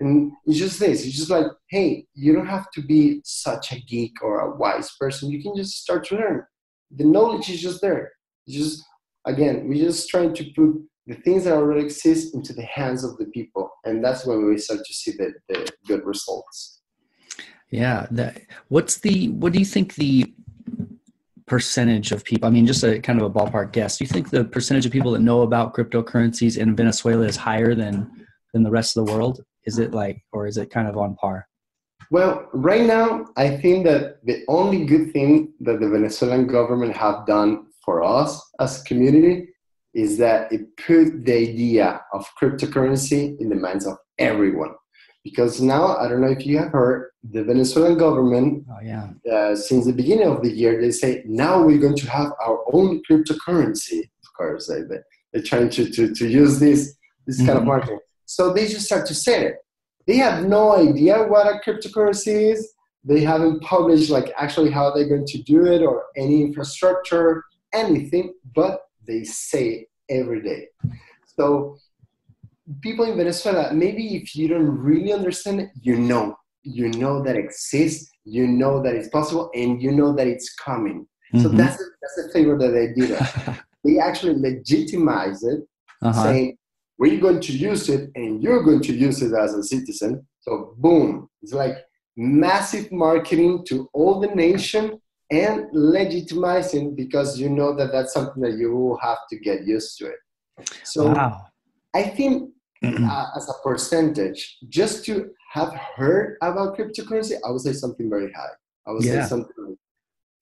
And 0.00 0.32
it's 0.44 0.58
just 0.58 0.78
this, 0.78 1.06
it's 1.06 1.16
just 1.16 1.30
like, 1.30 1.46
hey, 1.70 2.06
you 2.14 2.34
don't 2.34 2.46
have 2.46 2.70
to 2.72 2.82
be 2.82 3.22
such 3.24 3.72
a 3.72 3.80
geek 3.80 4.22
or 4.22 4.40
a 4.40 4.56
wise 4.56 4.94
person. 5.00 5.30
You 5.30 5.42
can 5.42 5.56
just 5.56 5.80
start 5.80 6.04
to 6.08 6.16
learn. 6.16 6.44
The 6.94 7.04
knowledge 7.04 7.48
is 7.48 7.62
just 7.62 7.80
there. 7.80 8.12
It's 8.46 8.56
just 8.56 8.84
again, 9.26 9.68
we're 9.68 9.84
just 9.84 10.08
trying 10.08 10.34
to 10.34 10.44
put 10.54 10.82
the 11.06 11.14
things 11.16 11.44
that 11.44 11.54
already 11.54 11.82
exist 11.82 12.34
into 12.34 12.52
the 12.52 12.64
hands 12.64 13.04
of 13.04 13.16
the 13.18 13.26
people, 13.26 13.70
and 13.84 14.04
that's 14.04 14.26
when 14.26 14.46
we 14.46 14.58
start 14.58 14.80
to 14.84 14.94
see 14.94 15.12
the, 15.12 15.34
the 15.48 15.70
good 15.86 16.04
results. 16.04 16.80
Yeah, 17.70 18.06
that, 18.12 18.42
what's 18.68 18.98
the 18.98 19.28
what 19.30 19.52
do 19.52 19.58
you 19.58 19.64
think 19.64 19.94
the 19.94 20.32
percentage 21.46 22.12
of 22.12 22.24
people? 22.24 22.48
I 22.48 22.50
mean, 22.50 22.66
just 22.66 22.84
a 22.84 22.98
kind 23.00 23.20
of 23.20 23.26
a 23.26 23.30
ballpark 23.30 23.72
guess. 23.72 23.98
Do 23.98 24.04
you 24.04 24.08
think 24.08 24.30
the 24.30 24.44
percentage 24.44 24.86
of 24.86 24.92
people 24.92 25.12
that 25.12 25.20
know 25.20 25.42
about 25.42 25.74
cryptocurrencies 25.74 26.58
in 26.58 26.76
Venezuela 26.76 27.24
is 27.26 27.36
higher 27.36 27.74
than 27.74 28.10
than 28.52 28.62
the 28.62 28.70
rest 28.70 28.96
of 28.96 29.06
the 29.06 29.12
world? 29.12 29.42
Is 29.64 29.78
it 29.78 29.92
like, 29.92 30.22
or 30.32 30.46
is 30.46 30.58
it 30.58 30.70
kind 30.70 30.88
of 30.88 30.96
on 30.96 31.16
par? 31.16 31.46
Well, 32.10 32.48
right 32.52 32.86
now, 32.86 33.26
I 33.36 33.56
think 33.56 33.84
that 33.86 34.24
the 34.24 34.44
only 34.48 34.84
good 34.84 35.12
thing 35.12 35.52
that 35.60 35.80
the 35.80 35.88
Venezuelan 35.88 36.46
government 36.46 36.96
have 36.96 37.26
done 37.26 37.65
for 37.86 38.04
us 38.04 38.42
as 38.60 38.82
a 38.82 38.84
community 38.84 39.48
is 39.94 40.18
that 40.18 40.52
it 40.52 40.76
put 40.76 41.24
the 41.24 41.32
idea 41.32 42.02
of 42.12 42.26
cryptocurrency 42.38 43.40
in 43.40 43.48
the 43.48 43.54
minds 43.54 43.86
of 43.86 43.96
everyone. 44.18 44.74
Because 45.24 45.60
now, 45.60 45.96
I 45.96 46.06
don't 46.08 46.20
know 46.20 46.34
if 46.38 46.44
you 46.44 46.58
have 46.58 46.70
heard, 46.70 47.10
the 47.24 47.42
Venezuelan 47.42 47.96
government, 47.96 48.66
oh, 48.70 48.80
yeah. 48.84 49.08
Uh, 49.32 49.56
since 49.56 49.86
the 49.86 49.92
beginning 49.92 50.28
of 50.28 50.42
the 50.42 50.50
year, 50.50 50.80
they 50.80 50.90
say, 50.90 51.22
now 51.26 51.64
we're 51.64 51.78
going 51.78 51.96
to 51.96 52.10
have 52.10 52.30
our 52.46 52.58
own 52.74 53.02
cryptocurrency. 53.10 54.02
Of 54.24 54.32
course, 54.36 54.68
they, 54.68 54.82
they're 55.32 55.42
trying 55.42 55.70
to, 55.70 55.88
to, 55.90 56.14
to 56.14 56.28
use 56.28 56.60
this, 56.60 56.94
this 57.26 57.38
mm-hmm. 57.38 57.46
kind 57.46 57.56
of 57.56 57.62
mm-hmm. 57.62 57.68
marketing. 57.68 58.00
So 58.26 58.52
they 58.52 58.68
just 58.68 58.86
start 58.86 59.06
to 59.06 59.14
say 59.14 59.46
it. 59.46 59.56
They 60.06 60.18
have 60.18 60.44
no 60.44 60.76
idea 60.76 61.24
what 61.24 61.46
a 61.46 61.58
cryptocurrency 61.64 62.52
is. 62.52 62.72
They 63.02 63.20
haven't 63.20 63.60
published 63.62 64.10
like 64.10 64.32
actually 64.36 64.70
how 64.70 64.92
they're 64.92 65.08
going 65.08 65.26
to 65.26 65.42
do 65.42 65.64
it 65.66 65.82
or 65.82 66.04
any 66.16 66.42
infrastructure 66.42 67.42
anything, 67.76 68.34
but 68.54 68.80
they 69.06 69.24
say 69.24 69.86
every 70.08 70.42
day. 70.42 70.68
So 71.36 71.78
people 72.80 73.04
in 73.04 73.16
Venezuela, 73.16 73.72
maybe 73.72 74.16
if 74.16 74.34
you 74.34 74.48
don't 74.48 74.66
really 74.66 75.12
understand 75.12 75.60
it, 75.60 75.70
you 75.80 75.96
know, 75.96 76.36
you 76.62 76.88
know 76.88 77.22
that 77.22 77.36
exists, 77.36 78.10
you 78.24 78.46
know 78.46 78.82
that 78.82 78.94
it's 78.94 79.08
possible, 79.08 79.50
and 79.54 79.80
you 79.80 79.92
know 79.92 80.14
that 80.14 80.26
it's 80.26 80.54
coming. 80.54 81.06
Mm-hmm. 81.32 81.42
So 81.42 81.48
that's 81.48 81.80
a, 81.80 81.84
that's 82.00 82.26
the 82.26 82.30
favor 82.32 82.58
that 82.58 82.68
they 82.68 82.92
did. 82.92 83.18
they 83.84 83.98
actually 83.98 84.36
legitimize 84.36 85.44
it, 85.44 85.60
uh-huh. 86.02 86.22
saying 86.22 86.58
we're 86.98 87.20
going 87.20 87.40
to 87.40 87.52
use 87.52 87.88
it, 87.88 88.10
and 88.14 88.42
you're 88.42 88.64
going 88.64 88.82
to 88.82 88.92
use 88.92 89.22
it 89.22 89.32
as 89.32 89.54
a 89.54 89.62
citizen. 89.62 90.26
So 90.40 90.74
boom, 90.78 91.28
it's 91.42 91.52
like 91.52 91.76
massive 92.16 92.90
marketing 92.90 93.64
to 93.68 93.88
all 93.92 94.20
the 94.20 94.28
nation 94.28 95.00
and 95.30 95.68
legitimizing 95.72 96.94
because 96.94 97.38
you 97.38 97.48
know 97.48 97.74
that 97.74 97.90
that's 97.92 98.12
something 98.12 98.42
that 98.42 98.54
you 98.54 98.74
will 98.74 98.98
have 98.98 99.18
to 99.30 99.38
get 99.38 99.66
used 99.66 99.98
to 99.98 100.06
it. 100.06 100.70
So 100.84 101.12
wow. 101.12 101.46
I 101.94 102.04
think 102.04 102.50
uh, 102.84 103.26
as 103.36 103.48
a 103.48 103.54
percentage, 103.64 104.58
just 104.68 105.04
to 105.06 105.30
have 105.52 105.72
heard 105.96 106.36
about 106.42 106.78
cryptocurrency, 106.78 107.34
I 107.44 107.50
would 107.50 107.60
say 107.60 107.72
something 107.72 108.08
very 108.08 108.32
high. 108.32 108.54
I 108.86 108.92
would 108.92 109.04
yeah. 109.04 109.22
say 109.22 109.28
something 109.28 109.54
like, 109.58 109.76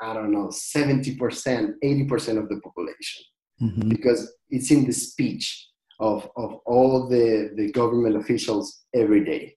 I 0.01 0.13
don't 0.13 0.33
know, 0.33 0.49
70%, 0.49 1.17
80% 1.17 2.39
of 2.39 2.49
the 2.49 2.61
population. 2.63 3.25
Mm-hmm. 3.63 3.89
Because 3.89 4.35
it's 4.51 4.71
in 4.71 4.85
the 4.85 4.93
speech 4.93 5.69
of, 6.01 6.29
of 6.37 6.57
all 6.67 7.09
the, 7.09 7.53
the 7.57 7.71
government 7.73 8.17
officials 8.17 8.85
every 8.95 9.25
day. 9.25 9.55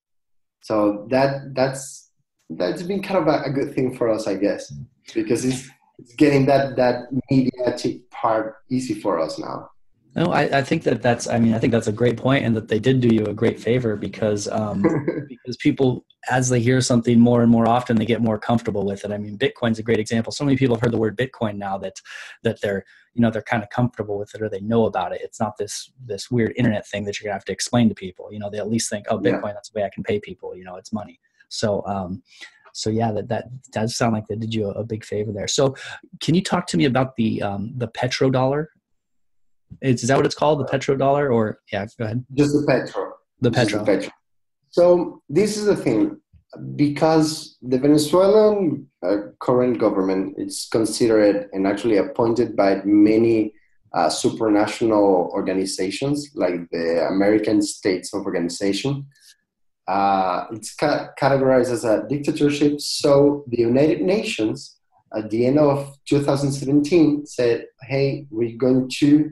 So 0.62 1.08
that 1.10 1.54
that's 1.54 2.12
that's 2.50 2.82
been 2.82 3.02
kind 3.02 3.20
of 3.20 3.28
a, 3.28 3.44
a 3.44 3.52
good 3.52 3.74
thing 3.74 3.96
for 3.96 4.10
us, 4.10 4.28
I 4.28 4.36
guess 4.36 4.72
because 5.14 5.46
it's, 5.46 5.70
it's 6.00 6.14
getting 6.16 6.46
that 6.46 6.76
that 6.76 7.08
mediatic 7.30 8.10
part 8.12 8.58
easy 8.70 8.94
for 8.94 9.20
us 9.20 9.40
now. 9.40 9.70
No, 10.18 10.32
I, 10.32 10.58
I, 10.58 10.62
think 10.64 10.82
that 10.84 11.04
that's. 11.04 11.28
I 11.28 11.38
mean, 11.38 11.54
I 11.54 11.60
think 11.60 11.72
that's 11.72 11.86
a 11.86 11.92
great 11.92 12.18
point, 12.18 12.44
and 12.44 12.56
that 12.56 12.68
they 12.68 12.80
did 12.80 13.02
do 13.02 13.08
you 13.08 13.26
a 13.26 13.36
great 13.36 13.60
favor 13.60 13.96
because 13.96 14.48
um, 14.48 14.82
because 15.30 15.58
people, 15.58 16.06
as 16.32 16.50
they 16.50 16.60
hear 16.60 16.82
something 16.82 17.20
more 17.20 17.44
and 17.44 17.52
more 17.52 17.68
often, 17.68 17.98
they 17.98 18.06
get 18.06 18.20
more 18.20 18.40
comfortable 18.40 18.84
with 18.84 19.06
it. 19.06 19.12
I 19.12 19.20
mean, 19.20 19.38
Bitcoin's 19.38 19.78
a 19.78 19.84
great 19.84 20.00
example. 20.00 20.32
So 20.32 20.44
many 20.44 20.58
people 20.58 20.76
have 20.76 20.82
heard 20.82 20.92
the 20.92 20.98
word 20.98 21.18
Bitcoin 21.18 21.58
now 21.58 21.78
that 21.78 22.02
that 22.42 22.60
they're 22.62 22.84
you 23.14 23.22
know 23.22 23.30
they're 23.30 23.44
kind 23.44 23.62
of 23.62 23.70
comfortable 23.70 24.18
with 24.18 24.34
it 24.34 24.42
or 24.42 24.50
they 24.50 24.60
know 24.62 24.88
about 24.88 25.14
it. 25.14 25.22
It's 25.24 25.40
not 25.40 25.56
this 25.56 25.92
this 26.04 26.32
weird 26.32 26.54
internet 26.56 26.88
thing 26.88 27.04
that 27.06 27.20
you're 27.20 27.28
gonna 27.28 27.36
have 27.36 27.46
to 27.46 27.54
explain 27.54 27.88
to 27.90 27.96
people. 27.96 28.34
You 28.34 28.40
know, 28.40 28.50
they 28.50 28.58
at 28.58 28.70
least 28.70 28.90
think, 28.90 29.06
oh, 29.10 29.20
Bitcoin, 29.20 29.48
yeah. 29.48 29.54
that's 29.54 29.70
the 29.70 29.80
way 29.80 29.86
I 29.86 29.92
can 29.94 30.04
pay 30.04 30.20
people. 30.20 30.56
You 30.56 30.64
know, 30.64 30.78
it's 30.78 30.92
money. 30.92 31.20
So 31.50 31.86
um, 31.86 32.24
so 32.78 32.90
yeah, 32.90 33.12
that 33.12 33.28
that 33.34 33.46
does 33.72 33.98
sound 34.00 34.14
like 34.14 34.28
they 34.28 34.36
did 34.36 34.54
you 34.54 34.68
a, 34.70 34.74
a 34.84 34.84
big 34.84 35.04
favor 35.04 35.32
there. 35.32 35.48
So 35.48 35.76
can 36.24 36.36
you 36.36 36.44
talk 36.52 36.68
to 36.68 36.78
me 36.78 36.86
about 36.86 37.16
the 37.16 37.42
um, 37.42 37.74
the 37.76 37.88
petrodollar? 37.88 38.68
Is, 39.82 40.04
is 40.04 40.08
that 40.10 40.18
what 40.18 40.26
it's 40.26 40.40
called, 40.42 40.60
the 40.60 40.70
petrodollar? 40.74 41.26
Or 41.36 41.60
yeah, 41.74 41.86
go 41.98 42.06
ahead. 42.06 42.24
Just 42.34 42.54
the 42.54 42.66
petro. 42.66 43.14
The 43.42 43.52
petro. 43.52 43.80
The 43.80 43.86
petro. 43.86 44.12
So 44.70 45.22
this 45.28 45.58
is 45.58 45.66
the 45.66 45.76
thing, 45.76 46.22
because 46.76 47.58
the 47.62 47.80
Venezuelan 47.80 48.88
uh, 49.08 49.18
current 49.40 49.80
government 49.80 50.36
is 50.38 50.68
considered 50.72 51.50
and 51.54 51.66
actually 51.66 51.98
appointed 51.98 52.56
by 52.56 52.82
many 52.86 53.54
uh, 53.94 54.10
supranational 54.24 55.30
organizations 55.40 56.30
like 56.36 56.70
the 56.72 57.08
American 57.08 57.62
States 57.62 58.14
of 58.14 58.26
Organization. 58.26 59.08
Uh, 59.88 60.46
it's 60.52 60.76
ca- 60.76 61.10
categorized 61.20 61.72
as 61.72 61.86
a 61.86 62.06
dictatorship. 62.10 62.82
So 62.82 63.46
the 63.48 63.60
United 63.60 64.02
Nations, 64.02 64.78
at 65.16 65.30
the 65.30 65.46
end 65.46 65.60
of 65.60 65.98
2017, 66.06 67.26
said, 67.26 67.68
"Hey, 67.84 68.28
we're 68.30 68.58
going 68.58 68.90
to 69.00 69.32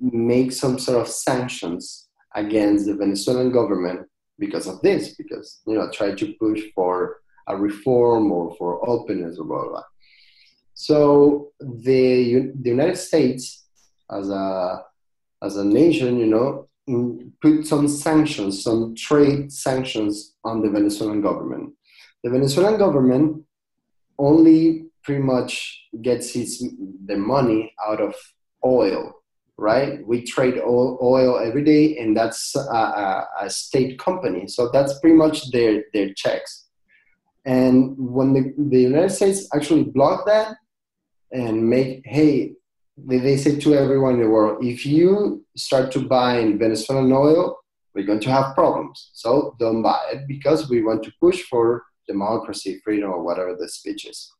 make 0.00 0.52
some 0.52 0.78
sort 0.78 1.00
of 1.00 1.08
sanctions 1.08 2.08
against 2.34 2.86
the 2.86 2.94
Venezuelan 2.94 3.52
government 3.52 4.08
because 4.38 4.66
of 4.66 4.80
this, 4.80 5.14
because 5.14 5.60
you 5.66 5.74
know, 5.74 5.90
try 5.90 6.14
to 6.14 6.34
push 6.40 6.62
for 6.74 7.18
a 7.48 7.56
reform 7.56 8.32
or 8.32 8.54
for 8.56 8.88
openness 8.88 9.38
or 9.38 9.44
blah 9.44 9.62
blah." 9.62 9.70
blah. 9.70 9.82
So 10.74 11.52
the 11.60 12.50
the 12.62 12.70
United 12.70 12.96
States, 12.96 13.66
as 14.10 14.30
a 14.30 14.82
as 15.42 15.56
a 15.56 15.64
nation, 15.64 16.18
you 16.18 16.26
know, 16.26 16.68
put 17.40 17.66
some 17.66 17.88
sanctions, 17.88 18.62
some 18.62 18.94
trade 18.96 19.52
sanctions 19.52 20.34
on 20.44 20.62
the 20.62 20.70
Venezuelan 20.70 21.20
government. 21.20 21.72
The 22.24 22.30
Venezuelan 22.30 22.78
government 22.78 23.44
only 24.18 24.86
pretty 25.02 25.22
much 25.22 25.88
gets 26.02 26.34
its 26.36 26.62
the 27.06 27.16
money 27.16 27.74
out 27.84 28.00
of 28.00 28.14
oil, 28.64 29.22
right? 29.56 30.06
We 30.06 30.22
trade 30.24 30.58
oil, 30.58 30.98
oil 31.02 31.38
every 31.38 31.64
day, 31.64 31.98
and 31.98 32.16
that's 32.16 32.54
a, 32.54 32.60
a, 32.60 33.28
a, 33.42 33.50
state 33.50 33.98
company. 33.98 34.46
So 34.46 34.70
that's 34.72 34.98
pretty 35.00 35.16
much 35.16 35.50
their 35.50 35.84
their 35.92 36.12
checks. 36.14 36.68
And 37.44 37.94
when 37.98 38.32
the, 38.34 38.54
the 38.56 38.80
United 38.80 39.10
States 39.10 39.48
actually 39.52 39.82
blocked 39.84 40.26
that 40.26 40.56
and 41.32 41.68
make, 41.68 42.02
hey, 42.04 42.52
they 43.06 43.36
say 43.36 43.58
to 43.58 43.74
everyone 43.74 44.14
in 44.14 44.20
the 44.20 44.28
world, 44.28 44.64
if 44.64 44.86
you 44.86 45.44
start 45.56 45.90
to 45.92 46.00
buy 46.00 46.52
Venezuelan 46.56 47.12
oil, 47.12 47.58
we're 47.94 48.06
going 48.06 48.20
to 48.20 48.30
have 48.30 48.54
problems. 48.54 49.10
So 49.12 49.56
don't 49.58 49.82
buy 49.82 49.98
it 50.12 50.26
because 50.26 50.70
we 50.70 50.82
want 50.82 51.02
to 51.04 51.12
push 51.20 51.42
for 51.42 51.84
democracy, 52.06 52.80
freedom, 52.84 53.10
or 53.10 53.22
whatever 53.22 53.56
the 53.58 53.68
speech 53.68 54.06
is. 54.06 54.32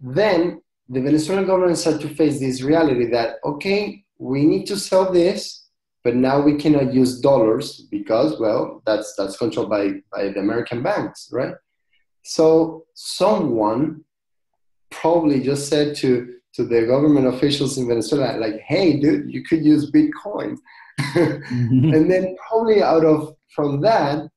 Then 0.00 0.60
the 0.88 1.00
Venezuelan 1.00 1.46
government 1.46 1.78
started 1.78 2.00
to 2.02 2.14
face 2.14 2.40
this 2.40 2.62
reality 2.62 3.06
that, 3.10 3.36
okay, 3.44 4.04
we 4.18 4.44
need 4.44 4.66
to 4.66 4.76
sell 4.76 5.12
this, 5.12 5.66
but 6.02 6.14
now 6.14 6.40
we 6.40 6.56
cannot 6.56 6.92
use 6.92 7.20
dollars 7.20 7.86
because, 7.90 8.38
well, 8.38 8.82
that's, 8.86 9.14
that's 9.16 9.36
controlled 9.36 9.70
by, 9.70 9.90
by 10.12 10.28
the 10.28 10.40
American 10.40 10.82
banks, 10.82 11.30
right? 11.32 11.54
So 12.22 12.84
someone 12.94 14.04
probably 14.90 15.40
just 15.42 15.68
said 15.68 15.96
to 15.96 16.34
to 16.54 16.64
the 16.64 16.86
government 16.86 17.26
officials 17.26 17.78
in 17.78 17.88
Venezuela, 17.88 18.38
like, 18.38 18.60
hey, 18.60 18.98
dude, 18.98 19.32
you 19.32 19.42
could 19.42 19.64
use 19.64 19.90
Bitcoin. 19.90 20.56
mm-hmm. 21.00 21.92
And 21.94 22.10
then 22.10 22.36
probably 22.48 22.82
out 22.82 23.04
of 23.04 23.34
from 23.54 23.80
that, 23.80 24.28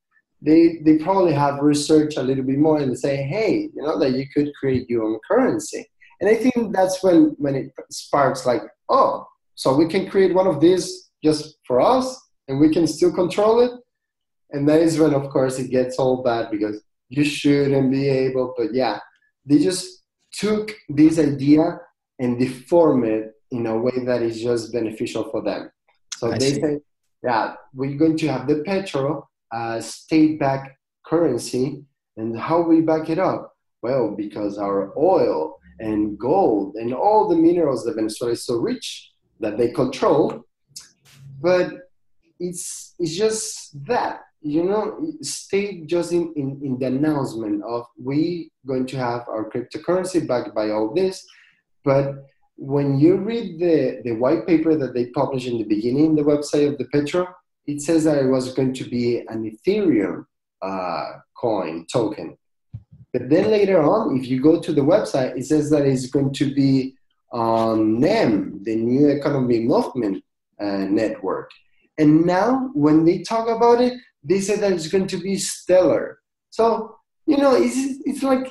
they 0.42 0.80
they 0.86 0.98
probably 0.98 1.34
have 1.34 1.60
researched 1.62 2.18
a 2.18 2.24
little 2.24 2.44
bit 2.44 2.58
more 2.58 2.80
and 2.80 2.98
say, 2.98 3.18
hey, 3.18 3.70
you 3.74 3.82
know, 3.82 4.00
that 4.00 4.12
you 4.12 4.26
could 4.34 4.52
create 4.60 4.90
your 4.90 5.04
own 5.04 5.20
currency. 5.28 5.86
And 6.20 6.30
I 6.30 6.36
think 6.36 6.74
that's 6.74 7.04
when 7.04 7.36
when 7.38 7.56
it 7.56 7.72
sparks 7.92 8.46
like, 8.46 8.62
oh, 8.90 9.28
so 9.56 9.76
we 9.76 9.88
can 9.88 10.10
create 10.10 10.34
one 10.34 10.48
of 10.48 10.60
these 10.60 11.10
just 11.24 11.58
for 11.66 11.82
us 11.82 12.20
and 12.48 12.60
we 12.60 12.72
can 12.72 12.88
still 12.88 13.12
control 13.12 13.60
it. 13.60 13.72
And 14.52 14.68
that 14.70 14.82
is 14.82 15.00
when 15.00 15.14
of 15.14 15.30
course 15.30 15.60
it 15.60 15.70
gets 15.70 15.98
all 15.98 16.24
bad 16.24 16.52
because 16.52 16.82
you 17.10 17.24
shouldn't 17.24 17.92
be 17.92 18.10
able, 18.10 18.54
but 18.58 18.74
yeah, 18.74 19.00
they 19.46 19.60
just 19.60 20.04
took 20.32 20.76
this 20.90 21.18
idea 21.18 21.80
and 22.20 22.40
deform 22.40 23.04
it 23.04 23.34
in 23.52 23.66
a 23.68 23.78
way 23.78 24.04
that 24.06 24.22
is 24.22 24.42
just 24.42 24.74
beneficial 24.74 25.30
for 25.32 25.42
them. 25.42 25.72
So 26.18 26.32
I 26.32 26.38
they 26.38 26.54
see. 26.54 26.62
say, 26.62 26.80
yeah, 27.24 27.56
we're 27.74 27.98
going 27.98 28.18
to 28.18 28.28
have 28.28 28.48
the 28.48 28.64
petro 28.64 29.28
uh, 29.52 29.80
state-backed 29.80 30.78
currency, 31.06 31.84
and 32.18 32.38
how 32.38 32.62
we 32.62 32.82
back 32.82 33.10
it 33.10 33.20
up? 33.20 33.54
Well, 33.82 34.16
because 34.18 34.58
our 34.58 34.98
oil 34.98 35.58
and 35.80 36.18
gold 36.18 36.76
and 36.76 36.94
all 36.94 37.30
the 37.30 37.36
minerals 37.36 37.86
that 37.86 37.96
Venezuela 37.96 38.34
is 38.34 38.46
so 38.46 38.56
rich 38.58 39.12
that 39.40 39.58
they 39.58 39.72
control, 39.72 40.44
but 41.40 41.72
it's 42.40 42.96
it's 43.00 43.16
just 43.16 43.86
that 43.86 44.22
you 44.42 44.64
know 44.64 45.12
stay 45.22 45.82
just 45.86 46.12
in, 46.12 46.34
in, 46.36 46.60
in 46.64 46.80
the 46.80 46.88
announcement 46.88 47.64
of 47.64 47.86
we 48.04 48.52
going 48.66 48.86
to 48.88 48.98
have 48.98 49.22
our 49.28 49.50
cryptocurrency 49.50 50.28
backed 50.28 50.54
by 50.54 50.72
all 50.72 50.94
this 50.94 51.26
but 51.88 52.28
when 52.58 53.00
you 53.00 53.16
read 53.16 53.60
the, 53.60 54.02
the 54.04 54.12
white 54.24 54.46
paper 54.46 54.76
that 54.76 54.94
they 54.94 55.06
published 55.22 55.48
in 55.48 55.58
the 55.58 55.64
beginning, 55.76 56.16
the 56.16 56.30
website 56.34 56.68
of 56.68 56.78
the 56.78 56.88
Petro, 56.94 57.24
it 57.66 57.82
says 57.82 58.04
that 58.04 58.18
it 58.24 58.28
was 58.28 58.54
going 58.54 58.74
to 58.74 58.84
be 58.84 59.20
an 59.30 59.40
Ethereum 59.50 60.26
uh, 60.62 61.06
coin 61.38 61.86
token. 61.92 62.38
But 63.14 63.30
then 63.30 63.52
later 63.52 63.82
on, 63.82 64.18
if 64.18 64.28
you 64.28 64.42
go 64.42 64.60
to 64.60 64.74
the 64.74 64.82
website, 64.82 65.38
it 65.38 65.46
says 65.46 65.70
that 65.70 65.86
it's 65.86 66.08
going 66.08 66.34
to 66.34 66.54
be 66.54 66.96
on 67.32 68.02
NEM, 68.02 68.64
the 68.64 68.76
New 68.76 69.08
Economy 69.08 69.60
Movement 69.62 70.22
uh, 70.60 70.86
Network. 71.02 71.50
And 71.98 72.26
now, 72.26 72.70
when 72.74 73.06
they 73.06 73.20
talk 73.20 73.48
about 73.48 73.80
it, 73.80 73.94
they 74.24 74.42
say 74.42 74.58
that 74.58 74.74
it's 74.74 74.90
going 74.90 75.08
to 75.08 75.18
be 75.18 75.38
Stellar. 75.38 76.20
So, 76.50 76.98
you 77.26 77.38
know, 77.38 77.56
it's, 77.56 77.78
it's 78.06 78.24
like 78.24 78.46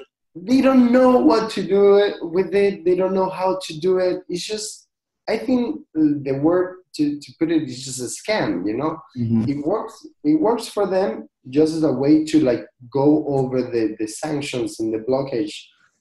they 0.45 0.61
don't 0.61 0.93
know 0.93 1.19
what 1.19 1.51
to 1.53 1.63
do 1.63 1.97
it 1.97 2.17
with 2.21 2.55
it. 2.55 2.85
They 2.85 2.95
don't 2.95 3.15
know 3.15 3.31
how 3.31 3.59
to 3.63 3.81
do 3.81 3.99
it. 3.99 4.23
It's 4.29 4.47
just, 4.47 4.89
I 5.29 5.39
think 5.39 5.81
the 5.95 6.39
word 6.43 6.79
to, 6.97 7.19
to 7.19 7.33
put 7.39 7.51
it 7.51 7.63
is 7.63 7.85
just 7.85 8.01
a 8.01 8.05
scam. 8.05 8.67
You 8.67 8.77
know, 8.77 8.99
mm-hmm. 9.17 9.49
it 9.49 9.67
works. 9.67 10.07
It 10.25 10.41
works 10.41 10.69
for 10.69 10.87
them 10.87 11.29
just 11.49 11.75
as 11.75 11.85
a 11.85 11.93
way 11.93 12.25
to 12.27 12.41
like 12.41 12.67
go 12.91 13.27
over 13.29 13.63
the 13.63 13.97
the 13.99 14.07
sanctions 14.07 14.81
and 14.81 14.93
the 14.93 14.99
blockage 14.99 15.55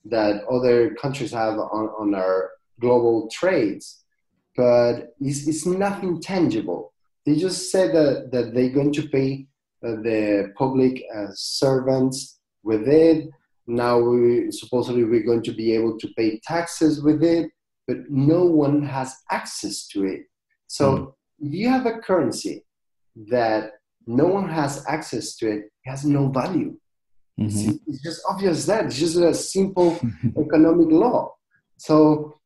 that 0.05 0.43
other 0.45 0.93
countries 0.95 1.31
have 1.31 1.57
on, 1.57 1.87
on 1.99 2.13
our 2.13 2.51
global 2.79 3.29
trades. 3.29 4.03
But 4.55 5.15
it's, 5.19 5.47
it's 5.47 5.65
nothing 5.65 6.21
tangible. 6.21 6.93
They 7.25 7.35
just 7.35 7.71
said 7.71 7.93
that, 7.95 8.31
that 8.31 8.53
they're 8.53 8.69
going 8.69 8.93
to 8.93 9.09
pay 9.09 9.47
uh, 9.83 9.95
the 10.01 10.53
public 10.55 11.03
uh, 11.13 11.27
servants 11.33 12.37
with 12.63 12.87
it 12.87 13.29
now 13.67 13.99
we 13.99 14.51
supposedly 14.51 15.03
we're 15.03 15.23
going 15.23 15.43
to 15.43 15.53
be 15.53 15.73
able 15.73 15.97
to 15.97 16.07
pay 16.17 16.39
taxes 16.43 17.01
with 17.01 17.23
it, 17.23 17.49
but 17.87 17.97
no 18.09 18.45
one 18.45 18.83
has 18.83 19.15
access 19.31 19.87
to 19.87 20.05
it. 20.05 20.21
So 20.67 20.97
mm. 20.97 21.13
if 21.39 21.53
you 21.53 21.69
have 21.69 21.85
a 21.85 21.99
currency 21.99 22.65
that 23.29 23.71
no 24.07 24.25
one 24.25 24.49
has 24.49 24.85
access 24.87 25.35
to 25.37 25.49
it, 25.49 25.57
it 25.57 25.89
has 25.89 26.05
no 26.05 26.27
value. 26.27 26.77
Mm-hmm. 27.39 27.69
It's, 27.69 27.79
it's, 27.87 28.03
just 28.03 28.21
obvious 28.29 28.65
that 28.65 28.85
it's 28.85 28.99
just 28.99 29.17
a 29.17 29.33
simple 29.33 29.99
economic 30.39 30.89
law. 30.89 31.33
So 31.77 32.39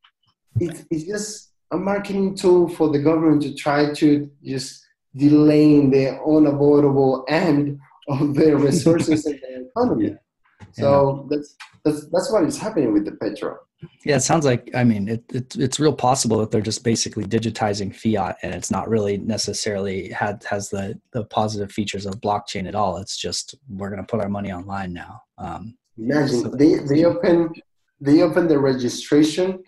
it, 0.60 0.86
it's 0.90 1.04
just 1.04 1.52
a 1.72 1.78
marketing 1.78 2.36
tool 2.36 2.68
for 2.68 2.90
the 2.90 3.00
government 3.00 3.44
to 3.44 3.54
try 3.54 3.94
to 3.94 4.30
just 4.44 4.84
delay 5.16 5.86
the 5.88 6.20
unavoidable 6.24 7.26
end 7.28 7.80
of 8.08 8.34
their 8.34 8.58
resources 8.70 9.26
in 9.26 9.40
the 9.42 9.68
economy. 9.68 10.10
Yeah. 10.10 10.16
So 10.74 11.28
yeah. 11.30 11.38
that's 11.38 11.56
that's 11.84 12.06
that's 12.08 12.32
what 12.32 12.44
is 12.44 12.58
happening 12.58 12.94
with 12.94 13.06
the 13.06 13.14
petro. 13.14 13.58
Yeah, 14.06 14.18
it 14.18 14.22
sounds 14.22 14.46
like 14.46 14.70
I 14.76 14.84
mean 14.84 15.08
it, 15.08 15.24
it, 15.34 15.56
it's 15.56 15.80
real 15.80 15.94
possible 15.94 16.38
that 16.40 16.52
they're 16.52 16.62
just 16.62 16.84
basically 16.84 17.24
digitizing 17.24 17.96
fiat, 17.96 18.38
and 18.44 18.54
it's 18.54 18.72
not 18.72 18.90
really 18.90 19.18
necessarily 19.18 20.10
had 20.10 20.44
has 20.50 20.70
the 20.70 21.00
the 21.12 21.24
positive 21.26 21.72
features 21.72 22.06
of 22.06 22.16
blockchain 22.16 22.68
at 22.68 22.76
all. 22.76 22.98
It's 22.98 23.18
just 23.18 23.56
we're 23.70 23.90
going 23.90 24.02
to 24.02 24.08
put 24.08 24.22
our 24.22 24.30
money 24.30 24.52
online 24.52 24.94
now. 24.94 25.22
Um, 25.38 25.78
Imagine 25.98 26.44
so 26.44 26.50
they 26.50 26.76
they 26.76 27.06
open 27.06 27.54
they 28.02 28.22
open 28.22 28.48
the 28.48 28.60
registration 28.60 29.64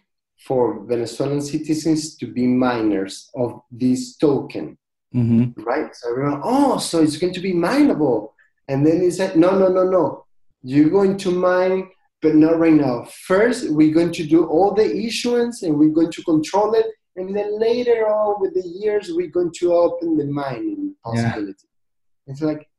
for 0.45 0.83
Venezuelan 0.85 1.41
citizens 1.41 2.15
to 2.17 2.25
be 2.25 2.47
miners 2.47 3.29
of 3.35 3.61
this 3.69 4.17
token, 4.17 4.77
mm-hmm. 5.13 5.61
right? 5.61 5.95
So 5.95 6.09
everyone, 6.09 6.41
oh, 6.43 6.79
so 6.79 7.03
it's 7.03 7.17
going 7.17 7.33
to 7.33 7.39
be 7.39 7.53
mineable, 7.53 8.33
and 8.67 8.85
then 8.85 9.01
he 9.01 9.11
said, 9.11 9.35
no, 9.35 9.51
no, 9.51 9.67
no, 9.67 9.83
no 9.83 10.25
you're 10.63 10.89
going 10.89 11.17
to 11.17 11.31
mine, 11.31 11.89
but 12.21 12.35
not 12.35 12.59
right 12.59 12.73
now. 12.73 13.05
First, 13.25 13.69
we're 13.71 13.93
going 13.93 14.11
to 14.13 14.25
do 14.25 14.45
all 14.45 14.73
the 14.73 14.95
issuance 15.05 15.63
and 15.63 15.77
we're 15.77 15.89
going 15.89 16.11
to 16.11 16.23
control 16.23 16.73
it. 16.75 16.85
And 17.15 17.35
then 17.35 17.59
later 17.59 18.07
on, 18.07 18.39
with 18.39 18.53
the 18.53 18.67
years, 18.67 19.11
we're 19.11 19.27
going 19.27 19.51
to 19.59 19.73
open 19.73 20.17
the 20.17 20.25
mining 20.25 20.95
possibility. 21.03 21.55
Yeah. 22.27 22.31
It's 22.31 22.41
like, 22.41 22.69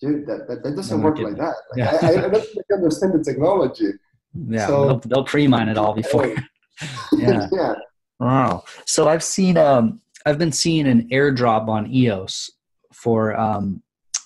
dude, 0.00 0.26
that, 0.26 0.48
that, 0.48 0.62
that 0.62 0.76
doesn't 0.76 1.02
work 1.02 1.18
like 1.18 1.36
that. 1.36 1.54
Like, 1.70 1.76
yeah. 1.76 1.98
I, 2.02 2.08
I, 2.26 2.28
don't 2.28 2.44
understand 2.70 3.12
the 3.12 3.22
technology. 3.22 3.90
Yeah, 4.34 4.66
so, 4.66 4.86
they'll, 4.86 4.98
they'll 5.00 5.24
pre-mine 5.24 5.68
it 5.68 5.76
all 5.76 5.94
before. 5.94 6.28
yeah. 7.12 7.48
yeah. 7.52 7.74
Wow. 8.18 8.64
So 8.86 9.08
I've 9.08 9.24
seen, 9.24 9.58
um, 9.58 10.00
I've 10.24 10.38
been 10.38 10.52
seeing 10.52 10.86
an 10.86 11.08
airdrop 11.10 11.68
on 11.68 11.92
EOS 11.92 12.50
for, 12.92 13.38
um, 13.38 13.82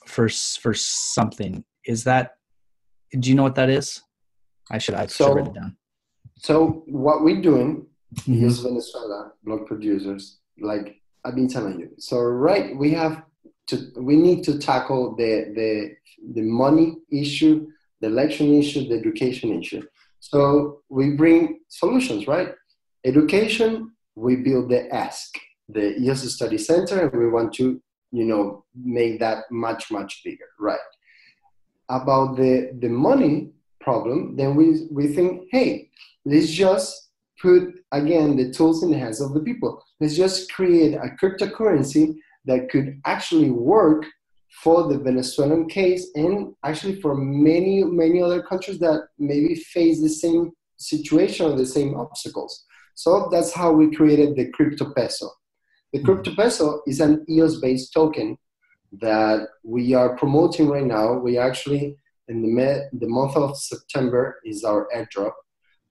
for, 0.06 0.28
for 0.28 0.72
something. 0.74 1.64
Is 1.84 2.04
that 2.04 2.35
do 3.12 3.28
you 3.28 3.34
know 3.34 3.42
what 3.42 3.54
that 3.54 3.70
is? 3.70 4.02
I 4.70 4.78
should 4.78 4.94
I 4.94 5.06
so, 5.06 5.34
write 5.34 5.46
it 5.46 5.54
down. 5.54 5.76
So 6.38 6.84
what 6.86 7.22
we're 7.22 7.40
doing 7.40 7.86
mm-hmm. 8.14 8.44
EOS 8.44 8.58
Venezuela 8.60 9.32
block 9.44 9.66
producers, 9.66 10.38
like 10.60 11.00
I've 11.24 11.34
been 11.34 11.48
telling 11.48 11.78
you. 11.80 11.90
So 11.98 12.18
right, 12.20 12.76
we 12.76 12.90
have 12.92 13.22
to 13.68 13.92
we 13.96 14.16
need 14.16 14.44
to 14.44 14.58
tackle 14.58 15.16
the 15.16 15.52
the 15.54 15.94
the 16.34 16.42
money 16.42 16.96
issue, 17.10 17.66
the 18.00 18.08
election 18.08 18.54
issue, 18.54 18.88
the 18.88 18.96
education 18.96 19.60
issue. 19.60 19.82
So 20.20 20.82
we 20.88 21.10
bring 21.10 21.60
solutions, 21.68 22.26
right? 22.26 22.48
Education, 23.04 23.92
we 24.16 24.36
build 24.36 24.70
the 24.70 24.88
ESC, 24.92 25.30
the 25.68 25.98
EOS 26.00 26.34
Study 26.34 26.58
Center, 26.58 27.06
and 27.06 27.12
we 27.12 27.28
want 27.28 27.54
to, 27.54 27.80
you 28.10 28.24
know, 28.24 28.64
make 28.74 29.20
that 29.20 29.44
much, 29.50 29.90
much 29.90 30.22
bigger, 30.24 30.48
right? 30.58 30.78
About 31.88 32.36
the, 32.36 32.76
the 32.80 32.88
money 32.88 33.50
problem, 33.80 34.36
then 34.36 34.56
we, 34.56 34.88
we 34.90 35.08
think, 35.08 35.44
hey, 35.52 35.88
let's 36.24 36.50
just 36.50 37.10
put, 37.40 37.74
again, 37.92 38.36
the 38.36 38.50
tools 38.52 38.82
in 38.82 38.90
the 38.90 38.98
hands 38.98 39.20
of 39.20 39.34
the 39.34 39.40
people. 39.40 39.82
Let's 40.00 40.16
just 40.16 40.52
create 40.52 40.94
a 40.94 41.14
cryptocurrency 41.20 42.16
that 42.46 42.68
could 42.70 43.00
actually 43.04 43.50
work 43.50 44.04
for 44.62 44.88
the 44.88 44.98
Venezuelan 44.98 45.68
case 45.68 46.08
and 46.14 46.54
actually 46.64 47.00
for 47.00 47.14
many, 47.14 47.84
many 47.84 48.22
other 48.22 48.42
countries 48.42 48.78
that 48.78 49.08
maybe 49.18 49.54
face 49.54 50.00
the 50.00 50.08
same 50.08 50.50
situation 50.78 51.46
or 51.46 51.56
the 51.56 51.66
same 51.66 51.94
obstacles. 51.94 52.64
So 52.94 53.28
that's 53.30 53.52
how 53.52 53.72
we 53.72 53.94
created 53.94 54.36
the 54.36 54.50
crypto 54.52 54.92
peso. 54.94 55.30
The 55.92 55.98
mm-hmm. 55.98 56.06
crypto 56.06 56.34
peso 56.34 56.80
is 56.86 57.00
an 57.00 57.24
EOS 57.28 57.60
based 57.60 57.92
token 57.92 58.38
that 59.00 59.48
we 59.64 59.94
are 59.94 60.16
promoting 60.16 60.68
right 60.68 60.84
now. 60.84 61.14
We 61.14 61.38
actually, 61.38 61.96
in 62.28 62.42
the, 62.42 62.88
the 62.92 63.08
month 63.08 63.36
of 63.36 63.56
September, 63.56 64.40
is 64.44 64.64
our 64.64 64.88
airdrop. 64.94 65.32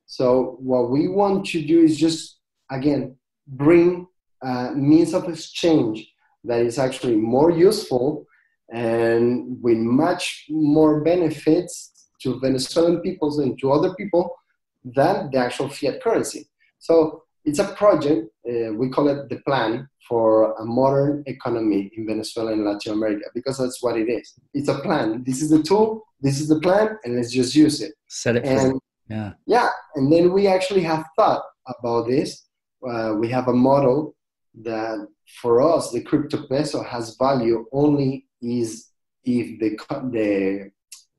So, 0.05 0.57
what 0.59 0.91
we 0.91 1.07
want 1.07 1.45
to 1.47 1.65
do 1.65 1.81
is 1.81 1.97
just, 1.97 2.39
again, 2.71 3.15
bring 3.47 4.07
uh, 4.41 4.71
means 4.75 5.13
of 5.13 5.27
exchange 5.27 6.07
that 6.43 6.61
is 6.61 6.77
actually 6.77 7.15
more 7.15 7.51
useful 7.51 8.25
and 8.71 9.57
with 9.61 9.77
much 9.77 10.45
more 10.49 11.01
benefits 11.01 12.07
to 12.21 12.39
Venezuelan 12.39 13.01
peoples 13.01 13.39
and 13.39 13.59
to 13.59 13.71
other 13.71 13.93
people 13.95 14.35
than 14.83 15.29
the 15.31 15.37
actual 15.37 15.69
fiat 15.69 16.01
currency. 16.01 16.47
So 16.79 17.24
it's 17.45 17.59
a 17.59 17.67
project, 17.75 18.27
uh, 18.49 18.73
we 18.73 18.89
call 18.89 19.07
it 19.07 19.29
the 19.29 19.37
plan 19.47 19.87
for 20.07 20.53
a 20.53 20.65
modern 20.65 21.23
economy 21.27 21.91
in 21.95 22.05
Venezuela 22.05 22.53
and 22.53 22.65
Latin 22.65 22.93
America 22.93 23.25
because 23.33 23.57
that's 23.57 23.81
what 23.81 23.97
it 23.97 24.09
is. 24.09 24.33
It's 24.53 24.67
a 24.69 24.79
plan. 24.79 25.23
This 25.23 25.41
is 25.41 25.49
the 25.49 25.63
tool, 25.63 26.03
this 26.21 26.39
is 26.39 26.47
the 26.47 26.59
plan, 26.59 26.97
and 27.03 27.15
let's 27.15 27.31
just 27.31 27.55
use 27.55 27.81
it. 27.81 27.93
Set 28.07 28.35
it 28.35 28.45
and, 28.45 28.79
Yeah. 29.09 29.33
Yeah. 29.45 29.69
And 29.95 30.11
then 30.11 30.33
we 30.33 30.47
actually 30.47 30.81
have 30.81 31.05
thought 31.15 31.43
about 31.67 32.07
this. 32.07 32.45
Uh, 32.87 33.15
we 33.17 33.29
have 33.29 33.47
a 33.47 33.53
model 33.53 34.15
that 34.61 35.07
for 35.41 35.61
us, 35.61 35.91
the 35.91 36.01
crypto 36.01 36.45
peso 36.47 36.83
has 36.83 37.15
value 37.17 37.65
only 37.71 38.27
is 38.41 38.89
if 39.23 39.59
the, 39.59 39.77
the, 40.11 40.71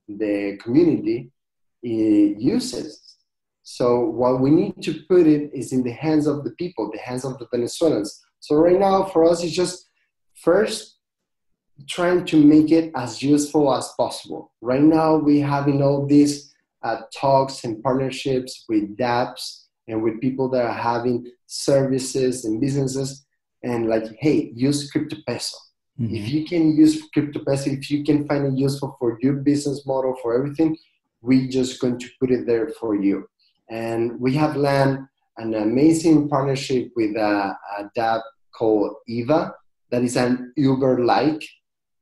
the 0.09 0.59
community 0.63 1.31
uh, 1.85 2.39
uses 2.39 3.06
so 3.69 3.99
what 3.99 4.41
we 4.41 4.51
need 4.53 4.81
to 4.83 4.95
put 5.09 5.27
it 5.27 5.51
is 5.53 5.73
in 5.73 5.83
the 5.83 5.91
hands 5.91 6.29
of 6.29 6.45
the 6.45 6.53
people, 6.53 6.89
the 6.93 7.01
hands 7.01 7.25
of 7.25 7.37
the 7.41 7.49
Venezuelans. 7.51 8.25
So 8.39 8.55
right 8.55 8.79
now 8.79 9.03
for 9.07 9.25
us 9.25 9.43
it's 9.43 9.57
just 9.57 9.91
first 10.37 10.99
trying 11.89 12.25
to 12.27 12.37
make 12.37 12.71
it 12.71 12.93
as 12.95 13.25
useful 13.25 13.75
as 13.75 13.93
possible. 13.97 14.53
Right 14.61 14.81
now 14.81 15.17
we 15.17 15.41
having 15.41 15.83
all 15.83 16.07
these 16.07 16.55
uh, 16.85 17.01
talks 17.13 17.65
and 17.65 17.83
partnerships 17.83 18.65
with 18.69 18.97
dApps 18.97 19.65
and 19.89 20.01
with 20.01 20.21
people 20.21 20.49
that 20.51 20.65
are 20.65 20.73
having 20.73 21.29
services 21.49 22.45
and 22.45 22.61
businesses 22.61 23.27
and 23.65 23.89
like, 23.89 24.05
hey, 24.21 24.53
use 24.55 24.89
crypto 24.93 25.17
peso. 25.27 25.57
Mm-hmm. 26.01 26.15
If 26.15 26.29
you 26.29 26.47
can 26.47 26.77
use 26.77 27.03
crypto 27.13 27.41
peso, 27.45 27.71
if 27.71 27.91
you 27.91 28.05
can 28.05 28.29
find 28.29 28.47
it 28.47 28.57
useful 28.57 28.95
for 29.01 29.19
your 29.21 29.33
business 29.33 29.85
model, 29.85 30.15
for 30.23 30.37
everything, 30.37 30.77
we 31.21 31.49
just 31.49 31.81
going 31.81 31.99
to 31.99 32.09
put 32.21 32.31
it 32.31 32.47
there 32.47 32.69
for 32.69 32.95
you. 32.95 33.27
And 33.71 34.21
we 34.21 34.35
have 34.35 34.57
landed 34.57 35.07
an 35.39 35.55
amazing 35.55 36.29
partnership 36.29 36.91
with 36.97 37.17
a, 37.17 37.57
a 37.79 37.91
dApp 37.97 38.23
called 38.57 38.95
Eva 39.07 39.55
that 39.91 40.03
is 40.03 40.17
an 40.17 40.53
Uber-like 40.57 41.43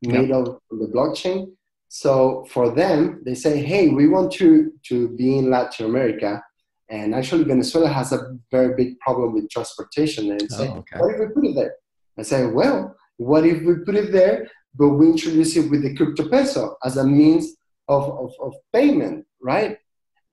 made 0.03 0.29
yep. 0.29 0.39
of 0.39 0.59
the 0.71 0.87
blockchain. 0.95 1.53
So 1.89 2.45
for 2.51 2.71
them, 2.71 3.23
they 3.25 3.35
say, 3.35 3.63
hey, 3.63 3.89
we 3.89 4.09
want 4.09 4.33
to, 4.33 4.73
to 4.89 5.09
be 5.17 5.39
in 5.39 5.51
Latin 5.51 5.87
America. 5.87 6.43
And 6.91 7.15
actually, 7.15 7.45
Venezuela 7.45 7.89
has 7.89 8.13
a 8.13 8.37
very 8.51 8.75
big 8.77 8.99
problem 9.01 9.33
with 9.33 9.51
transportation. 9.51 10.31
And 10.31 10.51
say, 10.51 10.69
oh, 10.69 10.79
okay. 10.79 10.99
what 10.99 11.15
if 11.15 11.21
we 11.21 11.27
put 11.35 11.47
it 11.47 11.55
there? 11.55 11.75
I 12.19 12.23
say, 12.23 12.47
well, 12.47 12.95
what 13.17 13.47
if 13.47 13.63
we 13.63 13.77
put 13.85 13.97
it 13.97 14.13
there, 14.13 14.51
but 14.75 14.91
we 14.91 15.07
introduce 15.07 15.57
it 15.57 15.71
with 15.71 15.83
the 15.83 15.95
crypto 15.95 16.29
peso 16.29 16.77
as 16.85 16.97
a 16.97 17.05
means 17.05 17.55
of, 17.89 18.11
of, 18.11 18.33
of 18.41 18.55
payment, 18.73 19.25
right? 19.41 19.79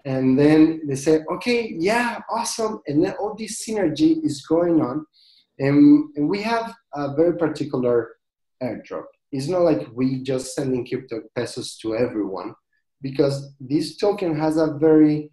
And 0.06 0.38
then 0.38 0.82
they 0.88 0.96
say 0.96 1.22
okay 1.32 1.74
yeah 1.78 2.20
awesome. 2.30 2.82
And 2.88 3.04
then 3.04 3.14
all 3.20 3.36
this 3.36 3.66
synergy 3.68 4.24
is 4.24 4.46
going 4.46 4.82
on. 4.82 5.06
And, 5.60 6.10
and 6.16 6.28
we 6.28 6.42
have 6.42 6.74
a 6.94 7.14
very 7.16 7.38
particular 7.38 8.16
airdrop. 8.64 9.06
It's 9.32 9.48
not 9.48 9.62
like 9.62 9.88
we 9.94 10.24
just 10.24 10.56
sending 10.56 10.88
crypto 10.88 11.22
pesos 11.36 11.78
to 11.78 11.96
everyone 11.96 12.56
because 13.02 13.54
this 13.60 13.98
token 13.98 14.38
has 14.38 14.58
a 14.58 14.78
very 14.80 15.32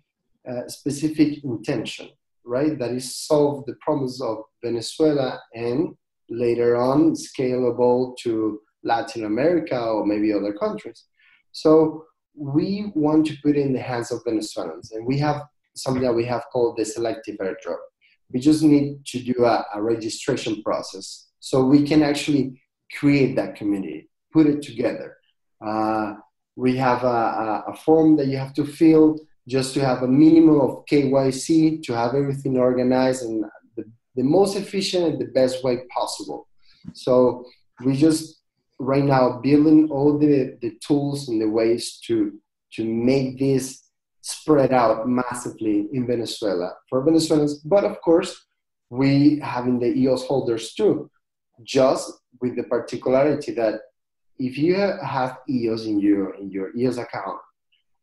uh, 0.48 0.68
specific 0.68 1.42
intention 1.44 2.08
right? 2.48 2.78
That 2.78 2.92
is 2.92 3.14
solve 3.14 3.66
the 3.66 3.74
problems 3.80 4.20
of 4.20 4.38
venezuela 4.64 5.40
and 5.54 5.94
later 6.30 6.76
on 6.76 7.14
scalable 7.14 8.16
to 8.18 8.60
latin 8.84 9.24
america 9.24 9.78
or 9.78 10.06
maybe 10.06 10.32
other 10.32 10.52
countries. 10.52 11.04
So 11.52 12.04
we 12.38 12.92
want 12.94 13.26
to 13.26 13.36
put 13.42 13.56
it 13.56 13.60
in 13.60 13.72
the 13.72 13.80
hands 13.80 14.10
of 14.10 14.22
Venezuelans, 14.24 14.92
and 14.92 15.04
we 15.04 15.18
have 15.18 15.42
something 15.74 16.02
that 16.02 16.14
we 16.14 16.24
have 16.24 16.44
called 16.52 16.76
the 16.76 16.84
selective 16.84 17.36
airdrop. 17.38 17.78
We 18.32 18.40
just 18.40 18.62
need 18.62 19.04
to 19.06 19.20
do 19.20 19.44
a, 19.44 19.64
a 19.74 19.82
registration 19.82 20.62
process 20.62 21.28
so 21.40 21.64
we 21.64 21.86
can 21.86 22.02
actually 22.02 22.60
create 22.98 23.36
that 23.36 23.56
community, 23.56 24.08
put 24.32 24.46
it 24.46 24.62
together. 24.62 25.16
Uh, 25.64 26.14
we 26.56 26.76
have 26.76 27.04
a, 27.04 27.06
a, 27.06 27.64
a, 27.68 27.76
form 27.76 28.16
that 28.16 28.26
you 28.26 28.36
have 28.36 28.52
to 28.54 28.64
fill 28.64 29.18
just 29.46 29.74
to 29.74 29.84
have 29.84 30.02
a 30.02 30.08
minimum 30.08 30.60
of 30.60 30.84
KYC 30.90 31.82
to 31.84 31.94
have 31.94 32.14
everything 32.14 32.58
organized 32.58 33.22
and 33.24 33.44
the, 33.76 33.84
the 34.14 34.22
most 34.22 34.56
efficient 34.56 35.04
and 35.04 35.20
the 35.20 35.26
best 35.26 35.64
way 35.64 35.80
possible. 35.94 36.48
So 36.92 37.44
we 37.84 37.96
just 37.96 38.37
right 38.78 39.04
now 39.04 39.38
building 39.38 39.88
all 39.90 40.18
the, 40.18 40.56
the 40.62 40.78
tools 40.86 41.28
and 41.28 41.40
the 41.40 41.48
ways 41.48 41.98
to 42.06 42.38
to 42.72 42.84
make 42.84 43.38
this 43.38 43.84
spread 44.20 44.72
out 44.72 45.08
massively 45.08 45.88
in 45.92 46.06
Venezuela 46.06 46.74
for 46.88 47.02
Venezuelans, 47.02 47.58
but 47.60 47.84
of 47.84 48.00
course 48.02 48.44
we 48.90 49.38
having 49.40 49.78
the 49.78 49.86
EOS 49.86 50.24
holders 50.26 50.74
too, 50.74 51.10
just 51.62 52.12
with 52.40 52.56
the 52.56 52.62
particularity 52.64 53.52
that 53.52 53.80
if 54.38 54.56
you 54.56 54.74
have 54.76 55.38
EOS 55.48 55.86
in 55.86 55.98
your 55.98 56.34
in 56.34 56.50
your 56.50 56.76
EOS 56.76 56.98
account, 56.98 57.38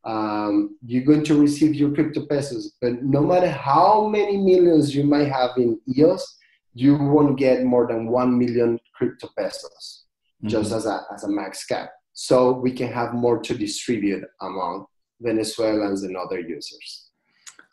um, 0.03 0.78
you're 0.86 1.03
going 1.03 1.23
to 1.23 1.39
receive 1.39 1.76
your 1.76 1.91
crypto 1.91 2.26
pesos. 2.26 2.73
But 2.82 3.03
no 3.03 3.21
matter 3.21 3.49
how 3.49 4.07
many 4.07 4.38
millions 4.38 4.95
you 4.95 5.03
might 5.03 5.28
have 5.32 5.51
in 5.57 5.80
EOS, 5.95 6.38
you 6.73 6.97
won't 6.97 7.38
get 7.38 7.63
more 7.63 7.88
than 7.88 8.07
one 8.07 8.38
million 8.38 8.80
crypto 8.95 9.30
pesos 9.38 10.05
mm-hmm. 10.46 10.50
just 10.50 10.72
as 10.72 10.86
a, 10.86 11.02
as 11.14 11.24
a 11.24 11.30
max 11.30 11.66
cap. 11.66 11.89
So 12.14 12.54
we 12.54 12.72
can 12.72 12.91
have 12.91 13.14
more 13.14 13.39
to 13.39 13.58
distribute 13.58 14.24
among 14.41 14.86
Venezuelans 15.20 16.04
and 16.04 16.16
other 16.16 16.39
users. 16.39 17.06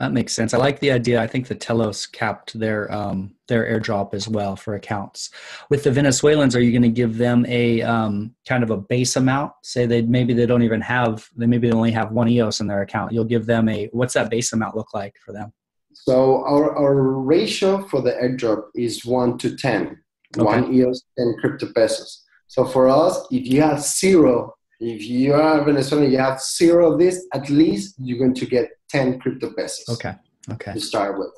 That 0.01 0.13
makes 0.13 0.33
sense. 0.33 0.53
I 0.53 0.59
like 0.59 0.81
the 0.81 0.91
idea. 0.91 1.23
I 1.23 1.29
think 1.29 1.47
the 1.47 1.55
Telos 1.55 2.07
capped 2.07 2.59
their 2.59 2.91
um, 2.93 3.37
their 3.47 3.65
airdrop 3.65 4.15
as 4.15 4.27
well 4.27 4.57
for 4.57 4.75
accounts. 4.75 5.31
With 5.71 5.85
the 5.85 5.93
Venezuelans, 5.93 6.57
are 6.57 6.61
you 6.61 6.73
going 6.73 6.83
to 6.83 6.89
give 6.89 7.19
them 7.19 7.47
a 7.47 7.83
um, 7.83 8.35
kind 8.49 8.65
of 8.65 8.71
a 8.71 8.77
base 8.77 9.15
amount? 9.15 9.53
Say 9.63 9.87
they 9.87 10.03
maybe 10.03 10.35
they 10.35 10.45
don't 10.45 10.65
even 10.65 10.81
have 10.81 11.29
they 11.37 11.47
maybe 11.47 11.69
they 11.69 11.77
only 11.77 11.93
have 11.93 12.11
one 12.11 12.29
EOS 12.29 12.59
in 12.59 12.67
their 12.67 12.83
account. 12.83 13.13
You'll 13.13 13.25
give 13.25 13.47
them 13.47 13.69
a 13.69 13.89
what's 13.93 14.15
that 14.15 14.29
base 14.29 14.53
amount 14.53 14.75
look 14.75 14.93
like 14.93 15.15
for 15.25 15.33
them? 15.33 15.53
So 15.93 16.45
our, 16.47 16.77
our 16.77 16.95
ratio 16.95 17.87
for 17.87 18.03
the 18.03 18.11
airdrop 18.11 18.71
is 18.75 19.05
one 19.05 19.39
to 19.39 19.57
ten. 19.57 20.01
Okay. 20.37 20.45
One 20.45 20.75
EOS, 20.75 21.05
ten 21.17 21.37
crypto 21.41 21.69
pesos. 21.77 22.25
So 22.53 22.67
for 22.67 22.87
us, 22.87 23.27
if 23.31 23.47
you 23.47 23.63
have 23.63 23.81
zero, 23.81 24.55
if 24.79 25.03
you 25.07 25.33
are 25.33 25.65
Venezuelan, 25.65 26.13
you 26.13 26.19
have 26.19 26.39
zero 26.39 26.93
of 26.93 26.99
this, 26.99 27.27
at 27.33 27.49
least 27.49 27.95
you're 27.99 28.19
going 28.19 28.35
to 28.35 28.45
get 28.45 28.69
10 28.91 29.21
crypto 29.21 29.55
pesos. 29.55 29.89
Okay. 29.89 30.15
Okay. 30.51 30.75
To 30.75 30.79
start 30.79 31.19
with. 31.19 31.33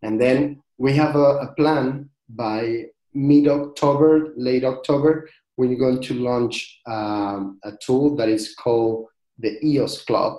And 0.00 0.18
then 0.18 0.62
we 0.78 0.94
have 0.94 1.14
a, 1.14 1.28
a 1.46 1.52
plan 1.58 2.08
by 2.30 2.86
mid 3.12 3.48
October, 3.48 4.32
late 4.38 4.64
October, 4.64 5.28
we're 5.58 5.76
going 5.76 6.00
to 6.00 6.14
launch 6.14 6.80
um, 6.86 7.58
a 7.62 7.72
tool 7.84 8.16
that 8.16 8.30
is 8.30 8.54
called 8.54 9.08
the 9.38 9.62
EOS 9.62 10.04
Club. 10.04 10.38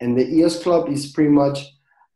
And 0.00 0.18
the 0.18 0.26
EOS 0.28 0.64
Club 0.64 0.88
is 0.88 1.12
pretty 1.12 1.30
much 1.30 1.64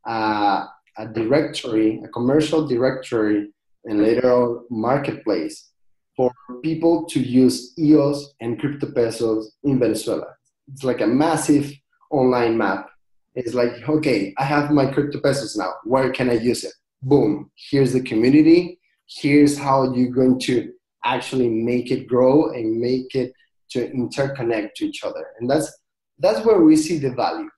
uh, 0.08 0.66
a 0.98 1.06
directory, 1.06 2.00
a 2.04 2.08
commercial 2.08 2.66
directory, 2.66 3.52
and 3.84 4.02
later 4.02 4.32
on 4.32 4.64
marketplace 4.70 5.68
for 6.16 6.32
people 6.62 7.06
to 7.06 7.20
use 7.20 7.72
EOS 7.78 8.34
and 8.40 8.58
crypto 8.58 8.90
pesos 8.92 9.54
in 9.64 9.78
Venezuela. 9.78 10.26
It's 10.72 10.84
like 10.84 11.00
a 11.00 11.06
massive 11.06 11.72
online 12.10 12.56
map. 12.58 12.88
It's 13.34 13.54
like, 13.54 13.88
okay, 13.88 14.34
I 14.38 14.44
have 14.44 14.70
my 14.70 14.86
crypto 14.86 15.20
pesos 15.20 15.56
now. 15.56 15.72
Where 15.84 16.12
can 16.12 16.28
I 16.28 16.34
use 16.34 16.64
it? 16.64 16.74
Boom, 17.02 17.50
here's 17.70 17.92
the 17.92 18.02
community. 18.02 18.78
Here's 19.06 19.58
how 19.58 19.92
you're 19.94 20.10
going 20.10 20.38
to 20.40 20.72
actually 21.04 21.48
make 21.48 21.90
it 21.90 22.06
grow 22.06 22.52
and 22.52 22.78
make 22.78 23.14
it 23.14 23.32
to 23.70 23.90
interconnect 23.90 24.74
to 24.76 24.86
each 24.86 25.02
other. 25.02 25.26
And 25.40 25.50
that's 25.50 25.72
that's 26.18 26.44
where 26.44 26.60
we 26.60 26.76
see 26.76 26.98
the 26.98 27.10
value. 27.10 27.48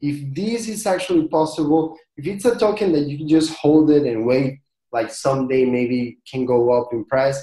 If 0.00 0.34
this 0.34 0.68
is 0.68 0.86
actually 0.86 1.28
possible, 1.28 1.96
if 2.16 2.26
it's 2.26 2.44
a 2.44 2.56
token 2.56 2.92
that 2.92 3.06
you 3.08 3.18
can 3.18 3.28
just 3.28 3.54
hold 3.54 3.90
it 3.90 4.04
and 4.04 4.26
wait, 4.26 4.60
like 4.92 5.10
someday 5.10 5.64
maybe 5.64 6.18
can 6.30 6.44
go 6.44 6.72
up 6.72 6.92
in 6.92 7.04
price, 7.06 7.40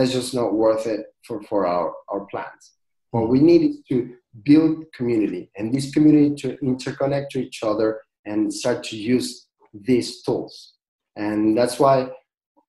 that's 0.00 0.12
just 0.12 0.34
not 0.34 0.54
worth 0.54 0.86
it 0.86 1.06
for, 1.26 1.42
for 1.42 1.66
our, 1.66 1.92
our 2.08 2.24
plans. 2.26 2.72
What 3.10 3.22
mm-hmm. 3.22 3.32
we 3.32 3.40
need 3.40 3.62
is 3.70 3.76
to 3.90 4.14
build 4.44 4.84
community 4.94 5.50
and 5.56 5.74
this 5.74 5.92
community 5.92 6.34
to 6.42 6.56
interconnect 6.58 7.28
to 7.30 7.40
each 7.40 7.62
other 7.62 8.00
and 8.24 8.52
start 8.52 8.82
to 8.84 8.96
use 8.96 9.46
these 9.74 10.22
tools. 10.22 10.74
And 11.16 11.56
that's 11.56 11.78
why 11.78 12.08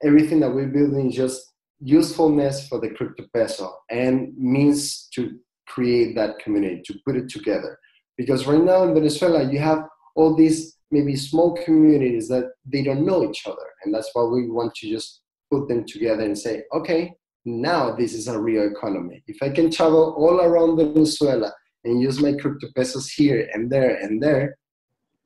everything 0.04 0.40
that 0.42 0.54
we're 0.54 0.68
building 0.68 1.10
is 1.10 1.16
just 1.16 1.54
usefulness 1.80 2.68
for 2.68 2.80
the 2.80 2.90
crypto 2.90 3.26
peso 3.34 3.74
and 3.90 4.36
means 4.38 5.08
to 5.16 5.40
create 5.68 6.16
that 6.16 6.40
community, 6.40 6.82
to 6.86 7.00
put 7.06 7.16
it 7.16 7.30
together. 7.30 7.78
Because 8.18 8.46
right 8.46 8.62
now 8.62 8.84
in 8.84 8.94
Venezuela, 8.94 9.50
you 9.50 9.60
have 9.60 9.88
all 10.16 10.36
these 10.36 10.78
maybe 10.92 11.16
small 11.16 11.58
communities 11.64 12.28
that 12.28 12.52
they 12.66 12.84
don't 12.84 13.06
know 13.06 13.24
each 13.30 13.44
other. 13.48 13.68
And 13.84 13.94
that's 13.94 14.10
why 14.14 14.24
we 14.24 14.50
want 14.50 14.76
to 14.76 14.90
just 14.90 15.22
put 15.52 15.68
them 15.68 15.86
together 15.86 16.24
and 16.24 16.38
say, 16.38 16.64
okay, 16.74 17.14
now 17.46 17.96
this 17.96 18.14
is 18.14 18.28
a 18.28 18.40
real 18.40 18.70
economy. 18.70 19.24
If 19.28 19.42
I 19.42 19.50
can 19.50 19.72
travel 19.72 20.14
all 20.18 20.42
around 20.42 20.78
Venezuela 20.78 21.52
and 21.84 22.02
use 22.02 22.22
my 22.22 22.34
crypto 22.34 22.68
pesos 22.76 23.10
here 23.10 23.50
and 23.54 23.70
there 23.70 23.96
and 23.96 24.22
there, 24.22 24.58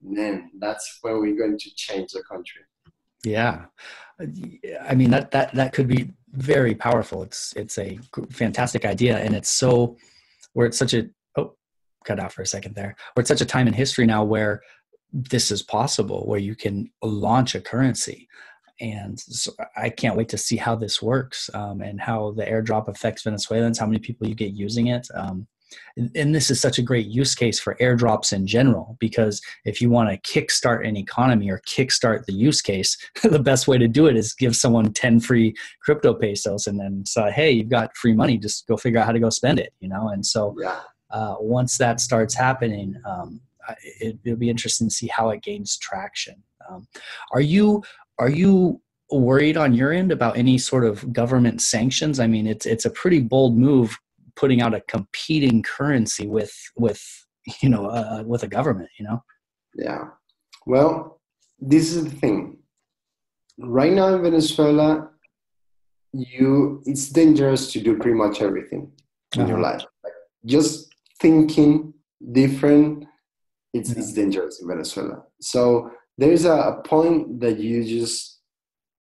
then 0.01 0.51
that's 0.59 0.99
where 1.01 1.19
we're 1.19 1.37
going 1.37 1.57
to 1.57 1.69
change 1.75 2.11
the 2.11 2.23
country. 2.23 2.61
Yeah. 3.23 3.65
I 4.87 4.95
mean 4.95 5.09
that 5.11 5.31
that 5.31 5.53
that 5.55 5.73
could 5.73 5.87
be 5.87 6.11
very 6.31 6.73
powerful. 6.73 7.23
It's 7.23 7.53
it's 7.57 7.77
a 7.77 7.99
fantastic 8.31 8.85
idea 8.85 9.17
and 9.17 9.35
it's 9.35 9.49
so 9.49 9.97
we're 10.53 10.67
at 10.67 10.73
such 10.73 10.93
a 10.93 11.09
oh 11.37 11.55
cut 12.05 12.19
out 12.19 12.31
for 12.31 12.41
a 12.41 12.47
second 12.47 12.75
there. 12.75 12.95
We're 13.15 13.21
at 13.21 13.27
such 13.27 13.41
a 13.41 13.45
time 13.45 13.67
in 13.67 13.73
history 13.73 14.05
now 14.05 14.23
where 14.23 14.61
this 15.11 15.51
is 15.51 15.61
possible 15.63 16.25
where 16.25 16.39
you 16.39 16.55
can 16.55 16.91
launch 17.01 17.55
a 17.55 17.61
currency 17.61 18.27
and 18.79 19.19
so 19.19 19.51
I 19.77 19.89
can't 19.89 20.17
wait 20.17 20.29
to 20.29 20.37
see 20.37 20.57
how 20.57 20.75
this 20.75 21.01
works 21.01 21.49
um, 21.53 21.81
and 21.81 21.99
how 21.99 22.31
the 22.31 22.45
airdrop 22.45 22.87
affects 22.87 23.23
Venezuelans, 23.23 23.79
how 23.79 23.85
many 23.85 23.99
people 23.99 24.27
you 24.27 24.35
get 24.35 24.53
using 24.53 24.87
it. 24.87 25.07
Um, 25.15 25.47
and 25.97 26.33
this 26.33 26.51
is 26.51 26.59
such 26.59 26.77
a 26.77 26.81
great 26.81 27.07
use 27.07 27.35
case 27.35 27.59
for 27.59 27.75
airdrops 27.75 28.33
in 28.33 28.45
general 28.45 28.97
because 28.99 29.41
if 29.65 29.81
you 29.81 29.89
want 29.89 30.09
to 30.09 30.31
kickstart 30.31 30.87
an 30.87 30.97
economy 30.97 31.49
or 31.49 31.61
kickstart 31.67 32.25
the 32.25 32.33
use 32.33 32.61
case 32.61 32.97
the 33.23 33.39
best 33.39 33.67
way 33.67 33.77
to 33.77 33.87
do 33.87 34.05
it 34.05 34.15
is 34.15 34.33
give 34.33 34.55
someone 34.55 34.93
10 34.93 35.19
free 35.19 35.53
crypto 35.81 36.13
pesos 36.13 36.67
and 36.67 36.79
then 36.79 37.03
say 37.05 37.31
hey 37.31 37.51
you've 37.51 37.69
got 37.69 37.95
free 37.97 38.13
money 38.13 38.37
just 38.37 38.67
go 38.67 38.77
figure 38.77 38.99
out 38.99 39.05
how 39.05 39.11
to 39.11 39.19
go 39.19 39.29
spend 39.29 39.59
it 39.59 39.73
you 39.79 39.89
know 39.89 40.09
and 40.09 40.25
so 40.25 40.55
uh, 41.11 41.35
once 41.39 41.77
that 41.77 41.99
starts 41.99 42.33
happening 42.33 42.95
um, 43.05 43.39
it, 43.99 44.17
will 44.25 44.35
be 44.35 44.49
interesting 44.49 44.87
to 44.87 44.93
see 44.93 45.07
how 45.07 45.29
it 45.29 45.41
gains 45.41 45.77
traction 45.77 46.35
um, 46.69 46.87
are 47.31 47.41
you 47.41 47.83
are 48.19 48.29
you 48.29 48.81
worried 49.11 49.57
on 49.57 49.73
your 49.73 49.91
end 49.91 50.11
about 50.11 50.37
any 50.37 50.57
sort 50.57 50.85
of 50.85 51.11
government 51.13 51.61
sanctions? 51.61 52.19
I 52.19 52.27
mean, 52.27 52.47
it's 52.47 52.65
it's 52.65 52.85
a 52.85 52.89
pretty 52.89 53.21
bold 53.21 53.57
move 53.57 53.97
putting 54.35 54.61
out 54.61 54.73
a 54.73 54.81
competing 54.81 55.63
currency 55.63 56.27
with 56.27 56.53
with 56.75 57.03
you 57.61 57.69
know 57.69 57.87
uh, 57.87 58.23
with 58.25 58.43
a 58.43 58.47
government. 58.47 58.89
You 58.99 59.05
know. 59.07 59.23
Yeah. 59.75 60.05
Well, 60.65 61.21
this 61.59 61.93
is 61.93 62.05
the 62.05 62.11
thing. 62.11 62.57
Right 63.57 63.93
now 63.93 64.15
in 64.15 64.21
Venezuela, 64.21 65.09
you 66.13 66.81
it's 66.85 67.09
dangerous 67.09 67.71
to 67.73 67.81
do 67.81 67.97
pretty 67.97 68.17
much 68.17 68.41
everything 68.41 68.91
in 69.35 69.41
uh-huh. 69.41 69.49
your 69.49 69.59
life. 69.59 69.83
Like 70.03 70.13
just 70.45 70.93
thinking 71.21 71.93
different, 72.31 73.05
it's, 73.73 73.89
yeah. 73.89 73.99
it's 73.99 74.13
dangerous 74.13 74.61
in 74.61 74.67
Venezuela. 74.67 75.23
So 75.41 75.91
there's 76.17 76.45
a, 76.45 76.81
point 76.85 77.39
that 77.39 77.59
you 77.59 77.83
just 77.83 78.39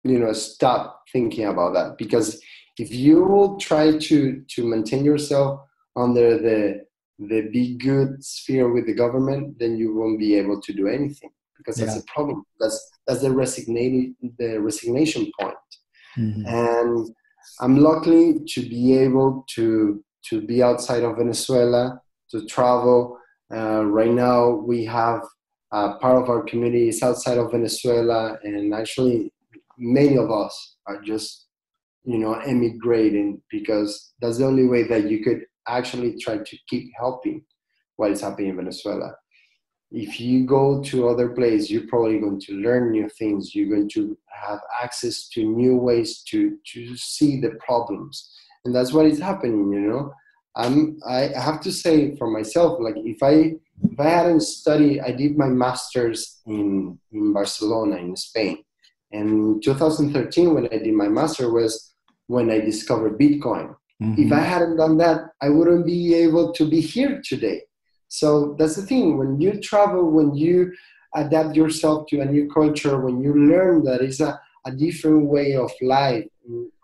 you 0.03 0.19
know 0.19 0.33
stop 0.33 1.03
thinking 1.11 1.45
about 1.45 1.73
that. 1.73 1.97
Because 1.97 2.41
if 2.77 2.93
you 2.93 3.23
will 3.23 3.57
try 3.57 3.97
to 3.97 4.43
to 4.47 4.67
maintain 4.67 5.03
yourself 5.05 5.61
under 5.95 6.37
the 6.37 6.85
the 7.19 7.49
be 7.51 7.77
good 7.77 8.23
sphere 8.23 8.71
with 8.71 8.87
the 8.87 8.93
government 8.93 9.59
then 9.59 9.77
you 9.77 9.93
won't 9.95 10.17
be 10.17 10.35
able 10.35 10.59
to 10.61 10.73
do 10.73 10.87
anything. 10.87 11.31
Because 11.57 11.75
that's 11.75 11.95
yeah. 11.95 12.01
a 12.01 12.13
problem. 12.13 12.43
That's 12.59 12.91
that's 13.05 13.21
the 13.21 13.31
resignation 13.31 14.15
the 14.37 14.59
resignation 14.59 15.31
point. 15.39 15.55
Mm-hmm. 16.17 16.45
and 16.45 17.09
i'm 17.61 17.77
lucky 17.77 18.39
to 18.45 18.59
be 18.67 18.97
able 18.97 19.45
to 19.55 20.03
to 20.27 20.41
be 20.41 20.61
outside 20.61 21.03
of 21.03 21.15
venezuela 21.15 22.01
to 22.31 22.45
travel. 22.45 23.17
Uh, 23.53 23.83
right 23.85 24.11
now 24.11 24.49
we 24.49 24.85
have 24.85 25.21
uh, 25.71 25.97
part 25.99 26.21
of 26.21 26.29
our 26.29 26.43
community 26.43 26.89
is 26.89 27.01
outside 27.01 27.37
of 27.37 27.51
Venezuela, 27.51 28.37
and 28.43 28.73
actually, 28.73 29.31
many 29.77 30.17
of 30.17 30.29
us 30.29 30.75
are 30.87 31.01
just, 31.01 31.47
you 32.03 32.17
know, 32.17 32.33
emigrating 32.33 33.41
because 33.49 34.13
that's 34.21 34.37
the 34.37 34.45
only 34.45 34.67
way 34.67 34.83
that 34.83 35.09
you 35.09 35.23
could 35.23 35.41
actually 35.67 36.17
try 36.17 36.37
to 36.37 36.57
keep 36.67 36.91
helping 36.97 37.43
what 37.95 38.11
is 38.11 38.21
happening 38.21 38.49
in 38.49 38.57
Venezuela. 38.57 39.13
If 39.91 40.19
you 40.19 40.45
go 40.45 40.81
to 40.83 41.09
other 41.09 41.29
places, 41.29 41.69
you're 41.69 41.87
probably 41.87 42.19
going 42.19 42.39
to 42.41 42.53
learn 42.53 42.91
new 42.91 43.09
things. 43.17 43.53
You're 43.53 43.75
going 43.75 43.89
to 43.89 44.17
have 44.41 44.59
access 44.81 45.27
to 45.29 45.43
new 45.43 45.75
ways 45.75 46.23
to 46.29 46.57
to 46.73 46.95
see 46.97 47.39
the 47.39 47.51
problems, 47.65 48.33
and 48.65 48.73
that's 48.73 48.93
what 48.93 49.05
is 49.05 49.19
happening. 49.19 49.71
You 49.71 49.81
know, 49.81 50.13
I'm 50.55 50.99
I 51.07 51.29
have 51.35 51.61
to 51.61 51.71
say 51.71 52.15
for 52.17 52.29
myself, 52.29 52.79
like 52.79 52.95
if 52.97 53.23
I 53.23 53.55
if 53.83 53.99
I 53.99 54.09
hadn't 54.09 54.41
studied, 54.41 55.01
I 55.01 55.11
did 55.11 55.37
my 55.37 55.47
master's 55.47 56.41
in 56.45 56.99
in 57.11 57.33
Barcelona 57.33 57.97
in 57.97 58.15
Spain, 58.15 58.63
and 59.11 59.63
2013 59.63 60.53
when 60.53 60.65
I 60.65 60.77
did 60.77 60.93
my 60.93 61.07
master 61.07 61.51
was 61.51 61.93
when 62.27 62.49
I 62.49 62.59
discovered 62.59 63.19
Bitcoin. 63.19 63.75
Mm-hmm. 64.01 64.23
If 64.23 64.31
I 64.31 64.39
hadn't 64.39 64.77
done 64.77 64.97
that, 64.97 65.21
I 65.41 65.49
wouldn't 65.49 65.85
be 65.85 66.15
able 66.15 66.53
to 66.53 66.69
be 66.69 66.81
here 66.81 67.21
today. 67.23 67.61
So 68.07 68.55
that's 68.57 68.75
the 68.75 68.81
thing. 68.81 69.17
When 69.17 69.39
you 69.39 69.59
travel, 69.61 70.09
when 70.09 70.33
you 70.33 70.73
adapt 71.15 71.55
yourself 71.55 72.07
to 72.07 72.21
a 72.21 72.25
new 72.25 72.49
culture, 72.49 72.99
when 72.99 73.21
you 73.21 73.33
learn 73.33 73.83
that 73.83 74.01
it's 74.01 74.19
a, 74.19 74.39
a 74.65 74.71
different 74.71 75.27
way 75.27 75.55
of 75.55 75.71
life, 75.81 76.25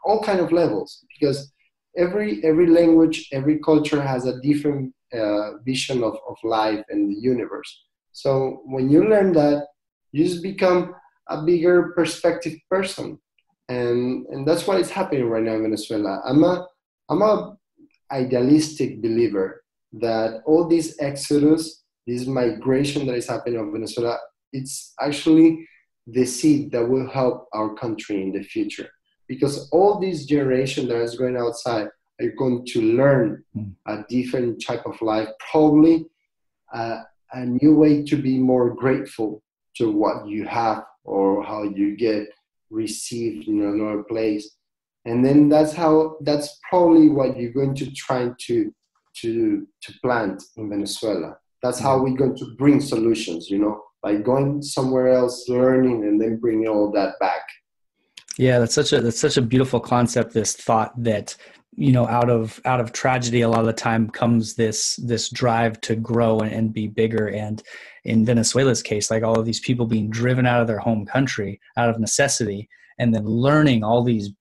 all 0.03 0.21
kind 0.21 0.39
of 0.39 0.51
levels, 0.51 1.03
because 1.13 1.51
every 1.97 2.43
every 2.43 2.67
language, 2.67 3.27
every 3.31 3.59
culture 3.59 4.01
has 4.01 4.25
a 4.25 4.39
different 4.41 4.93
uh, 5.13 5.57
vision 5.65 6.03
of, 6.03 6.17
of 6.29 6.37
life 6.43 6.83
and 6.89 7.09
the 7.09 7.19
universe. 7.19 7.83
So 8.13 8.61
when 8.65 8.89
you 8.89 9.07
learn 9.07 9.33
that, 9.33 9.65
you 10.11 10.25
just 10.25 10.43
become 10.43 10.95
a 11.29 11.41
bigger 11.41 11.93
perspective 11.95 12.55
person, 12.69 13.19
and 13.67 14.25
and 14.27 14.47
that's 14.47 14.65
what 14.67 14.79
is 14.79 14.89
happening 14.89 15.25
right 15.25 15.43
now 15.43 15.55
in 15.55 15.63
Venezuela. 15.63 16.21
I'm 16.25 16.43
a 16.43 16.67
I'm 17.09 17.21
a 17.21 17.57
idealistic 18.11 19.01
believer 19.01 19.63
that 19.93 20.41
all 20.45 20.67
this 20.67 20.95
exodus, 20.99 21.83
this 22.05 22.25
migration 22.25 23.05
that 23.07 23.15
is 23.15 23.27
happening 23.27 23.59
in 23.59 23.71
Venezuela, 23.71 24.17
it's 24.53 24.93
actually 25.01 25.67
the 26.05 26.25
seed 26.25 26.71
that 26.71 26.87
will 26.87 27.09
help 27.09 27.47
our 27.53 27.73
country 27.75 28.21
in 28.21 28.31
the 28.31 28.43
future 28.43 28.89
because 29.27 29.69
all 29.69 29.99
this 29.99 30.25
generation 30.25 30.87
that 30.87 31.01
is 31.01 31.15
going 31.15 31.37
outside 31.37 31.87
are 32.21 32.31
going 32.37 32.65
to 32.65 32.81
learn 32.81 33.43
hmm. 33.53 33.69
a 33.85 34.03
different 34.09 34.63
type 34.65 34.85
of 34.85 35.01
life, 35.01 35.29
probably 35.51 36.05
uh, 36.73 37.01
a 37.33 37.45
new 37.45 37.75
way 37.75 38.03
to 38.03 38.15
be 38.15 38.37
more 38.37 38.73
grateful 38.73 39.43
to 39.75 39.91
what 39.91 40.27
you 40.27 40.45
have 40.45 40.83
or 41.03 41.43
how 41.43 41.63
you 41.63 41.95
get 41.95 42.27
received 42.69 43.47
in 43.47 43.61
another 43.61 44.03
place. 44.03 44.55
And 45.05 45.23
then 45.25 45.47
that's 45.47 45.73
how 45.73 46.17
that's 46.21 46.59
probably 46.69 47.09
what 47.09 47.39
you're 47.39 47.53
going 47.53 47.75
to 47.75 47.91
try 47.91 48.29
to 48.47 48.73
to 49.21 49.67
to 49.81 49.93
plant 50.03 50.43
in 50.57 50.69
Venezuela. 50.69 51.37
That's 51.63 51.79
how 51.79 52.01
we're 52.01 52.17
going 52.17 52.37
to 52.37 52.55
bring 52.57 52.81
solutions, 52.81 53.49
you 53.49 53.59
know, 53.59 53.81
by 54.03 54.15
going 54.15 54.61
somewhere 54.61 55.09
else, 55.09 55.47
learning, 55.47 56.03
and 56.03 56.21
then 56.21 56.37
bringing 56.37 56.67
all 56.67 56.91
that 56.91 57.13
back. 57.19 57.41
Yeah, 58.37 58.59
that's 58.59 58.75
such 58.75 58.93
a 58.93 59.01
that's 59.01 59.19
such 59.19 59.37
a 59.37 59.41
beautiful 59.41 59.79
concept. 59.79 60.33
This 60.33 60.53
thought 60.53 60.91
that 61.03 61.35
you 61.77 61.91
know 61.91 62.07
out 62.07 62.29
of 62.29 62.59
out 62.65 62.79
of 62.79 62.91
tragedy 62.91 63.41
a 63.41 63.49
lot 63.49 63.59
of 63.59 63.65
the 63.67 63.73
time 63.73 64.09
comes 64.09 64.55
this 64.55 64.95
this 64.97 65.29
drive 65.29 65.79
to 65.81 65.95
grow 65.95 66.39
and, 66.39 66.51
and 66.51 66.73
be 66.73 66.87
bigger 66.87 67.27
and 67.27 67.61
in 68.03 68.25
venezuela's 68.25 68.81
case 68.81 69.11
like 69.11 69.21
all 69.21 69.39
of 69.39 69.45
these 69.45 69.59
people 69.59 69.85
being 69.85 70.09
driven 70.09 70.47
out 70.47 70.59
of 70.59 70.65
their 70.65 70.79
home 70.79 71.05
country 71.05 71.61
out 71.77 71.87
of 71.87 71.99
necessity 71.99 72.67
and 72.97 73.13
then 73.13 73.25
learning 73.25 73.83
all 73.83 74.03
these 74.03 74.31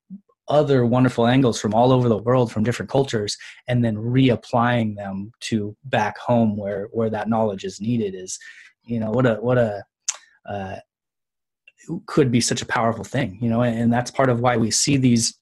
other 0.49 0.86
wonderful 0.86 1.26
angles 1.26 1.61
from 1.61 1.74
all 1.74 1.92
over 1.92 2.09
the 2.09 2.16
world 2.16 2.51
from 2.51 2.64
different 2.64 2.90
cultures 2.90 3.36
and 3.68 3.84
then 3.84 3.97
reapplying 3.97 4.97
them 4.97 5.30
to 5.40 5.76
back 5.84 6.16
home 6.16 6.57
where 6.57 6.88
where 6.92 7.11
that 7.11 7.28
knowledge 7.28 7.64
is 7.64 7.82
needed 7.82 8.14
is 8.14 8.38
you 8.84 8.99
know 8.99 9.11
what 9.11 9.26
a 9.26 9.34
what 9.34 9.59
a 9.59 9.84
uh, 10.49 10.76
could 12.07 12.30
be 12.30 12.41
such 12.41 12.62
a 12.62 12.66
powerful 12.66 13.05
thing 13.05 13.39
you 13.41 13.49
know 13.49 13.62
and, 13.62 13.78
and 13.78 13.93
that's 13.93 14.11
part 14.11 14.28
of 14.28 14.41
why 14.41 14.57
we 14.57 14.70
see 14.70 14.97
these 14.97 15.39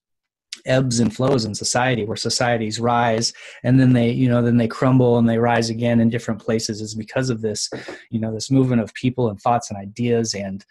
ebbs 0.66 1.00
and 1.00 1.14
flows 1.14 1.44
in 1.44 1.54
society 1.54 2.04
where 2.04 2.16
societies 2.16 2.80
rise 2.80 3.32
and 3.64 3.78
then 3.78 3.92
they 3.92 4.10
you 4.10 4.28
know 4.28 4.40
then 4.40 4.56
they 4.56 4.68
crumble 4.68 5.18
and 5.18 5.28
they 5.28 5.38
rise 5.38 5.68
again 5.68 6.00
in 6.00 6.08
different 6.08 6.40
places 6.40 6.80
is 6.80 6.94
because 6.94 7.28
of 7.28 7.42
this 7.42 7.68
you 8.10 8.18
know 8.18 8.32
this 8.32 8.50
movement 8.50 8.80
of 8.80 8.94
people 8.94 9.28
and 9.28 9.40
thoughts 9.40 9.70
and 9.70 9.78
ideas 9.78 10.34
and 10.34 10.64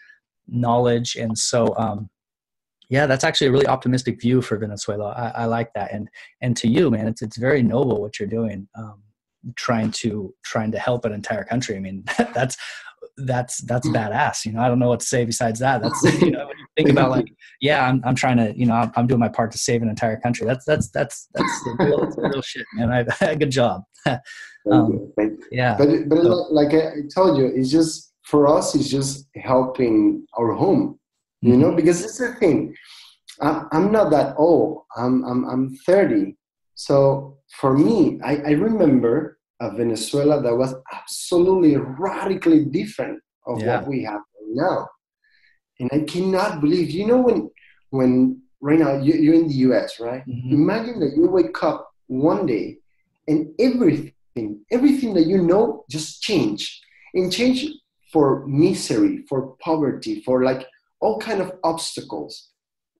knowledge. 0.46 1.16
And 1.16 1.36
so 1.36 1.74
um 1.76 2.10
yeah 2.90 3.06
that's 3.06 3.24
actually 3.24 3.46
a 3.46 3.52
really 3.52 3.66
optimistic 3.66 4.20
view 4.20 4.42
for 4.42 4.58
venezuela. 4.58 5.12
I, 5.12 5.42
I 5.42 5.44
like 5.46 5.72
that. 5.74 5.92
And 5.92 6.08
and 6.40 6.56
to 6.58 6.68
you 6.68 6.90
man 6.90 7.06
it's 7.06 7.22
it's 7.22 7.36
very 7.36 7.62
noble 7.62 8.00
what 8.00 8.18
you're 8.18 8.28
doing 8.28 8.68
um 8.76 9.02
trying 9.56 9.90
to 9.90 10.34
trying 10.42 10.72
to 10.72 10.78
help 10.78 11.04
an 11.04 11.12
entire 11.12 11.44
country. 11.44 11.76
I 11.76 11.80
mean 11.80 12.04
that's 12.34 12.56
that's 13.16 13.58
that's 13.62 13.88
mm. 13.88 13.94
badass. 13.94 14.44
You 14.44 14.52
know, 14.52 14.60
I 14.60 14.68
don't 14.68 14.78
know 14.78 14.88
what 14.88 15.00
to 15.00 15.06
say 15.06 15.24
besides 15.24 15.60
that. 15.60 15.82
That's 15.82 16.02
you 16.20 16.30
know, 16.30 16.46
when 16.46 16.58
you 16.58 16.66
think 16.76 16.90
about 16.90 17.10
like, 17.10 17.26
yeah, 17.60 17.86
I'm 17.86 18.02
I'm 18.04 18.14
trying 18.14 18.36
to, 18.38 18.56
you 18.58 18.66
know, 18.66 18.74
I'm, 18.74 18.92
I'm 18.96 19.06
doing 19.06 19.20
my 19.20 19.28
part 19.28 19.52
to 19.52 19.58
save 19.58 19.82
an 19.82 19.88
entire 19.88 20.16
country. 20.18 20.46
That's 20.46 20.64
that's 20.64 20.90
that's 20.90 21.28
that's 21.34 21.64
the 21.64 21.76
real, 21.78 22.00
that's 22.02 22.16
the 22.16 22.22
real 22.22 22.42
shit, 22.42 22.66
man. 22.74 23.06
I, 23.20 23.34
good 23.36 23.50
job. 23.50 23.82
um, 24.70 25.12
yeah, 25.50 25.76
but 25.76 26.08
but 26.08 26.22
so, 26.22 26.46
like 26.50 26.74
I 26.74 26.92
told 27.14 27.38
you, 27.38 27.46
it's 27.46 27.70
just 27.70 28.12
for 28.22 28.48
us. 28.48 28.74
It's 28.74 28.88
just 28.88 29.26
helping 29.36 30.26
our 30.38 30.52
home. 30.52 30.98
You 31.40 31.52
mm-hmm. 31.52 31.60
know, 31.60 31.74
because 31.74 32.04
it's 32.04 32.18
the 32.18 32.34
thing. 32.34 32.74
I'm, 33.40 33.68
I'm 33.72 33.92
not 33.92 34.10
that 34.10 34.34
old. 34.38 34.82
I'm 34.96 35.24
I'm 35.24 35.44
I'm 35.44 35.76
30. 35.86 36.36
So 36.76 37.38
for 37.60 37.76
me, 37.76 38.20
I, 38.24 38.36
I 38.36 38.50
remember 38.50 39.38
a 39.60 39.70
Venezuela 39.70 40.42
that 40.42 40.54
was 40.54 40.74
absolutely 40.92 41.76
radically 41.76 42.64
different 42.64 43.20
of 43.46 43.60
yeah. 43.60 43.78
what 43.78 43.88
we 43.88 44.02
have 44.04 44.20
now. 44.48 44.88
And 45.80 45.90
I 45.92 46.00
cannot 46.00 46.60
believe, 46.60 46.90
you 46.90 47.06
know, 47.06 47.20
when 47.20 47.50
when 47.90 48.42
right 48.60 48.78
now 48.78 48.96
you, 48.96 49.30
are 49.30 49.34
in 49.34 49.48
the 49.48 49.54
US, 49.66 50.00
right? 50.00 50.26
Mm-hmm. 50.26 50.52
Imagine 50.52 51.00
that 51.00 51.14
you 51.16 51.28
wake 51.28 51.62
up 51.62 51.90
one 52.06 52.46
day 52.46 52.78
and 53.28 53.48
everything, 53.58 54.60
everything 54.70 55.14
that 55.14 55.26
you 55.26 55.42
know 55.42 55.84
just 55.90 56.22
change 56.22 56.80
and 57.14 57.32
change 57.32 57.66
for 58.12 58.46
misery, 58.46 59.24
for 59.28 59.56
poverty, 59.60 60.22
for 60.22 60.44
like 60.44 60.66
all 61.00 61.18
kind 61.18 61.40
of 61.40 61.52
obstacles. 61.62 62.50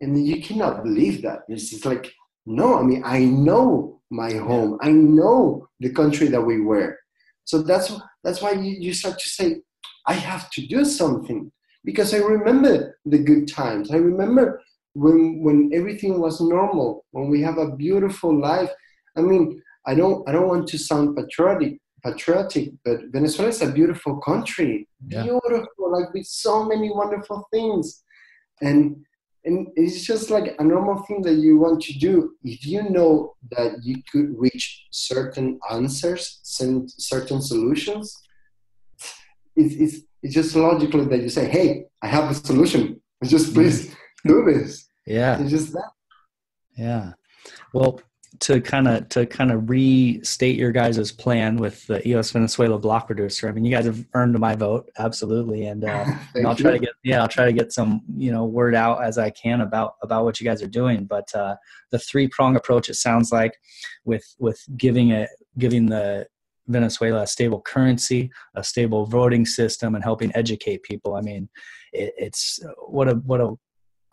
And 0.01 0.27
you 0.27 0.43
cannot 0.43 0.83
believe 0.83 1.23
that. 1.23 1.41
It's 1.49 1.85
like, 1.85 2.13
no, 2.47 2.79
I 2.79 2.83
mean, 2.83 3.03
I 3.05 3.21
know 3.21 4.03
my 4.11 4.33
home. 4.35 4.79
I 4.83 4.91
know 4.91 5.69
the 5.85 5.93
country 6.01 6.29
that 6.29 6.41
we 6.51 6.57
were. 6.71 6.91
So 7.45 7.63
that's 7.63 7.93
that's 8.25 8.41
why 8.43 8.53
you, 8.53 8.73
you 8.87 8.93
start 8.95 9.19
to 9.19 9.29
say, 9.29 9.47
I 10.07 10.15
have 10.31 10.51
to 10.55 10.61
do 10.67 10.81
something 10.85 11.41
because 11.85 12.11
I 12.15 12.19
remember 12.19 12.99
the 13.05 13.19
good 13.31 13.45
times. 13.63 13.91
I 13.91 13.99
remember 14.11 14.45
when 14.95 15.43
when 15.47 15.59
everything 15.79 16.15
was 16.21 16.41
normal, 16.41 17.05
when 17.13 17.27
we 17.33 17.41
have 17.43 17.59
a 17.59 17.75
beautiful 17.85 18.33
life. 18.51 18.71
I 19.17 19.21
mean, 19.21 19.63
I 19.87 19.95
don't 19.95 20.19
I 20.29 20.33
don't 20.33 20.49
want 20.49 20.67
to 20.69 20.79
sound 20.79 21.17
patriotic 21.17 21.75
patriotic, 22.05 22.67
but 22.85 22.99
Venezuela 23.11 23.49
is 23.49 23.63
a 23.63 23.73
beautiful 23.73 24.21
country. 24.21 24.87
Yeah. 25.09 25.23
Beautiful, 25.23 25.87
like 25.91 26.13
with 26.13 26.27
so 26.27 26.65
many 26.65 26.91
wonderful 26.91 27.49
things. 27.53 28.03
And 28.61 29.05
and 29.45 29.69
it's 29.77 30.05
just 30.05 30.31
like 30.31 30.55
a 30.59 30.65
normal 30.65 31.03
thing 31.03 31.21
that 31.23 31.35
you 31.35 31.59
want 31.59 31.83
to 31.83 31.93
do. 31.99 32.33
If 32.43 32.67
you 32.67 32.89
know 32.89 33.35
that 33.51 33.83
you 33.83 33.97
could 34.11 34.35
reach 34.39 34.87
certain 34.91 35.59
answers 35.71 36.41
certain 36.43 37.41
solutions 37.43 38.25
it's, 39.57 39.75
it's, 39.75 40.05
it's 40.23 40.35
just 40.35 40.57
logical 40.57 41.05
that 41.05 41.21
you 41.21 41.29
say 41.29 41.47
hey 41.47 41.85
i 42.03 42.07
have 42.07 42.31
a 42.31 42.35
solution. 42.35 43.01
Just 43.25 43.55
please 43.55 43.95
do 44.27 44.45
this. 44.45 44.87
Yeah. 45.07 45.41
It's 45.41 45.51
just 45.51 45.73
that. 45.73 45.91
Yeah. 46.77 47.13
Well 47.73 48.01
to 48.41 48.61
kind 48.61 48.89
of 48.89 49.09
to 49.11 49.27
kind 49.27 49.51
of 49.51 49.69
restate 49.69 50.57
your 50.57 50.73
guys' 50.73 51.13
plan 51.13 51.57
with 51.57 51.87
the 51.87 52.07
EOS 52.07 52.31
Venezuela 52.31 52.79
block 52.79 53.07
producer. 53.07 53.49
I 53.49 53.53
mean, 53.53 53.65
you 53.65 53.71
guys 53.71 53.87
have 53.87 54.05
earned 54.15 54.39
my 54.39 54.55
vote, 54.55 54.91
absolutely, 54.99 55.67
and, 55.67 55.85
uh, 55.85 56.05
and 56.35 56.47
I'll 56.47 56.57
try 56.57 56.73
to 56.73 56.79
get 56.79 56.91
yeah, 57.03 57.23
I'll 57.23 57.29
try 57.29 57.45
to 57.45 57.53
get 57.53 57.73
some 57.73 58.03
you 58.17 58.33
know 58.33 58.45
word 58.45 58.75
out 58.75 59.03
as 59.03 59.19
I 59.19 59.31
can 59.31 59.61
about 59.61 59.95
about 60.03 60.25
what 60.25 60.41
you 60.41 60.45
guys 60.45 60.63
are 60.63 60.69
doing. 60.69 61.05
But 61.05 61.35
uh, 61.35 61.57
the 61.91 61.99
three 61.99 62.29
prong 62.29 62.57
approach, 62.57 62.89
it 62.89 62.95
sounds 62.95 63.33
like, 63.33 63.57
with 64.05 64.25
with 64.39 64.61
giving 64.77 65.11
it 65.11 65.31
giving 65.59 65.87
the 65.87 66.27
Venezuela 66.67 67.23
a 67.23 67.27
stable 67.27 67.61
currency, 67.61 68.31
a 68.55 68.65
stable 68.65 69.07
voting 69.07 69.47
system, 69.47 69.95
and 69.95 70.03
helping 70.03 70.35
educate 70.35 70.83
people. 70.83 71.15
I 71.15 71.21
mean, 71.21 71.49
it, 71.93 72.15
it's 72.17 72.61
what 72.87 73.09
a 73.09 73.15
what 73.15 73.41
a 73.41 73.55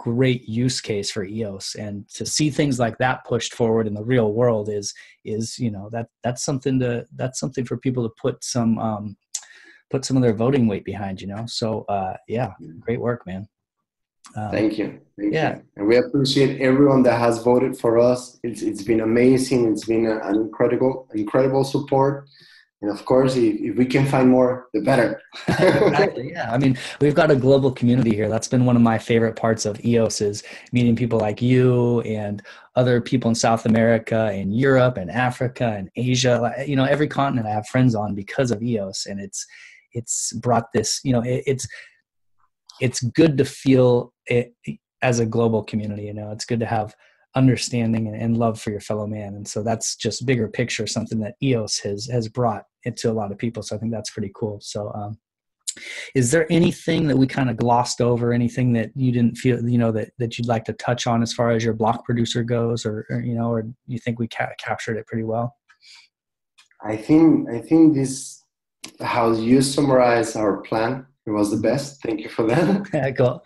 great 0.01 0.49
use 0.49 0.81
case 0.81 1.11
for 1.11 1.23
EOS 1.23 1.75
and 1.75 2.09
to 2.09 2.25
see 2.25 2.49
things 2.49 2.79
like 2.79 2.97
that 2.97 3.23
pushed 3.23 3.53
forward 3.53 3.85
in 3.85 3.93
the 3.93 4.03
real 4.03 4.33
world 4.33 4.67
is 4.67 4.95
is 5.25 5.59
you 5.59 5.69
know 5.69 5.89
that 5.91 6.07
that's 6.23 6.43
something 6.43 6.79
to 6.79 7.05
that's 7.17 7.39
something 7.39 7.63
for 7.63 7.77
people 7.77 8.01
to 8.01 8.15
put 8.19 8.43
some 8.43 8.79
um 8.79 9.15
put 9.91 10.03
some 10.03 10.17
of 10.17 10.23
their 10.23 10.33
voting 10.33 10.65
weight 10.67 10.83
behind 10.83 11.21
you 11.21 11.27
know? 11.27 11.45
So 11.45 11.83
uh 11.83 12.17
yeah 12.27 12.49
great 12.79 12.99
work 12.99 13.27
man. 13.27 13.47
Um, 14.35 14.49
thank 14.49 14.79
you. 14.79 14.99
Thank 15.19 15.33
yeah. 15.35 15.57
You. 15.57 15.63
and 15.77 15.87
we 15.87 15.97
appreciate 15.97 16.61
everyone 16.61 17.03
that 17.03 17.19
has 17.19 17.43
voted 17.43 17.77
for 17.77 17.99
us. 17.99 18.39
It's 18.43 18.63
it's 18.63 18.81
been 18.81 19.01
amazing. 19.01 19.71
It's 19.71 19.85
been 19.85 20.07
an 20.07 20.35
incredible 20.35 21.07
incredible 21.13 21.63
support 21.63 22.27
and 22.81 22.89
of 22.89 23.05
course 23.05 23.35
if, 23.35 23.77
we 23.77 23.85
can 23.85 24.05
find 24.05 24.29
more 24.29 24.67
the 24.73 24.81
better. 24.81 25.21
Exactly 25.47 26.31
yeah. 26.31 26.51
I 26.51 26.57
mean 26.57 26.77
we've 26.99 27.15
got 27.15 27.31
a 27.31 27.35
global 27.35 27.71
community 27.71 28.15
here. 28.15 28.29
That's 28.29 28.47
been 28.47 28.65
one 28.65 28.75
of 28.75 28.81
my 28.81 28.97
favorite 28.97 29.35
parts 29.35 29.65
of 29.65 29.83
eos 29.85 30.21
is 30.21 30.43
meeting 30.71 30.95
people 30.95 31.19
like 31.19 31.41
you 31.41 32.01
and 32.01 32.41
other 32.75 33.01
people 33.01 33.29
in 33.29 33.35
south 33.35 33.65
america 33.65 34.29
and 34.33 34.55
europe 34.57 34.97
and 34.97 35.11
africa 35.11 35.75
and 35.77 35.89
asia. 35.95 36.53
You 36.65 36.75
know 36.75 36.85
every 36.85 37.07
continent 37.07 37.47
i 37.47 37.51
have 37.51 37.67
friends 37.67 37.95
on 37.95 38.15
because 38.15 38.51
of 38.51 38.63
eos 38.63 39.05
and 39.05 39.19
it's 39.19 39.45
it's 39.93 40.33
brought 40.33 40.71
this 40.73 41.01
you 41.03 41.13
know 41.13 41.21
it, 41.21 41.43
it's 41.45 41.67
it's 42.79 43.01
good 43.01 43.37
to 43.37 43.45
feel 43.45 44.13
it 44.25 44.53
as 45.01 45.19
a 45.19 45.25
global 45.25 45.63
community 45.63 46.03
you 46.03 46.13
know. 46.13 46.31
It's 46.31 46.45
good 46.45 46.59
to 46.59 46.65
have 46.65 46.95
understanding 47.35 48.07
and, 48.07 48.15
and, 48.15 48.37
love 48.37 48.59
for 48.59 48.71
your 48.71 48.81
fellow 48.81 49.07
man. 49.07 49.35
And 49.35 49.47
so 49.47 49.63
that's 49.63 49.95
just 49.95 50.25
bigger 50.25 50.47
picture 50.47 50.85
something 50.85 51.19
that 51.19 51.35
eos 51.41 51.79
has 51.79 52.07
has 52.07 52.27
brought 52.27 52.65
into 52.83 53.09
a 53.09 53.13
lot 53.13 53.31
of 53.31 53.37
people. 53.37 53.63
So 53.63 53.75
i 53.75 53.79
think 53.79 53.91
that's 53.91 54.09
pretty 54.09 54.31
cool. 54.35 54.59
So 54.61 54.91
um, 54.93 55.17
is 56.13 56.31
there 56.31 56.51
anything 56.51 57.07
that 57.07 57.17
we 57.17 57.27
kind 57.27 57.49
of 57.49 57.55
glossed 57.55 58.01
over? 58.01 58.33
Anything 58.33 58.73
that 58.73 58.91
you 58.95 59.11
didn't 59.11 59.37
feel 59.37 59.67
you 59.67 59.77
know 59.77 59.91
that, 59.93 60.11
that 60.19 60.37
you'd 60.37 60.47
like 60.47 60.65
to 60.65 60.73
touch 60.73 61.07
on 61.07 61.21
as 61.21 61.31
far 61.31 61.51
as 61.51 61.63
your 61.63 61.73
block 61.73 62.03
producer 62.03 62.43
goes 62.43 62.85
or, 62.85 63.05
or 63.09 63.21
you 63.21 63.35
know 63.35 63.49
or 63.49 63.65
you 63.87 63.99
think 63.99 64.19
we 64.19 64.27
ca- 64.27 64.55
captured 64.57 64.97
it 64.97 65.07
pretty 65.07 65.23
well? 65.23 65.55
I 66.83 66.97
think 66.97 67.47
i 67.49 67.59
think 67.59 67.93
this 67.93 68.43
how 68.99 69.31
you 69.31 69.61
summarize 69.61 70.35
our 70.35 70.57
plan 70.57 71.05
it 71.25 71.31
was 71.31 71.51
the 71.51 71.57
best. 71.57 72.01
Thank 72.01 72.21
you 72.21 72.29
for 72.29 72.47
that. 72.47 72.87
Yeah, 72.93 73.11
cool. 73.17 73.43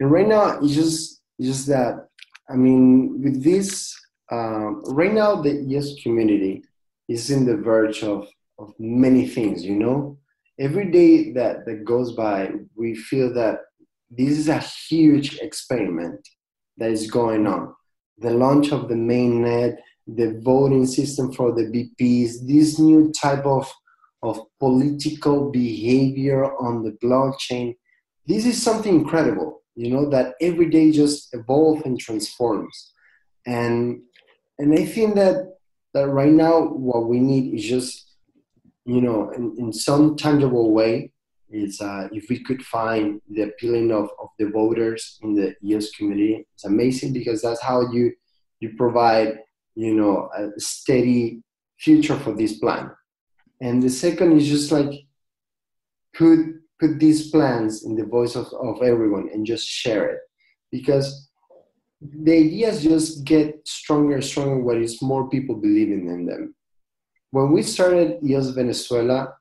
and 0.00 0.10
right 0.10 0.26
now 0.26 0.58
it's 0.58 0.74
just 0.74 1.22
it's 1.38 1.48
just 1.48 1.66
that 1.68 2.08
I 2.48 2.54
mean, 2.54 3.22
with 3.22 3.42
this, 3.42 3.94
um, 4.30 4.82
right 4.86 5.12
now 5.12 5.42
the 5.42 5.60
EOS 5.62 6.00
community 6.02 6.62
is 7.08 7.30
in 7.30 7.44
the 7.44 7.56
verge 7.56 8.02
of, 8.02 8.28
of 8.58 8.72
many 8.78 9.26
things, 9.26 9.64
you 9.64 9.74
know? 9.74 10.18
Every 10.58 10.90
day 10.90 11.32
that, 11.32 11.66
that 11.66 11.84
goes 11.84 12.12
by, 12.12 12.50
we 12.74 12.94
feel 12.94 13.32
that 13.34 13.60
this 14.10 14.38
is 14.38 14.48
a 14.48 14.58
huge 14.58 15.38
experiment 15.40 16.26
that 16.78 16.90
is 16.90 17.10
going 17.10 17.46
on. 17.46 17.74
The 18.18 18.30
launch 18.30 18.72
of 18.72 18.88
the 18.88 18.94
mainnet, 18.94 19.76
the 20.06 20.40
voting 20.42 20.86
system 20.86 21.32
for 21.32 21.52
the 21.52 21.64
BPs, 21.64 22.46
this 22.46 22.78
new 22.78 23.12
type 23.12 23.44
of, 23.44 23.70
of 24.22 24.40
political 24.60 25.50
behavior 25.50 26.44
on 26.58 26.84
the 26.84 26.92
blockchain. 27.04 27.76
This 28.24 28.46
is 28.46 28.62
something 28.62 28.94
incredible 28.94 29.62
you 29.76 29.90
know 29.90 30.08
that 30.10 30.34
every 30.40 30.68
day 30.68 30.90
just 30.90 31.34
evolves 31.34 31.82
and 31.84 31.98
transforms 32.00 32.92
and 33.46 34.00
and 34.58 34.72
i 34.78 34.84
think 34.84 35.14
that 35.14 35.36
that 35.94 36.08
right 36.08 36.32
now 36.32 36.60
what 36.60 37.08
we 37.08 37.20
need 37.20 37.54
is 37.54 37.64
just 37.64 38.16
you 38.84 39.00
know 39.00 39.30
in, 39.30 39.54
in 39.58 39.72
some 39.72 40.16
tangible 40.16 40.72
way 40.72 41.12
It's 41.48 41.80
uh, 41.80 42.08
if 42.12 42.28
we 42.28 42.42
could 42.42 42.62
find 42.64 43.20
the 43.30 43.42
appealing 43.42 43.92
of, 43.92 44.10
of 44.18 44.28
the 44.38 44.46
voters 44.50 45.18
in 45.22 45.34
the 45.34 45.54
EOS 45.62 45.90
community, 45.92 46.46
it's 46.54 46.64
amazing 46.64 47.12
because 47.12 47.40
that's 47.40 47.62
how 47.62 47.92
you 47.92 48.12
you 48.60 48.74
provide 48.76 49.38
you 49.74 49.94
know 49.94 50.28
a 50.36 50.58
steady 50.58 51.42
future 51.78 52.18
for 52.18 52.32
this 52.34 52.58
plan. 52.58 52.90
And 53.60 53.82
the 53.82 53.90
second 53.90 54.32
is 54.38 54.48
just 54.48 54.72
like 54.72 54.92
put 56.14 56.38
put 56.78 56.98
these 56.98 57.30
plans 57.30 57.84
in 57.84 57.94
the 57.96 58.04
voice 58.04 58.36
of, 58.36 58.46
of 58.60 58.82
everyone 58.82 59.28
and 59.32 59.46
just 59.46 59.66
share 59.66 60.10
it 60.10 60.18
because 60.70 61.28
the 62.00 62.32
ideas 62.32 62.82
just 62.82 63.24
get 63.24 63.66
stronger 63.66 64.14
and 64.16 64.24
stronger 64.24 64.58
when 64.58 64.82
it's 64.82 65.00
more 65.02 65.28
people 65.28 65.56
believing 65.56 66.08
in 66.08 66.26
them. 66.26 66.54
When 67.30 67.52
we 67.52 67.62
started 67.62 68.18
EOS 68.24 68.50
Venezuela, 68.50 69.34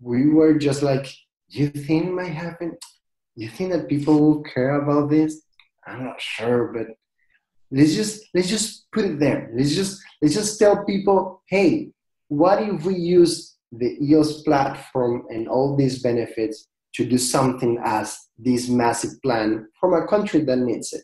we 0.00 0.28
were 0.28 0.58
just 0.58 0.82
like, 0.82 1.06
you 1.48 1.68
think 1.68 2.10
might 2.10 2.32
happen? 2.32 2.76
You 3.36 3.48
think 3.48 3.72
that 3.72 3.88
people 3.88 4.20
will 4.20 4.42
care 4.42 4.80
about 4.80 5.10
this? 5.10 5.42
I'm 5.86 6.04
not 6.04 6.20
sure, 6.20 6.72
but 6.72 6.88
let's 7.70 7.94
just 7.94 8.24
let's 8.34 8.48
just 8.48 8.90
put 8.92 9.04
it 9.04 9.18
there. 9.18 9.50
Let's 9.54 9.74
just 9.74 10.02
let's 10.20 10.34
just 10.34 10.58
tell 10.58 10.84
people, 10.84 11.42
hey, 11.46 11.90
what 12.28 12.62
if 12.62 12.84
we 12.84 12.96
use 12.96 13.56
the 13.72 13.96
EOS 14.02 14.42
platform 14.42 15.24
and 15.30 15.48
all 15.48 15.76
these 15.76 16.02
benefits 16.02 16.66
to 16.94 17.04
do 17.04 17.18
something 17.18 17.78
as 17.84 18.18
this 18.38 18.68
massive 18.68 19.20
plan 19.22 19.68
from 19.80 19.94
a 19.94 20.06
country 20.06 20.40
that 20.40 20.58
needs 20.58 20.92
it? 20.92 21.02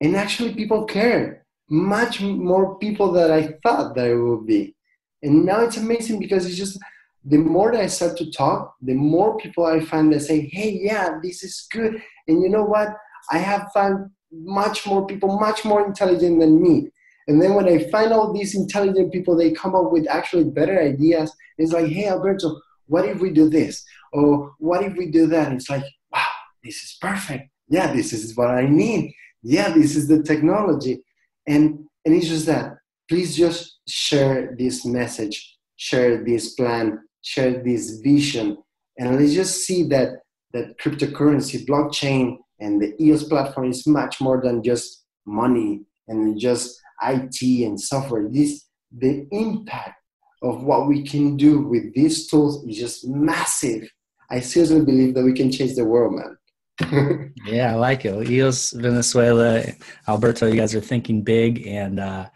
And 0.00 0.16
actually, 0.16 0.54
people 0.54 0.84
care 0.84 1.44
much 1.68 2.20
more 2.20 2.78
people 2.78 3.12
than 3.12 3.30
I 3.30 3.54
thought 3.62 3.94
that 3.94 4.10
it 4.10 4.16
would 4.16 4.46
be. 4.46 4.74
And 5.22 5.44
now 5.44 5.60
it's 5.60 5.76
amazing 5.76 6.18
because 6.18 6.46
it's 6.46 6.56
just 6.56 6.78
the 7.24 7.36
more 7.36 7.72
that 7.72 7.82
I 7.82 7.86
start 7.86 8.16
to 8.18 8.30
talk, 8.30 8.74
the 8.80 8.94
more 8.94 9.36
people 9.36 9.66
I 9.66 9.80
find 9.80 10.12
that 10.12 10.20
say, 10.20 10.48
hey, 10.52 10.78
yeah, 10.82 11.18
this 11.22 11.42
is 11.42 11.66
good. 11.70 12.02
And 12.26 12.42
you 12.42 12.48
know 12.48 12.64
what? 12.64 12.88
I 13.30 13.38
have 13.38 13.70
found 13.74 14.10
much 14.32 14.86
more 14.86 15.06
people, 15.06 15.38
much 15.38 15.64
more 15.64 15.86
intelligent 15.86 16.40
than 16.40 16.62
me. 16.62 16.90
And 17.28 17.40
then 17.40 17.54
when 17.54 17.68
I 17.68 17.90
find 17.90 18.12
all 18.12 18.32
these 18.32 18.54
intelligent 18.54 19.12
people, 19.12 19.36
they 19.36 19.52
come 19.52 19.74
up 19.74 19.92
with 19.92 20.08
actually 20.08 20.44
better 20.44 20.80
ideas. 20.80 21.32
It's 21.58 21.72
like, 21.72 21.86
hey, 21.86 22.08
Alberto, 22.08 22.60
what 22.86 23.04
if 23.04 23.20
we 23.20 23.30
do 23.30 23.48
this? 23.48 23.84
Or 24.12 24.52
what 24.58 24.82
if 24.82 24.96
we 24.96 25.10
do 25.10 25.26
that? 25.28 25.52
It's 25.52 25.70
like, 25.70 25.84
wow, 26.12 26.26
this 26.64 26.82
is 26.82 26.96
perfect. 27.00 27.50
Yeah, 27.68 27.92
this 27.92 28.12
is 28.12 28.36
what 28.36 28.48
I 28.48 28.66
need. 28.66 29.14
Yeah, 29.42 29.70
this 29.70 29.94
is 29.94 30.08
the 30.08 30.22
technology. 30.22 31.02
And, 31.46 31.86
and 32.04 32.14
it's 32.14 32.28
just 32.28 32.46
that. 32.46 32.74
Please 33.08 33.36
just 33.36 33.78
share 33.86 34.54
this 34.58 34.84
message, 34.84 35.56
share 35.76 36.24
this 36.24 36.54
plan, 36.54 36.98
share 37.22 37.62
this 37.62 38.00
vision, 38.00 38.56
and 38.98 39.18
let's 39.18 39.32
just 39.32 39.64
see 39.64 39.84
that 39.88 40.20
that 40.52 40.78
cryptocurrency, 40.78 41.64
blockchain, 41.64 42.36
and 42.58 42.82
the 42.82 42.94
EOS 43.02 43.24
platform 43.24 43.70
is 43.70 43.86
much 43.86 44.20
more 44.20 44.40
than 44.42 44.62
just 44.62 45.04
money 45.26 45.82
and 46.08 46.38
just 46.38 46.79
IT 47.02 47.66
and 47.66 47.80
software. 47.80 48.28
This 48.28 48.66
the 48.96 49.26
impact 49.30 50.00
of 50.42 50.64
what 50.64 50.88
we 50.88 51.02
can 51.02 51.36
do 51.36 51.60
with 51.60 51.94
these 51.94 52.26
tools 52.28 52.64
is 52.66 52.78
just 52.78 53.06
massive. 53.06 53.88
I 54.30 54.40
seriously 54.40 54.84
believe 54.84 55.14
that 55.14 55.24
we 55.24 55.32
can 55.32 55.50
change 55.50 55.74
the 55.74 55.84
world, 55.84 56.14
man. 56.14 57.32
yeah, 57.46 57.72
I 57.72 57.74
like 57.74 58.04
it. 58.04 58.30
EOS 58.30 58.70
Venezuela, 58.72 59.62
Alberto, 60.08 60.46
you 60.46 60.56
guys 60.56 60.74
are 60.74 60.80
thinking 60.80 61.22
big, 61.22 61.66
and 61.66 62.00
uh, 62.00 62.26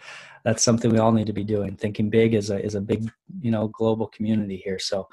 that's 0.45 0.63
something 0.63 0.91
we 0.91 0.99
all 0.99 1.13
need 1.13 1.27
to 1.27 1.33
be 1.33 1.45
doing. 1.45 1.77
Thinking 1.77 2.11
big 2.11 2.35
is 2.35 2.51
a 2.51 2.63
is 2.63 2.75
a 2.75 2.81
big 2.81 3.11
you 3.41 3.51
know 3.51 3.69
global 3.69 4.07
community 4.07 4.61
here. 4.65 4.79
So. 4.79 5.09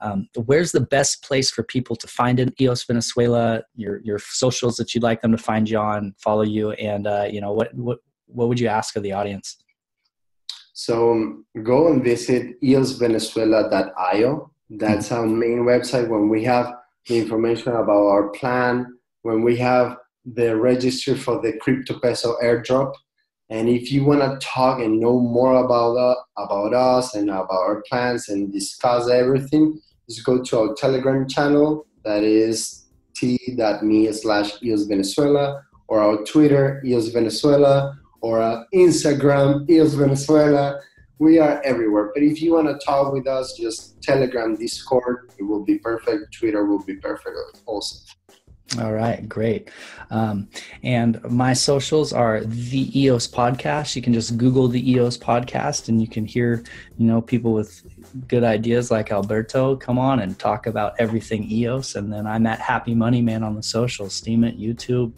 Um, 0.00 0.28
where's 0.46 0.72
the 0.72 0.80
best 0.80 1.22
place 1.22 1.52
for 1.52 1.62
people 1.62 1.94
to 1.94 2.08
find 2.08 2.40
an 2.40 2.52
EOS 2.60 2.82
Venezuela? 2.82 3.62
Your 3.76 4.00
your 4.00 4.18
socials 4.18 4.76
that 4.78 4.92
you'd 4.92 5.04
like 5.04 5.22
them 5.22 5.30
to 5.30 5.38
find 5.38 5.70
you 5.70 5.78
on, 5.78 6.16
follow 6.18 6.42
you, 6.42 6.72
and 6.72 7.06
uh, 7.06 7.28
you 7.30 7.40
know 7.40 7.52
what 7.52 7.72
what 7.74 8.00
what 8.32 8.48
would 8.48 8.60
you 8.60 8.68
ask 8.68 8.96
of 8.96 9.02
the 9.02 9.12
audience? 9.12 9.58
So 10.74 11.12
um, 11.12 11.44
go 11.62 11.88
and 11.88 12.02
visit 12.02 12.60
eosvenezuela.io. 12.62 14.50
That's 14.70 15.12
our 15.12 15.26
main 15.26 15.60
website. 15.60 16.08
When 16.08 16.28
we 16.28 16.44
have 16.44 16.74
the 17.06 17.18
information 17.18 17.72
about 17.72 18.06
our 18.06 18.30
plan, 18.30 18.86
when 19.22 19.42
we 19.42 19.56
have 19.58 19.98
the 20.24 20.56
register 20.56 21.14
for 21.16 21.40
the 21.42 21.52
crypto 21.58 21.98
peso 22.00 22.36
airdrop, 22.42 22.94
and 23.50 23.68
if 23.68 23.92
you 23.92 24.04
want 24.04 24.22
to 24.22 24.44
talk 24.44 24.80
and 24.80 24.98
know 24.98 25.20
more 25.20 25.64
about 25.64 25.94
uh, 25.96 26.14
about 26.38 26.72
us 26.72 27.14
and 27.14 27.28
about 27.28 27.50
our 27.50 27.82
plans 27.88 28.30
and 28.30 28.50
discuss 28.50 29.10
everything, 29.10 29.78
just 30.08 30.24
go 30.24 30.42
to 30.42 30.58
our 30.58 30.74
Telegram 30.74 31.28
channel. 31.28 31.86
That 32.04 32.22
is 32.22 32.86
t.me 33.14 34.12
slash 34.12 34.62
EOS 34.62 34.84
Venezuela 34.84 35.62
or 35.86 36.00
our 36.00 36.24
Twitter 36.24 36.82
EOS 36.84 37.08
Venezuela 37.08 37.98
or 38.22 38.40
our 38.40 38.66
Instagram 38.74 39.68
EOS 39.68 39.94
Venezuela. 39.94 40.80
We 41.18 41.38
are 41.38 41.60
everywhere. 41.62 42.10
But 42.14 42.22
if 42.22 42.40
you 42.40 42.54
want 42.54 42.68
to 42.68 42.84
talk 42.84 43.12
with 43.12 43.26
us, 43.26 43.56
just 43.56 44.02
Telegram, 44.02 44.56
Discord. 44.56 45.30
It 45.38 45.44
will 45.44 45.64
be 45.64 45.78
perfect. 45.78 46.34
Twitter 46.36 46.64
will 46.64 46.82
be 46.82 46.96
perfect 46.96 47.36
also. 47.66 47.96
All 48.80 48.92
right, 48.92 49.28
great. 49.28 49.70
Um, 50.10 50.48
and 50.82 51.22
my 51.30 51.52
socials 51.52 52.14
are 52.14 52.40
the 52.40 52.98
EOS 52.98 53.28
podcast. 53.28 53.94
You 53.94 54.00
can 54.00 54.14
just 54.14 54.38
Google 54.38 54.66
the 54.66 54.92
EOS 54.92 55.18
podcast 55.18 55.90
and 55.90 56.00
you 56.00 56.08
can 56.08 56.24
hear, 56.24 56.64
you 56.96 57.06
know, 57.06 57.20
people 57.20 57.52
with 57.52 57.82
good 58.28 58.44
ideas 58.44 58.90
like 58.90 59.12
Alberto 59.12 59.76
come 59.76 59.98
on 59.98 60.20
and 60.20 60.38
talk 60.38 60.66
about 60.66 60.94
everything 60.98 61.50
EOS. 61.50 61.96
And 61.96 62.10
then 62.10 62.26
I'm 62.26 62.46
at 62.46 62.60
Happy 62.60 62.94
Money 62.94 63.20
Man 63.20 63.42
on 63.42 63.54
the 63.54 63.62
socials, 63.62 64.18
Steemit, 64.18 64.58
YouTube, 64.58 65.12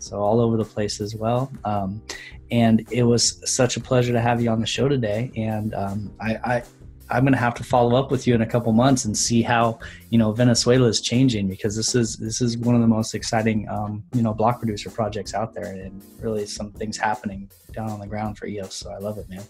so 0.00 0.18
all 0.18 0.40
over 0.40 0.56
the 0.56 0.64
place 0.64 1.00
as 1.00 1.14
well. 1.14 1.52
Um, 1.64 2.02
and 2.50 2.86
it 2.90 3.02
was 3.02 3.40
such 3.50 3.76
a 3.76 3.80
pleasure 3.80 4.12
to 4.12 4.20
have 4.20 4.40
you 4.40 4.50
on 4.50 4.60
the 4.60 4.66
show 4.66 4.88
today. 4.88 5.30
And 5.36 5.74
um, 5.74 6.14
I, 6.20 6.36
I, 6.44 6.62
I'm 7.08 7.22
going 7.22 7.32
to 7.32 7.38
have 7.38 7.54
to 7.54 7.64
follow 7.64 7.96
up 7.96 8.10
with 8.10 8.26
you 8.26 8.34
in 8.34 8.42
a 8.42 8.46
couple 8.46 8.72
months 8.72 9.04
and 9.04 9.16
see 9.16 9.42
how 9.42 9.78
you 10.10 10.18
know 10.18 10.32
Venezuela 10.32 10.88
is 10.88 11.00
changing 11.00 11.48
because 11.48 11.76
this 11.76 11.94
is 11.94 12.16
this 12.16 12.40
is 12.40 12.58
one 12.58 12.74
of 12.74 12.80
the 12.80 12.86
most 12.86 13.14
exciting 13.14 13.68
um, 13.68 14.02
you 14.12 14.22
know 14.22 14.34
block 14.34 14.58
producer 14.58 14.90
projects 14.90 15.32
out 15.32 15.54
there 15.54 15.66
and 15.66 16.02
really 16.20 16.46
some 16.46 16.72
things 16.72 16.96
happening 16.96 17.48
down 17.72 17.90
on 17.90 18.00
the 18.00 18.06
ground 18.06 18.38
for 18.38 18.46
EOS. 18.46 18.74
So 18.74 18.90
I 18.90 18.98
love 18.98 19.18
it, 19.18 19.28
man. 19.28 19.44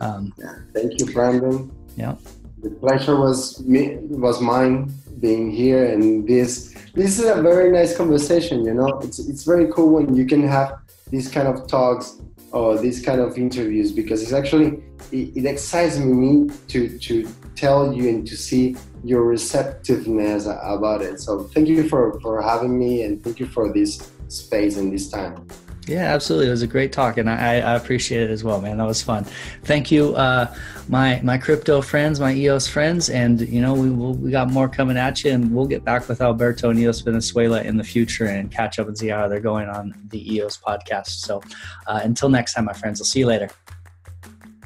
Um, 0.00 0.32
thank 0.72 1.00
you, 1.00 1.06
Brandon. 1.12 1.72
Yeah, 1.96 2.14
the 2.62 2.70
pleasure 2.70 3.16
was 3.16 3.60
me 3.64 3.96
was 4.00 4.40
mine 4.40 4.92
being 5.20 5.50
here 5.50 5.92
and 5.92 6.28
this 6.28 6.74
this 6.94 7.18
is 7.18 7.24
a 7.28 7.42
very 7.42 7.72
nice 7.72 7.96
conversation. 7.96 8.64
You 8.64 8.74
know, 8.74 9.00
it's 9.02 9.18
it's 9.18 9.42
very 9.42 9.72
cool 9.72 9.90
when 9.94 10.14
you 10.14 10.26
can 10.26 10.46
have 10.46 10.83
these 11.14 11.28
kind 11.28 11.46
of 11.46 11.68
talks 11.68 12.20
or 12.50 12.76
these 12.76 13.00
kind 13.04 13.20
of 13.20 13.38
interviews 13.38 13.92
because 13.92 14.20
it's 14.20 14.32
actually 14.32 14.82
it, 15.12 15.26
it 15.38 15.46
excites 15.46 15.96
me 15.96 16.48
to 16.66 16.98
to 16.98 17.28
tell 17.54 17.92
you 17.92 18.08
and 18.08 18.26
to 18.26 18.36
see 18.36 18.76
your 19.04 19.22
receptiveness 19.22 20.46
about 20.46 21.02
it. 21.02 21.20
So 21.20 21.44
thank 21.54 21.68
you 21.68 21.88
for 21.88 22.18
for 22.20 22.42
having 22.42 22.76
me 22.76 23.04
and 23.04 23.22
thank 23.22 23.38
you 23.38 23.46
for 23.46 23.72
this 23.72 24.10
space 24.28 24.76
and 24.76 24.92
this 24.92 25.08
time. 25.08 25.46
Yeah, 25.86 26.14
absolutely. 26.14 26.48
It 26.48 26.50
was 26.50 26.62
a 26.62 26.66
great 26.66 26.92
talk, 26.92 27.18
and 27.18 27.28
I, 27.28 27.56
I 27.56 27.74
appreciate 27.74 28.22
it 28.22 28.30
as 28.30 28.42
well, 28.42 28.60
man. 28.60 28.78
That 28.78 28.86
was 28.86 29.02
fun. 29.02 29.24
Thank 29.64 29.90
you, 29.90 30.14
uh, 30.16 30.54
my 30.88 31.20
my 31.22 31.36
crypto 31.36 31.82
friends, 31.82 32.20
my 32.20 32.32
EOS 32.32 32.66
friends, 32.66 33.10
and 33.10 33.40
you 33.42 33.60
know 33.60 33.74
we 33.74 33.90
we'll, 33.90 34.14
we 34.14 34.30
got 34.30 34.50
more 34.50 34.68
coming 34.68 34.96
at 34.96 35.22
you, 35.24 35.32
and 35.32 35.54
we'll 35.54 35.66
get 35.66 35.84
back 35.84 36.08
with 36.08 36.22
Alberto 36.22 36.70
and 36.70 36.78
EOS 36.78 37.00
Venezuela 37.00 37.60
in 37.62 37.76
the 37.76 37.84
future 37.84 38.26
and 38.26 38.50
catch 38.50 38.78
up 38.78 38.86
and 38.86 38.96
see 38.96 39.08
how 39.08 39.28
they're 39.28 39.40
going 39.40 39.68
on 39.68 39.94
the 40.08 40.34
EOS 40.34 40.56
podcast. 40.56 41.08
So 41.08 41.42
uh, 41.86 42.00
until 42.02 42.30
next 42.30 42.54
time, 42.54 42.64
my 42.64 42.72
friends, 42.72 43.00
I'll 43.00 43.06
see 43.06 43.20
you 43.20 43.26
later. 43.26 43.50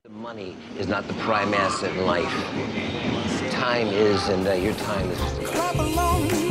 The 0.05 0.11
money 0.11 0.57
is 0.79 0.87
not 0.87 1.09
the 1.09 1.15
prime 1.15 1.53
asset 1.53 1.91
in 1.97 2.07
life. 2.07 2.33
Time 3.51 3.89
is, 3.89 4.29
and 4.29 4.47
uh, 4.47 4.53
your 4.53 4.75
time 4.75 5.11
is. 5.11 6.48